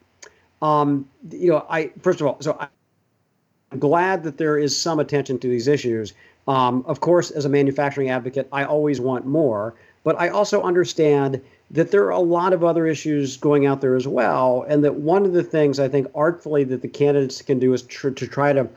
um, 0.63 1.09
you 1.31 1.51
know, 1.51 1.67
I 1.69 1.91
first 2.01 2.21
of 2.21 2.27
all, 2.27 2.37
so 2.41 2.57
I'm 2.61 3.79
glad 3.79 4.23
that 4.25 4.39
there 4.39 4.59
is 4.59 4.79
some 4.79 5.01
attention 5.01 5.39
to 5.41 5.49
these 5.49 5.67
issues. 5.67 6.15
Um, 6.47 6.85
of 6.87 7.01
course, 7.01 7.33
as 7.33 7.45
a 7.45 7.49
manufacturing 7.49 8.11
advocate, 8.11 8.49
I 8.53 8.65
always 8.65 9.01
want 9.01 9.27
more, 9.27 9.75
but 10.05 10.21
I 10.21 10.29
also 10.29 10.63
understand 10.63 11.43
that 11.73 11.91
there 11.91 12.05
are 12.05 12.11
a 12.11 12.21
lot 12.21 12.53
of 12.53 12.63
other 12.63 12.87
issues 12.87 13.37
going 13.37 13.67
out 13.67 13.81
there 13.81 13.97
as 13.97 14.07
well. 14.07 14.65
And 14.69 14.85
that 14.85 14.95
one 14.95 15.25
of 15.25 15.33
the 15.33 15.43
things 15.43 15.81
I 15.81 15.89
think 15.89 16.07
artfully 16.15 16.63
that 16.65 16.83
the 16.83 16.89
candidates 16.89 17.43
can 17.43 17.59
do 17.59 17.73
is 17.73 17.83
tr- 17.83 18.11
to 18.11 18.27
try 18.27 18.53
to 18.53 18.69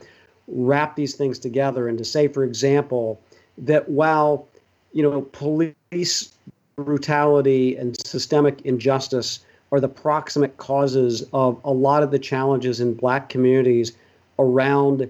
wrap 0.51 0.95
these 0.95 1.15
things 1.15 1.39
together 1.39 1.87
and 1.87 1.97
to 1.97 2.05
say, 2.05 2.27
for 2.27 2.43
example, 2.43 3.19
that 3.57 3.89
while 3.89 4.47
you 4.93 5.03
know 5.03 5.21
police 5.33 6.33
brutality 6.75 7.75
and 7.75 7.95
systemic 8.05 8.61
injustice 8.61 9.39
are 9.71 9.79
the 9.79 9.87
proximate 9.87 10.57
causes 10.57 11.23
of 11.33 11.59
a 11.63 11.71
lot 11.71 12.01
of 12.01 12.11
the 12.11 12.19
challenges 12.19 12.79
in 12.79 12.93
black 12.93 13.29
communities 13.29 13.91
around 14.39 15.09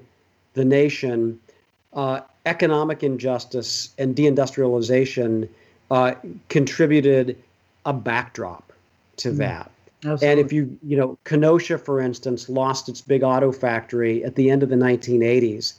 the 0.54 0.66
nation, 0.66 1.40
uh, 1.94 2.20
economic 2.46 3.04
injustice 3.04 3.94
and 3.98 4.16
deindustrialization 4.16 5.48
uh, 5.92 6.14
contributed 6.50 7.38
a 7.86 7.94
backdrop 7.94 8.74
to 9.18 9.30
mm. 9.30 9.38
that. 9.38 9.72
Absolutely. 10.06 10.28
And 10.28 10.39
if 10.39 10.54
you, 10.54 10.78
you 10.82 10.97
know, 10.97 11.18
Kenosha, 11.26 11.78
for 11.78 12.00
instance, 12.00 12.47
lost 12.47 12.88
its 12.88 13.02
big 13.02 13.22
auto 13.24 13.52
factory 13.52 14.24
at 14.24 14.36
the 14.36 14.50
end 14.50 14.64
of 14.64 14.70
the 14.70 14.76
1980s. 14.76 15.74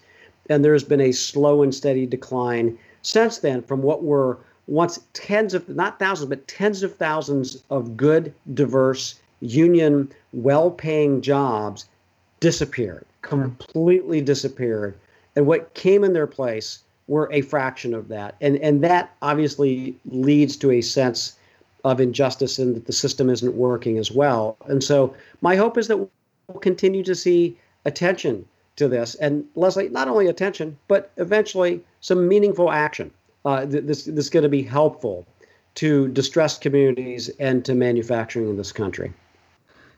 And 0.50 0.64
there's 0.64 0.84
been 0.84 1.00
a 1.00 1.12
slow 1.12 1.62
and 1.62 1.74
steady 1.74 2.06
decline 2.06 2.78
since 3.02 3.38
then 3.38 3.62
from 3.62 3.82
what 3.82 4.02
were 4.02 4.38
once 4.66 5.00
tens 5.14 5.54
of, 5.54 5.68
not 5.68 5.98
thousands, 5.98 6.28
but 6.28 6.46
tens 6.46 6.82
of 6.82 6.94
thousands 6.96 7.62
of 7.70 7.96
good, 7.96 8.32
diverse, 8.54 9.18
union, 9.40 10.10
well 10.32 10.70
paying 10.70 11.22
jobs 11.22 11.86
disappeared, 12.40 13.06
completely 13.22 14.20
disappeared. 14.20 14.94
And 15.34 15.46
what 15.46 15.72
came 15.74 16.04
in 16.04 16.12
their 16.12 16.26
place 16.26 16.80
were 17.08 17.28
a 17.32 17.40
fraction 17.40 17.94
of 17.94 18.08
that. 18.08 18.36
And, 18.40 18.56
and 18.58 18.82
that 18.84 19.14
obviously 19.22 19.96
leads 20.04 20.56
to 20.58 20.70
a 20.70 20.80
sense 20.80 21.36
of 21.84 22.00
injustice 22.00 22.58
and 22.58 22.76
that 22.76 22.86
the 22.86 22.92
system 22.92 23.30
isn't 23.30 23.54
working 23.54 23.98
as 23.98 24.10
well. 24.10 24.56
And 24.66 24.82
so 24.82 25.14
my 25.40 25.56
hope 25.56 25.78
is 25.78 25.88
that 25.88 25.96
we'll 25.96 26.60
continue 26.60 27.02
to 27.04 27.14
see 27.14 27.56
attention 27.84 28.44
to 28.76 28.88
this. 28.88 29.14
And 29.16 29.44
Leslie, 29.54 29.88
not 29.88 30.08
only 30.08 30.26
attention, 30.26 30.76
but 30.88 31.10
eventually 31.16 31.82
some 32.00 32.28
meaningful 32.28 32.70
action. 32.70 33.10
Uh, 33.44 33.64
this, 33.64 34.04
this 34.04 34.26
is 34.26 34.30
going 34.30 34.42
to 34.42 34.48
be 34.48 34.62
helpful 34.62 35.26
to 35.76 36.08
distressed 36.08 36.60
communities 36.60 37.30
and 37.38 37.64
to 37.64 37.74
manufacturing 37.74 38.48
in 38.48 38.56
this 38.56 38.72
country. 38.72 39.12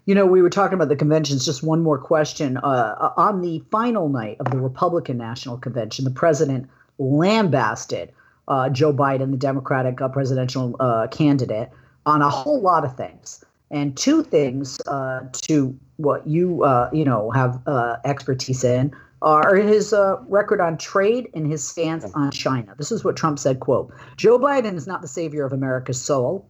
You 0.04 0.14
know, 0.14 0.26
we 0.26 0.42
were 0.42 0.50
talking 0.50 0.74
about 0.74 0.88
the 0.88 0.96
conventions. 0.96 1.44
Just 1.44 1.62
one 1.62 1.82
more 1.82 1.98
question. 1.98 2.56
Uh, 2.58 3.12
on 3.16 3.40
the 3.40 3.62
final 3.70 4.08
night 4.08 4.36
of 4.40 4.50
the 4.50 4.58
Republican 4.58 5.16
National 5.16 5.56
Convention, 5.56 6.04
the 6.04 6.10
president 6.10 6.68
lambasted 6.98 8.12
uh, 8.48 8.68
Joe 8.70 8.92
Biden, 8.92 9.30
the 9.30 9.36
Democratic 9.36 10.00
uh, 10.00 10.08
presidential 10.08 10.76
uh, 10.80 11.06
candidate, 11.08 11.70
on 12.06 12.22
a 12.22 12.28
whole 12.28 12.60
lot 12.60 12.84
of 12.84 12.96
things. 12.96 13.44
And 13.70 13.96
two 13.96 14.22
things 14.22 14.78
uh, 14.86 15.20
to 15.42 15.78
what 15.96 16.26
you 16.26 16.62
uh, 16.64 16.90
you 16.92 17.04
know 17.04 17.30
have 17.30 17.60
uh, 17.66 17.96
expertise 18.04 18.64
in 18.64 18.92
are 19.22 19.54
his 19.54 19.94
record 20.28 20.60
on 20.60 20.76
trade 20.76 21.30
and 21.32 21.50
his 21.50 21.66
stance 21.66 22.04
on 22.12 22.30
China. 22.32 22.74
This 22.76 22.92
is 22.92 23.04
what 23.04 23.16
Trump 23.16 23.38
said: 23.38 23.60
"quote 23.60 23.92
Joe 24.16 24.38
Biden 24.38 24.74
is 24.74 24.86
not 24.86 25.00
the 25.00 25.08
savior 25.08 25.44
of 25.44 25.52
America's 25.52 26.00
soul." 26.00 26.46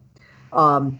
Um, 0.51 0.99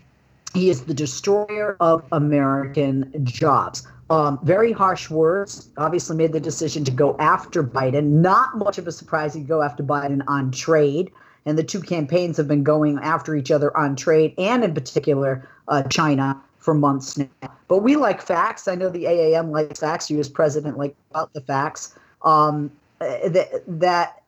he 0.54 0.70
is 0.70 0.84
the 0.84 0.94
destroyer 0.94 1.76
of 1.80 2.04
American 2.12 3.12
jobs. 3.26 3.88
Um, 4.10 4.40
very 4.44 4.72
harsh 4.72 5.10
words. 5.10 5.70
Obviously, 5.78 6.16
made 6.16 6.34
the 6.34 6.40
decision 6.40 6.84
to 6.86 6.92
go 6.92 7.16
after 7.20 7.64
Biden. 7.64 8.06
Not 8.22 8.58
much 8.58 8.78
of 8.78 8.88
a 8.88 8.92
surprise. 8.92 9.34
He'd 9.34 9.48
go 9.48 9.62
after 9.62 9.84
Biden 9.84 10.22
on 10.28 10.52
trade, 10.52 11.12
and 11.46 11.58
the 11.58 11.64
two 11.64 11.82
campaigns 11.82 12.38
have 12.38 12.48
been 12.48 12.64
going 12.64 13.00
after 13.00 13.36
each 13.36 13.50
other 13.50 13.76
on 13.78 13.96
trade 13.96 14.34
and, 14.38 14.64
in 14.64 14.74
particular, 14.74 15.48
uh, 15.68 15.84
China 15.84 16.40
for 16.58 16.74
months 16.74 17.18
now. 17.18 17.28
But 17.68 17.80
we 17.80 17.96
like 17.96 18.22
facts. 18.22 18.68
I 18.68 18.76
know 18.76 18.90
the 18.90 19.06
AAM 19.06 19.52
likes 19.52 19.80
facts. 19.80 20.10
You, 20.10 20.20
as 20.20 20.30
president, 20.30 20.78
like 20.78 20.96
about 21.12 21.34
the 21.34 21.42
facts. 21.42 21.98
Um, 22.24 22.72
that 23.00 23.64
that 23.68 24.24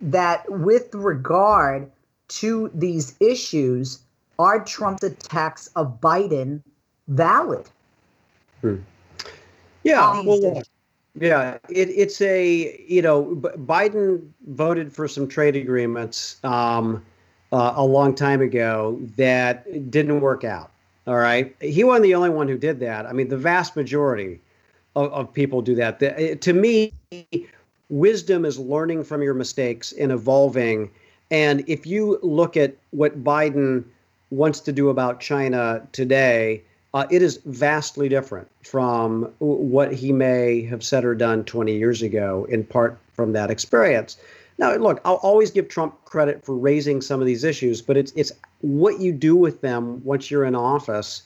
that 0.00 0.50
with 0.50 0.94
regard 0.94 1.90
to 2.28 2.70
these 2.74 3.16
issues, 3.20 4.00
are 4.38 4.64
Trump's 4.64 5.02
attacks 5.02 5.68
of 5.76 6.00
Biden 6.00 6.62
valid? 7.08 7.68
Hmm. 8.60 8.76
Yeah, 9.82 10.22
well, 10.22 10.62
yeah, 11.18 11.58
it, 11.68 11.88
it's 11.88 12.20
a 12.20 12.84
you 12.86 13.02
know 13.02 13.36
Biden 13.36 14.28
voted 14.48 14.92
for 14.92 15.08
some 15.08 15.26
trade 15.26 15.56
agreements 15.56 16.36
um, 16.44 17.04
uh, 17.52 17.72
a 17.76 17.84
long 17.84 18.14
time 18.14 18.40
ago 18.40 18.98
that 19.16 19.90
didn't 19.90 20.20
work 20.20 20.44
out. 20.44 20.70
All 21.06 21.16
right, 21.16 21.56
he 21.60 21.82
wasn't 21.82 22.04
the 22.04 22.14
only 22.14 22.30
one 22.30 22.46
who 22.46 22.58
did 22.58 22.78
that. 22.80 23.06
I 23.06 23.12
mean, 23.12 23.28
the 23.28 23.38
vast 23.38 23.74
majority 23.74 24.40
of, 24.94 25.12
of 25.12 25.32
people 25.32 25.62
do 25.62 25.74
that. 25.76 25.98
The, 25.98 26.36
to 26.36 26.52
me, 26.52 26.92
wisdom 27.88 28.44
is 28.44 28.58
learning 28.58 29.04
from 29.04 29.22
your 29.22 29.34
mistakes 29.34 29.92
and 29.92 30.12
evolving. 30.12 30.90
And 31.30 31.64
if 31.68 31.86
you 31.86 32.18
look 32.22 32.56
at 32.56 32.76
what 32.90 33.22
Biden 33.22 33.84
wants 34.30 34.60
to 34.60 34.72
do 34.72 34.88
about 34.90 35.20
China 35.20 35.86
today, 35.92 36.62
uh, 36.92 37.06
it 37.10 37.22
is 37.22 37.40
vastly 37.44 38.08
different 38.08 38.48
from 38.64 39.32
what 39.38 39.92
he 39.92 40.12
may 40.12 40.62
have 40.62 40.82
said 40.82 41.04
or 41.04 41.14
done 41.14 41.44
20 41.44 41.76
years 41.76 42.02
ago, 42.02 42.46
in 42.48 42.64
part 42.64 42.98
from 43.12 43.32
that 43.32 43.50
experience. 43.50 44.16
Now, 44.58 44.74
look, 44.74 45.00
I'll 45.04 45.14
always 45.14 45.50
give 45.50 45.68
Trump 45.68 46.04
credit 46.04 46.44
for 46.44 46.54
raising 46.54 47.00
some 47.00 47.20
of 47.20 47.26
these 47.26 47.44
issues, 47.44 47.80
but 47.80 47.96
it's 47.96 48.12
it's 48.16 48.32
what 48.60 49.00
you 49.00 49.12
do 49.12 49.34
with 49.36 49.60
them 49.62 50.04
once 50.04 50.30
you're 50.30 50.44
in 50.44 50.54
office 50.54 51.22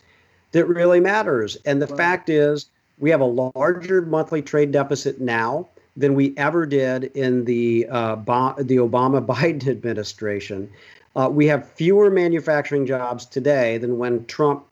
that 0.52 0.66
really 0.66 1.00
matters. 1.00 1.56
And 1.64 1.82
the 1.82 1.86
fact 1.88 2.28
is 2.28 2.66
We 2.98 3.10
have 3.10 3.20
a 3.20 3.50
larger 3.56 4.02
monthly 4.02 4.40
trade 4.40 4.70
deficit 4.70 5.20
now 5.20 5.66
than 5.96 6.14
we 6.14 6.32
ever 6.36 6.64
did 6.64 7.04
in 7.16 7.44
the 7.44 7.86
uh, 7.90 8.14
the 8.14 8.76
Obama 8.76 9.24
Biden 9.34 9.66
administration. 9.66 10.70
Uh, 11.16 11.28
we 11.30 11.46
have 11.46 11.68
fewer 11.72 12.10
manufacturing 12.10 12.86
jobs 12.86 13.26
today 13.26 13.78
than 13.78 13.98
when 13.98 14.24
Trump 14.26 14.64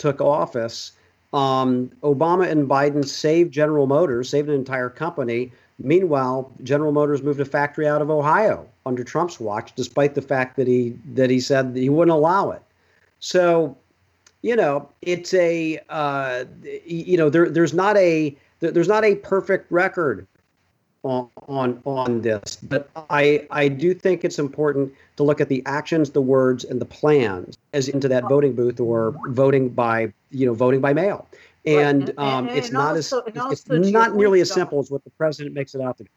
took 0.00 0.20
office. 0.20 0.92
Um, 1.32 1.92
Obama 2.02 2.50
and 2.50 2.68
Biden 2.68 3.06
saved 3.06 3.52
General 3.52 3.86
Motors, 3.86 4.28
saved 4.28 4.48
an 4.48 4.56
entire 4.56 4.90
company. 4.90 5.52
Meanwhile, 5.78 6.50
General 6.64 6.90
Motors 6.90 7.22
moved 7.22 7.38
a 7.38 7.44
factory 7.44 7.86
out 7.86 8.02
of 8.02 8.10
Ohio 8.10 8.66
under 8.84 9.04
Trump's 9.04 9.38
watch, 9.38 9.72
despite 9.76 10.14
the 10.14 10.22
fact 10.22 10.56
that 10.56 10.66
he 10.66 10.98
that 11.14 11.30
he 11.30 11.38
said 11.38 11.74
that 11.74 11.80
he 11.80 11.88
wouldn't 11.88 12.16
allow 12.16 12.50
it. 12.50 12.62
So, 13.20 13.76
you 14.42 14.56
know, 14.56 14.88
it's 15.02 15.32
a 15.34 15.80
uh, 15.88 16.44
you 16.84 17.16
know 17.16 17.30
there 17.30 17.48
there's 17.48 17.72
not 17.72 17.96
a 17.96 18.36
there's 18.58 18.88
not 18.88 19.04
a 19.04 19.14
perfect 19.16 19.70
record 19.70 20.26
on 21.02 21.28
on 21.48 21.80
on 21.84 22.20
this, 22.22 22.56
but 22.56 22.88
I 23.08 23.46
I 23.50 23.68
do 23.68 23.94
think 23.94 24.24
it's 24.24 24.38
important 24.38 24.92
to 25.16 25.22
look 25.22 25.40
at 25.40 25.48
the 25.48 25.62
actions, 25.66 26.10
the 26.10 26.20
words, 26.20 26.64
and 26.64 26.80
the 26.80 26.84
plans 26.84 27.56
as 27.72 27.88
into 27.88 28.08
that 28.08 28.24
voting 28.28 28.54
booth 28.54 28.80
or 28.80 29.14
voting 29.28 29.70
by 29.70 30.12
you 30.30 30.46
know 30.46 30.54
voting 30.54 30.80
by 30.80 30.92
mail. 30.92 31.26
And, 31.66 32.08
right. 32.08 32.18
um, 32.18 32.26
and, 32.26 32.48
and, 32.48 32.58
it's 32.58 32.70
not 32.70 32.96
also, 32.96 33.20
as 33.20 33.64
it's 33.68 33.90
not 33.90 34.16
nearly 34.16 34.40
as 34.40 34.50
simple 34.50 34.78
as 34.78 34.90
what 34.90 35.04
the 35.04 35.10
president 35.10 35.54
makes 35.54 35.74
it 35.74 35.82
out 35.82 35.98
to 35.98 36.04
be. 36.04 36.10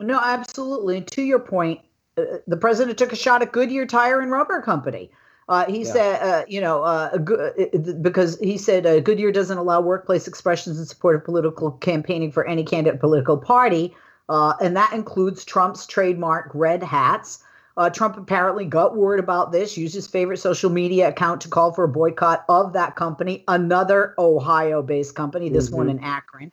No, 0.00 0.18
absolutely. 0.22 1.02
To 1.02 1.22
your 1.22 1.40
point, 1.40 1.80
uh, 2.16 2.24
the 2.46 2.56
president 2.56 2.96
took 2.96 3.12
a 3.12 3.16
shot 3.16 3.42
at 3.42 3.52
Goodyear 3.52 3.84
Tire 3.84 4.20
and 4.20 4.30
Rubber 4.30 4.62
Company. 4.62 5.10
Uh, 5.48 5.64
he 5.66 5.78
yeah. 5.78 5.92
said, 5.92 6.22
uh, 6.22 6.44
you 6.46 6.60
know, 6.60 6.82
uh, 6.82 7.16
because 8.00 8.38
he 8.38 8.58
said 8.58 8.86
uh, 8.86 9.00
Goodyear 9.00 9.32
doesn't 9.32 9.56
allow 9.56 9.80
workplace 9.80 10.28
expressions 10.28 10.78
in 10.78 10.84
support 10.84 11.16
of 11.16 11.24
political 11.24 11.72
campaigning 11.72 12.30
for 12.30 12.46
any 12.46 12.62
candidate 12.62 13.00
political 13.00 13.36
party, 13.38 13.94
uh, 14.28 14.54
and 14.60 14.76
that 14.76 14.92
includes 14.92 15.44
Trump's 15.44 15.86
trademark 15.86 16.50
red 16.54 16.82
hats. 16.82 17.42
Uh, 17.76 17.88
Trump 17.88 18.16
apparently 18.16 18.64
got 18.64 18.96
word 18.96 19.20
about 19.20 19.52
this, 19.52 19.76
used 19.76 19.94
his 19.94 20.08
favorite 20.08 20.38
social 20.38 20.68
media 20.68 21.08
account 21.08 21.40
to 21.40 21.48
call 21.48 21.72
for 21.72 21.84
a 21.84 21.88
boycott 21.88 22.44
of 22.48 22.72
that 22.72 22.96
company, 22.96 23.44
another 23.46 24.14
Ohio 24.18 24.82
based 24.82 25.14
company, 25.14 25.48
this 25.48 25.66
mm-hmm. 25.66 25.76
one 25.76 25.88
in 25.88 26.00
Akron. 26.00 26.50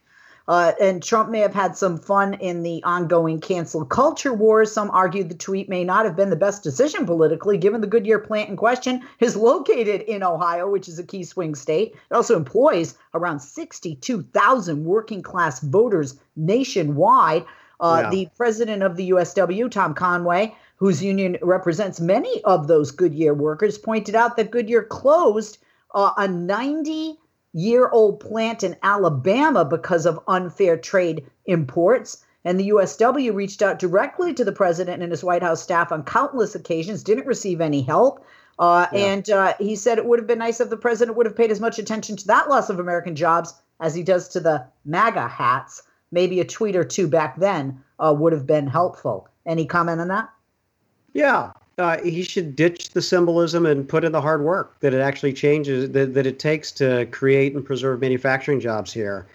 Uh, 0.47 0.73
and 0.79 1.01
Trump 1.01 1.29
may 1.29 1.39
have 1.39 1.53
had 1.53 1.75
some 1.75 1.97
fun 1.97 2.35
in 2.35 2.61
the 2.61 2.83
ongoing 2.83 3.39
cancel 3.39 3.83
culture 3.83 4.33
wars. 4.33 4.71
Some 4.71 4.91
argued 4.91 5.29
the 5.29 5.35
tweet 5.35 5.67
may 5.67 5.83
not 5.83 6.05
have 6.05 6.15
been 6.15 6.29
the 6.29 6.35
best 6.35 6.61
decision 6.61 7.05
politically, 7.05 7.57
given 7.57 7.81
the 7.81 7.87
Goodyear 7.87 8.19
plant 8.19 8.49
in 8.49 8.55
question 8.55 9.01
is 9.19 9.35
located 9.35 10.01
in 10.01 10.21
Ohio, 10.21 10.69
which 10.69 10.87
is 10.87 10.99
a 10.99 11.03
key 11.03 11.23
swing 11.23 11.55
state. 11.55 11.95
It 12.11 12.13
also 12.13 12.35
employs 12.35 12.95
around 13.15 13.39
62,000 13.39 14.85
working 14.85 15.23
class 15.23 15.61
voters 15.61 16.19
nationwide. 16.35 17.45
Uh, 17.79 18.01
yeah. 18.03 18.09
The 18.09 18.29
president 18.37 18.83
of 18.83 18.95
the 18.95 19.11
USW, 19.11 19.69
Tom 19.69 19.93
Conway, 19.93 20.55
whose 20.77 21.03
union 21.03 21.37
represents 21.41 21.99
many 21.99 22.43
of 22.43 22.67
those 22.67 22.91
Goodyear 22.91 23.33
workers, 23.33 23.77
pointed 23.77 24.15
out 24.15 24.37
that 24.37 24.51
Goodyear 24.51 24.83
closed 24.83 25.57
uh, 25.93 26.11
a 26.17 26.27
90 26.27 27.17
year 27.53 27.87
old 27.89 28.19
plant 28.19 28.63
in 28.63 28.75
Alabama 28.83 29.63
because 29.63 30.05
of 30.05 30.19
unfair 30.27 30.77
trade 30.77 31.25
imports. 31.45 32.23
And 32.43 32.59
the 32.59 32.69
USW 32.69 33.33
reached 33.33 33.61
out 33.61 33.79
directly 33.79 34.33
to 34.33 34.45
the 34.45 34.51
president 34.51 35.01
and 35.01 35.11
his 35.11 35.23
White 35.23 35.41
House 35.41 35.63
staff 35.63 35.91
on 35.91 36.03
countless 36.03 36.53
occasions, 36.53 37.01
didn't 37.01 37.25
receive 37.25 37.61
any 37.61 37.81
help. 37.81 38.23
Uh, 38.59 38.87
yeah. 38.93 38.99
And 38.99 39.29
uh, 39.29 39.53
he 39.59 39.75
said 39.75 39.97
it 39.97 40.05
would 40.05 40.19
have 40.19 40.27
been 40.27 40.39
nice 40.39 40.59
if 40.59 40.69
the 40.69 40.77
president 40.77 41.17
would 41.17 41.25
have 41.25 41.35
paid 41.35 41.49
as 41.49 41.59
much 41.59 41.79
attention 41.79 42.17
to 42.17 42.27
that 42.27 42.49
loss 42.49 42.69
of 42.69 42.79
American 42.79 43.15
jobs 43.15 43.53
as 43.79 43.95
he 43.95 44.03
does 44.03 44.29
to 44.29 44.39
the 44.39 44.65
MAGA 44.85 45.27
hats. 45.27 45.81
Maybe 46.11 46.39
a 46.39 46.45
tweet 46.45 46.75
or 46.75 46.83
two 46.83 47.07
back 47.07 47.37
then 47.37 47.83
uh, 47.99 48.15
would 48.17 48.33
have 48.33 48.47
been 48.47 48.67
helpful. 48.67 49.27
Any 49.45 49.65
comment 49.65 50.01
on 50.01 50.07
that? 50.09 50.29
Yeah, 51.13 51.51
uh, 51.77 51.97
he 52.01 52.23
should 52.23 52.55
ditch 52.55 52.91
the 52.91 53.01
symbolism 53.01 53.65
and 53.65 53.87
put 53.87 54.03
in 54.03 54.11
the 54.11 54.21
hard 54.21 54.43
work 54.43 54.79
that 54.79 54.93
it 54.93 55.01
actually 55.01 55.33
changes 55.33 55.91
that, 55.91 56.13
that 56.13 56.25
it 56.25 56.39
takes 56.39 56.71
to 56.73 57.05
create 57.07 57.53
and 57.53 57.65
preserve 57.65 57.99
manufacturing 57.99 58.59
jobs 58.59 58.93
here. 58.93 59.27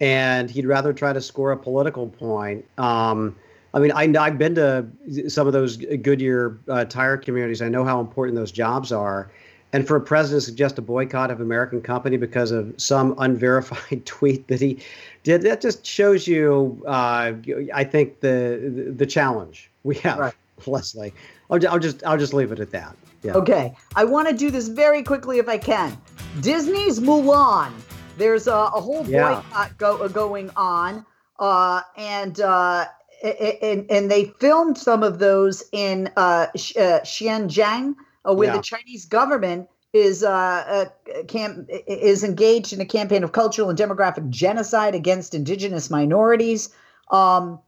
And 0.00 0.50
he'd 0.50 0.66
rather 0.66 0.92
try 0.92 1.14
to 1.14 1.20
score 1.22 1.52
a 1.52 1.56
political 1.56 2.08
point. 2.08 2.66
Um, 2.76 3.34
I 3.72 3.78
mean, 3.78 3.92
I, 3.92 4.06
have 4.28 4.38
been 4.38 4.54
to 4.56 4.86
some 5.28 5.46
of 5.46 5.52
those 5.52 5.76
Goodyear 5.76 6.58
uh, 6.68 6.84
tire 6.84 7.16
communities. 7.16 7.62
I 7.62 7.68
know 7.68 7.84
how 7.84 8.00
important 8.00 8.36
those 8.36 8.52
jobs 8.52 8.92
are. 8.92 9.30
And 9.72 9.86
for 9.86 9.96
a 9.96 10.00
president 10.00 10.42
to 10.42 10.46
suggest 10.46 10.78
a 10.78 10.82
boycott 10.82 11.30
of 11.30 11.40
American 11.40 11.82
company 11.82 12.16
because 12.16 12.50
of 12.50 12.72
some 12.76 13.14
unverified 13.18 14.06
tweet 14.06 14.46
that 14.48 14.60
he 14.60 14.78
did, 15.22 15.42
that 15.42 15.60
just 15.60 15.84
shows 15.84 16.26
you, 16.26 16.82
uh, 16.86 17.32
I 17.74 17.84
think, 17.84 18.20
the 18.20 18.92
the 18.96 19.06
challenge 19.06 19.70
we 19.82 19.96
have. 19.96 20.18
Right. 20.18 20.34
Leslie. 20.66 21.12
I'll, 21.50 21.68
I'll 21.68 21.78
just 21.78 22.04
I'll 22.04 22.18
just 22.18 22.32
leave 22.32 22.52
it 22.52 22.60
at 22.60 22.70
that. 22.70 22.96
Yeah. 23.22 23.32
Okay. 23.32 23.74
I 23.94 24.04
want 24.04 24.28
to 24.28 24.34
do 24.34 24.50
this 24.50 24.68
very 24.68 25.02
quickly 25.02 25.38
if 25.38 25.48
I 25.48 25.58
can. 25.58 25.96
Disney's 26.40 27.00
Mulan. 27.00 27.72
There's 28.16 28.46
a, 28.46 28.54
a 28.54 28.80
whole 28.80 29.04
boycott 29.04 29.44
yeah. 29.50 29.68
go, 29.76 29.98
uh, 29.98 30.08
going 30.08 30.50
on, 30.56 31.04
uh, 31.38 31.82
and 31.96 32.40
uh, 32.40 32.86
and 33.22 33.84
and 33.90 34.10
they 34.10 34.32
filmed 34.40 34.78
some 34.78 35.02
of 35.02 35.18
those 35.18 35.64
in 35.72 36.10
uh, 36.16 36.46
Sh- 36.56 36.76
uh, 36.76 37.00
Xinjiang, 37.00 37.94
uh, 38.28 38.34
where 38.34 38.48
yeah. 38.48 38.56
the 38.56 38.62
Chinese 38.62 39.04
government 39.04 39.68
is 39.92 40.22
uh, 40.22 40.30
uh, 40.30 41.22
cam- 41.28 41.66
is 41.86 42.22
engaged 42.22 42.72
in 42.72 42.80
a 42.80 42.86
campaign 42.86 43.24
of 43.24 43.32
cultural 43.32 43.70
and 43.70 43.78
demographic 43.78 44.28
genocide 44.28 44.94
against 44.94 45.34
indigenous 45.34 45.90
minorities. 45.90 46.70
Um, 47.10 47.60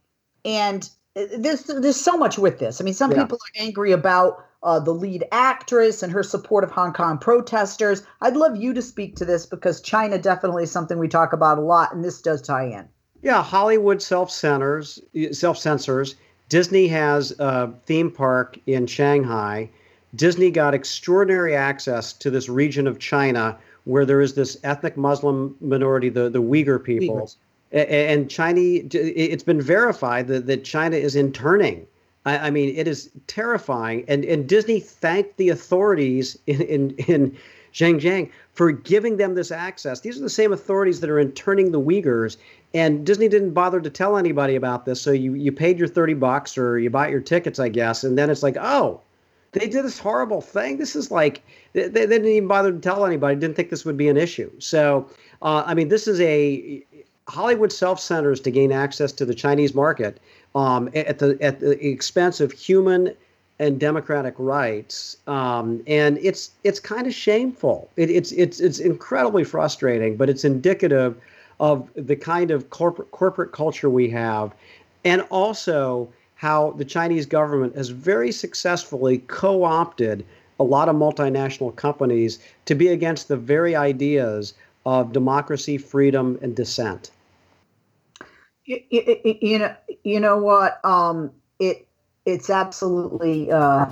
and 0.45 0.89
there's 1.15 1.65
there's 1.65 2.01
so 2.01 2.17
much 2.17 2.39
with 2.39 2.59
this. 2.59 2.81
I 2.81 2.85
mean, 2.85 2.95
some 2.95 3.13
yeah. 3.13 3.23
people 3.23 3.39
are 3.39 3.63
angry 3.63 3.93
about 3.93 4.45
uh, 4.63 4.81
the 4.81 4.93
lead 4.93 5.25
actress 5.33 6.03
and 6.03 6.13
her 6.13 6.23
support 6.23 6.65
of 6.65 6.71
Hong 6.71 6.93
Kong 6.93 7.19
protesters. 7.19 8.03
I'd 8.21 8.37
love 8.37 8.57
you 8.57 8.75
to 8.75 8.83
speak 8.83 9.17
to 9.17 9.25
this 9.25 9.47
because 9.47 9.81
China 9.81 10.19
definitely 10.19 10.65
is 10.65 10.71
something 10.71 10.99
we 10.99 11.09
talk 11.09 11.33
about 11.33 11.59
a 11.59 11.63
lot, 11.63 11.95
and 11.95 12.05
this 12.05 12.21
does 12.21 12.43
tie 12.43 12.67
in. 12.67 12.89
Yeah, 13.23 13.43
Hollywood 13.43 14.03
self 14.03 14.31
censors, 14.31 15.01
self 15.33 15.59
censors. 15.59 16.17
Disney 16.49 16.89
has 16.89 17.33
a 17.39 17.73
theme 17.85 18.11
park 18.11 18.59
in 18.67 18.87
Shanghai. 18.87 19.71
Disney 20.19 20.51
got 20.51 20.75
extraordinary 20.75 21.57
access 21.57 22.13
to 22.13 22.31
this 22.31 22.51
region 22.51 22.87
of 22.87 22.99
China 22.99 23.57
where 23.85 24.05
there 24.05 24.21
is 24.21 24.35
this 24.35 24.59
ethnic 24.65 24.99
Muslim 24.99 25.57
minority, 25.63 26.11
the, 26.11 26.29
the 26.29 26.43
Uyghur 26.43 26.83
people. 26.85 27.17
Uyghurs 27.17 27.37
and 27.73 28.31
China, 28.31 28.61
it's 28.61 29.43
been 29.43 29.61
verified 29.61 30.29
that, 30.29 30.47
that 30.47 30.65
China 30.65 30.97
is 30.97 31.15
interning. 31.15 31.87
I, 32.25 32.39
I 32.39 32.51
mean, 32.51 32.75
it 32.75 32.89
is 32.89 33.11
terrifying. 33.27 34.05
And, 34.09 34.25
and 34.25 34.49
Disney 34.49 34.81
thanked 34.81 35.37
the 35.37 35.51
authorities 35.51 36.39
in, 36.47 36.63
in, 36.63 36.91
in 37.07 37.37
Xinjiang 37.75 38.31
for 38.55 38.73
giving 38.73 39.19
them 39.19 39.35
this 39.35 39.51
access. 39.51 40.01
These 40.01 40.19
are 40.19 40.23
the 40.23 40.31
same 40.31 40.53
authorities 40.53 41.01
that 41.01 41.11
are 41.11 41.19
interning 41.21 41.71
the 41.71 41.81
Uyghurs. 41.81 42.39
And 42.75 43.05
Disney 43.05 43.29
didn't 43.29 43.53
bother 43.53 43.81
to 43.81 43.91
tell 43.91 44.17
anybody 44.17 44.57
about 44.57 44.87
this. 44.87 45.01
So 45.01 45.11
you, 45.11 45.35
you 45.35 45.53
paid 45.53 45.79
your 45.79 45.89
30 45.89 46.15
bucks 46.15 46.57
or 46.57 46.79
you 46.79 46.91
bought 46.91 47.11
your 47.11 47.21
tickets, 47.21 47.59
I 47.59 47.69
guess. 47.69 48.03
And 48.03 48.17
then 48.17 48.31
it's 48.31 48.43
like, 48.43 48.57
oh, 48.59 49.01
they 49.53 49.69
did 49.69 49.85
this 49.85 49.99
horrible 49.99 50.41
thing. 50.41 50.79
This 50.79 50.95
is 50.95 51.11
like, 51.11 51.43
they, 51.73 51.89
they 51.89 52.07
didn't 52.07 52.29
even 52.29 52.49
bother 52.49 52.73
to 52.73 52.79
tell 52.79 53.07
anybody, 53.07 53.37
didn't 53.37 53.57
think 53.57 53.71
this 53.71 53.85
would 53.85 53.97
be 53.97 54.09
an 54.09 54.17
issue. 54.17 54.51
So, 54.59 55.09
uh, 55.43 55.63
I 55.67 55.75
mean, 55.75 55.89
this 55.89 56.07
is 56.07 56.21
a, 56.21 56.85
Hollywood 57.29 57.73
self 57.73 58.01
centers 58.01 58.41
to 58.41 58.51
gain 58.51 58.73
access 58.73 59.13
to 59.13 59.25
the 59.25 59.35
Chinese 59.35 59.75
market 59.75 60.19
um, 60.55 60.89
at 60.95 61.19
the 61.19 61.39
at 61.41 61.61
the 61.61 61.87
expense 61.87 62.41
of 62.41 62.53
human 62.53 63.15
and 63.59 63.79
democratic 63.79 64.35
rights, 64.39 65.19
um, 65.27 65.83
and 65.87 66.19
it's 66.19 66.53
it's 66.65 66.81
kind 66.81 67.07
of 67.07 67.15
shameful. 67.15 67.91
It, 67.97 68.11
it's 68.11 68.33
it's 68.33 68.61
it's 68.61 68.79
incredibly 68.79 69.45
frustrating, 69.45 70.17
but 70.17 70.31
it's 70.31 70.45
indicative 70.45 71.17
of 71.61 71.89
the 71.95 72.17
kind 72.17 72.51
of 72.51 72.71
corporate 72.71 73.11
corporate 73.11 73.53
culture 73.53 73.91
we 73.91 74.09
have, 74.11 74.53
and 75.05 75.23
also 75.31 76.09
how 76.39 76.73
the 76.73 76.85
Chinese 76.85 77.27
government 77.27 77.77
has 77.77 77.91
very 77.91 78.33
successfully 78.33 79.19
co-opted 79.29 80.25
a 80.59 80.65
lot 80.65 80.89
of 80.89 80.97
multinational 80.97 81.75
companies 81.77 82.41
to 82.65 82.75
be 82.75 82.89
against 82.89 83.29
the 83.29 83.37
very 83.37 83.77
ideas 83.77 84.55
of 84.87 85.13
democracy, 85.13 85.79
freedom, 85.79 86.39
and 86.43 86.57
dissent 86.57 87.11
you, 88.69 88.81
you, 89.41 89.59
know, 89.59 89.75
you 90.05 90.21
know 90.21 90.37
what? 90.39 90.85
Um, 90.85 91.33
it 91.59 91.87
it's 92.27 92.51
absolutely 92.51 93.51
uh, 93.51 93.87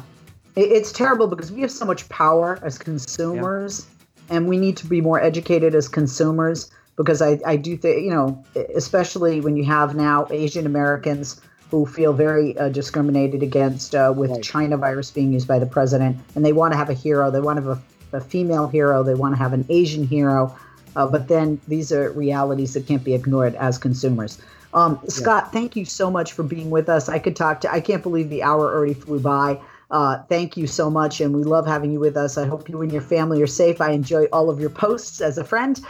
it, 0.54 0.70
it's 0.72 0.92
terrible 0.92 1.26
because 1.26 1.50
we 1.50 1.62
have 1.62 1.70
so 1.70 1.86
much 1.86 2.08
power 2.08 2.58
as 2.62 2.76
consumers, 2.76 3.86
yeah. 4.28 4.36
and 4.36 4.48
we 4.48 4.58
need 4.58 4.76
to 4.78 4.86
be 4.86 5.00
more 5.00 5.20
educated 5.20 5.74
as 5.74 5.88
consumers. 5.88 6.70
Because 6.96 7.20
I, 7.20 7.38
I 7.44 7.56
do 7.56 7.76
think 7.76 8.02
you 8.04 8.10
know, 8.10 8.44
especially 8.74 9.40
when 9.40 9.56
you 9.56 9.64
have 9.64 9.94
now 9.94 10.26
Asian 10.30 10.66
Americans 10.66 11.40
who 11.70 11.84
feel 11.86 12.12
very 12.12 12.56
uh, 12.58 12.68
discriminated 12.68 13.42
against 13.42 13.94
uh, 13.94 14.12
with 14.16 14.30
right. 14.30 14.42
China 14.42 14.76
virus 14.76 15.10
being 15.10 15.32
used 15.32 15.48
by 15.48 15.58
the 15.58 15.66
president, 15.66 16.16
and 16.34 16.44
they 16.44 16.52
want 16.52 16.72
to 16.72 16.76
have 16.76 16.90
a 16.90 16.94
hero. 16.94 17.30
They 17.30 17.40
want 17.40 17.58
to 17.58 17.62
have 17.64 17.78
a, 18.12 18.16
a 18.16 18.20
female 18.20 18.68
hero. 18.68 19.02
They 19.02 19.14
want 19.14 19.34
to 19.34 19.38
have 19.38 19.52
an 19.52 19.64
Asian 19.68 20.06
hero 20.06 20.54
Uh, 20.96 21.06
but 21.06 21.28
then 21.28 21.60
these 21.68 21.92
are 21.92 22.10
realities 22.12 22.72
that 22.74 22.86
can't 22.86 23.04
be 23.04 23.14
ignored 23.14 23.54
as 23.56 23.78
consumers. 23.78 24.40
Um, 24.72 24.98
Scott, 25.08 25.44
yeah. 25.44 25.50
thank 25.50 25.76
you 25.76 25.84
so 25.84 26.10
much 26.10 26.32
for 26.32 26.42
being 26.42 26.70
with 26.70 26.88
us. 26.88 27.08
I 27.08 27.18
could 27.18 27.36
talk 27.36 27.60
to, 27.60 27.72
I 27.72 27.80
can't 27.80 28.02
believe 28.02 28.30
the 28.30 28.42
hour 28.42 28.74
already 28.74 28.94
flew 28.94 29.20
by. 29.20 29.60
Uh, 29.90 30.18
thank 30.28 30.56
you 30.56 30.66
so 30.66 30.90
much, 30.90 31.20
and 31.20 31.34
we 31.34 31.44
love 31.44 31.66
having 31.66 31.92
you 31.92 32.00
with 32.00 32.16
us. 32.16 32.36
I 32.36 32.46
hope 32.46 32.68
you 32.68 32.82
and 32.82 32.90
your 32.90 33.02
family 33.02 33.42
are 33.42 33.46
safe. 33.46 33.80
I 33.80 33.90
enjoy 33.90 34.24
all 34.32 34.50
of 34.50 34.58
your 34.58 34.70
posts 34.70 35.20
as 35.20 35.38
a 35.38 35.44
friend. 35.44 35.80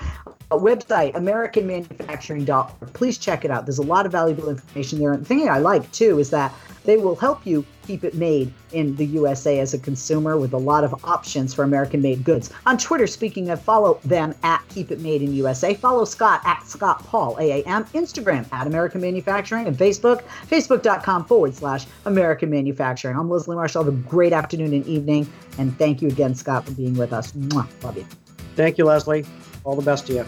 Website, 0.50 1.14
AmericanManufacturing.org. 1.14 2.92
Please 2.92 3.18
check 3.18 3.44
it 3.44 3.50
out. 3.50 3.66
There's 3.66 3.78
a 3.78 3.82
lot 3.82 4.06
of 4.06 4.12
valuable 4.12 4.48
information 4.48 4.98
there. 5.00 5.12
And 5.12 5.22
the 5.22 5.26
thing 5.26 5.48
I 5.48 5.58
like 5.58 5.90
too 5.92 6.18
is 6.18 6.30
that 6.30 6.52
they 6.84 6.96
will 6.96 7.16
help 7.16 7.44
you 7.44 7.64
keep 7.84 8.04
it 8.04 8.14
made 8.14 8.52
in 8.72 8.94
the 8.96 9.06
USA 9.06 9.58
as 9.58 9.74
a 9.74 9.78
consumer 9.78 10.38
with 10.38 10.52
a 10.52 10.58
lot 10.58 10.84
of 10.84 11.04
options 11.04 11.52
for 11.52 11.64
American 11.64 12.00
made 12.00 12.22
goods. 12.22 12.52
On 12.64 12.78
Twitter, 12.78 13.08
speaking 13.08 13.50
of, 13.50 13.60
follow 13.60 13.98
them 14.04 14.34
at 14.44 14.62
Keep 14.68 14.92
It 14.92 15.00
Made 15.00 15.20
in 15.22 15.34
USA. 15.34 15.74
Follow 15.74 16.04
Scott 16.04 16.40
at 16.44 16.64
Scott 16.64 17.04
Paul, 17.04 17.34
AAM. 17.36 17.88
Instagram 17.90 18.50
at 18.52 18.68
American 18.68 19.00
Manufacturing. 19.00 19.66
And 19.66 19.76
Facebook, 19.76 20.22
facebook.com 20.48 21.24
forward 21.24 21.54
slash 21.54 21.86
American 22.04 22.50
Manufacturing. 22.50 23.16
I'm 23.16 23.28
Leslie 23.28 23.56
Marshall. 23.56 23.84
Have 23.84 23.92
a 23.92 23.96
great 23.96 24.32
afternoon 24.32 24.72
and 24.72 24.86
evening. 24.86 25.30
And 25.58 25.76
thank 25.78 26.00
you 26.00 26.08
again, 26.08 26.36
Scott, 26.36 26.66
for 26.66 26.72
being 26.72 26.94
with 26.94 27.12
us. 27.12 27.32
Mwah. 27.32 27.66
Love 27.82 27.96
you. 27.96 28.06
Thank 28.54 28.78
you, 28.78 28.84
Leslie. 28.84 29.26
All 29.66 29.74
the 29.74 29.82
best 29.82 30.06
to 30.06 30.12
you. 30.14 30.26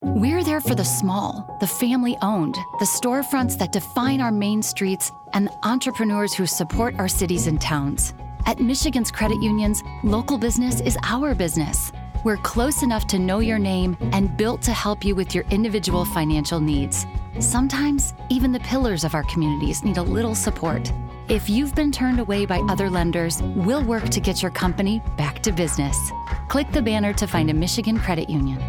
We're 0.00 0.44
there 0.44 0.60
for 0.60 0.76
the 0.76 0.84
small, 0.84 1.56
the 1.60 1.66
family 1.66 2.16
owned, 2.22 2.54
the 2.78 2.84
storefronts 2.84 3.58
that 3.58 3.72
define 3.72 4.20
our 4.20 4.30
main 4.30 4.62
streets, 4.62 5.10
and 5.32 5.48
the 5.48 5.66
entrepreneurs 5.66 6.32
who 6.32 6.46
support 6.46 6.94
our 6.98 7.08
cities 7.08 7.48
and 7.48 7.60
towns. 7.60 8.14
At 8.46 8.60
Michigan's 8.60 9.10
credit 9.10 9.42
unions, 9.42 9.82
local 10.04 10.38
business 10.38 10.80
is 10.80 10.96
our 11.02 11.34
business. 11.34 11.90
We're 12.24 12.36
close 12.36 12.84
enough 12.84 13.08
to 13.08 13.18
know 13.18 13.40
your 13.40 13.58
name 13.58 13.96
and 14.12 14.36
built 14.36 14.62
to 14.62 14.72
help 14.72 15.04
you 15.04 15.16
with 15.16 15.34
your 15.34 15.44
individual 15.50 16.04
financial 16.04 16.60
needs. 16.60 17.04
Sometimes, 17.40 18.14
even 18.28 18.52
the 18.52 18.60
pillars 18.60 19.02
of 19.02 19.14
our 19.16 19.24
communities 19.24 19.82
need 19.82 19.96
a 19.96 20.02
little 20.02 20.36
support. 20.36 20.92
If 21.28 21.48
you've 21.48 21.74
been 21.76 21.92
turned 21.92 22.18
away 22.18 22.46
by 22.46 22.58
other 22.68 22.90
lenders, 22.90 23.40
we'll 23.42 23.84
work 23.84 24.08
to 24.08 24.18
get 24.18 24.42
your 24.42 24.50
company 24.50 25.00
back 25.16 25.40
to 25.44 25.52
business. 25.52 25.96
Click 26.48 26.70
the 26.72 26.82
banner 26.82 27.12
to 27.12 27.28
find 27.28 27.48
a 27.48 27.54
Michigan 27.54 28.00
credit 28.00 28.28
union. 28.28 28.60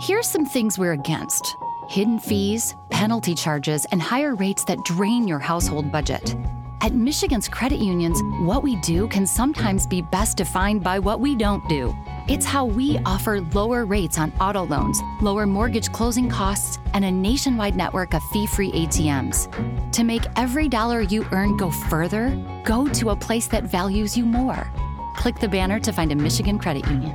Here's 0.00 0.28
some 0.28 0.46
things 0.46 0.78
we're 0.78 0.92
against 0.92 1.52
hidden 1.88 2.20
fees, 2.20 2.76
penalty 2.90 3.34
charges, 3.34 3.86
and 3.90 4.00
higher 4.00 4.36
rates 4.36 4.62
that 4.64 4.78
drain 4.84 5.26
your 5.26 5.40
household 5.40 5.90
budget. 5.90 6.36
At 6.80 6.94
Michigan's 6.94 7.48
credit 7.48 7.80
unions, 7.80 8.22
what 8.46 8.62
we 8.62 8.76
do 8.76 9.08
can 9.08 9.26
sometimes 9.26 9.84
be 9.84 10.00
best 10.00 10.36
defined 10.36 10.84
by 10.84 11.00
what 11.00 11.18
we 11.18 11.34
don't 11.34 11.68
do. 11.68 11.92
It's 12.28 12.46
how 12.46 12.66
we 12.66 12.98
offer 13.04 13.40
lower 13.52 13.84
rates 13.84 14.16
on 14.16 14.32
auto 14.40 14.64
loans, 14.64 15.00
lower 15.20 15.44
mortgage 15.44 15.90
closing 15.90 16.28
costs, 16.30 16.78
and 16.94 17.04
a 17.04 17.10
nationwide 17.10 17.74
network 17.74 18.14
of 18.14 18.22
fee 18.32 18.46
free 18.46 18.70
ATMs. 18.70 19.50
To 19.92 20.04
make 20.04 20.22
every 20.36 20.68
dollar 20.68 21.00
you 21.00 21.26
earn 21.32 21.56
go 21.56 21.68
further, 21.70 22.30
go 22.64 22.86
to 22.86 23.10
a 23.10 23.16
place 23.16 23.48
that 23.48 23.64
values 23.64 24.16
you 24.16 24.24
more. 24.24 24.70
Click 25.16 25.40
the 25.40 25.48
banner 25.48 25.80
to 25.80 25.92
find 25.92 26.12
a 26.12 26.16
Michigan 26.16 26.60
credit 26.60 26.86
union. 26.86 27.12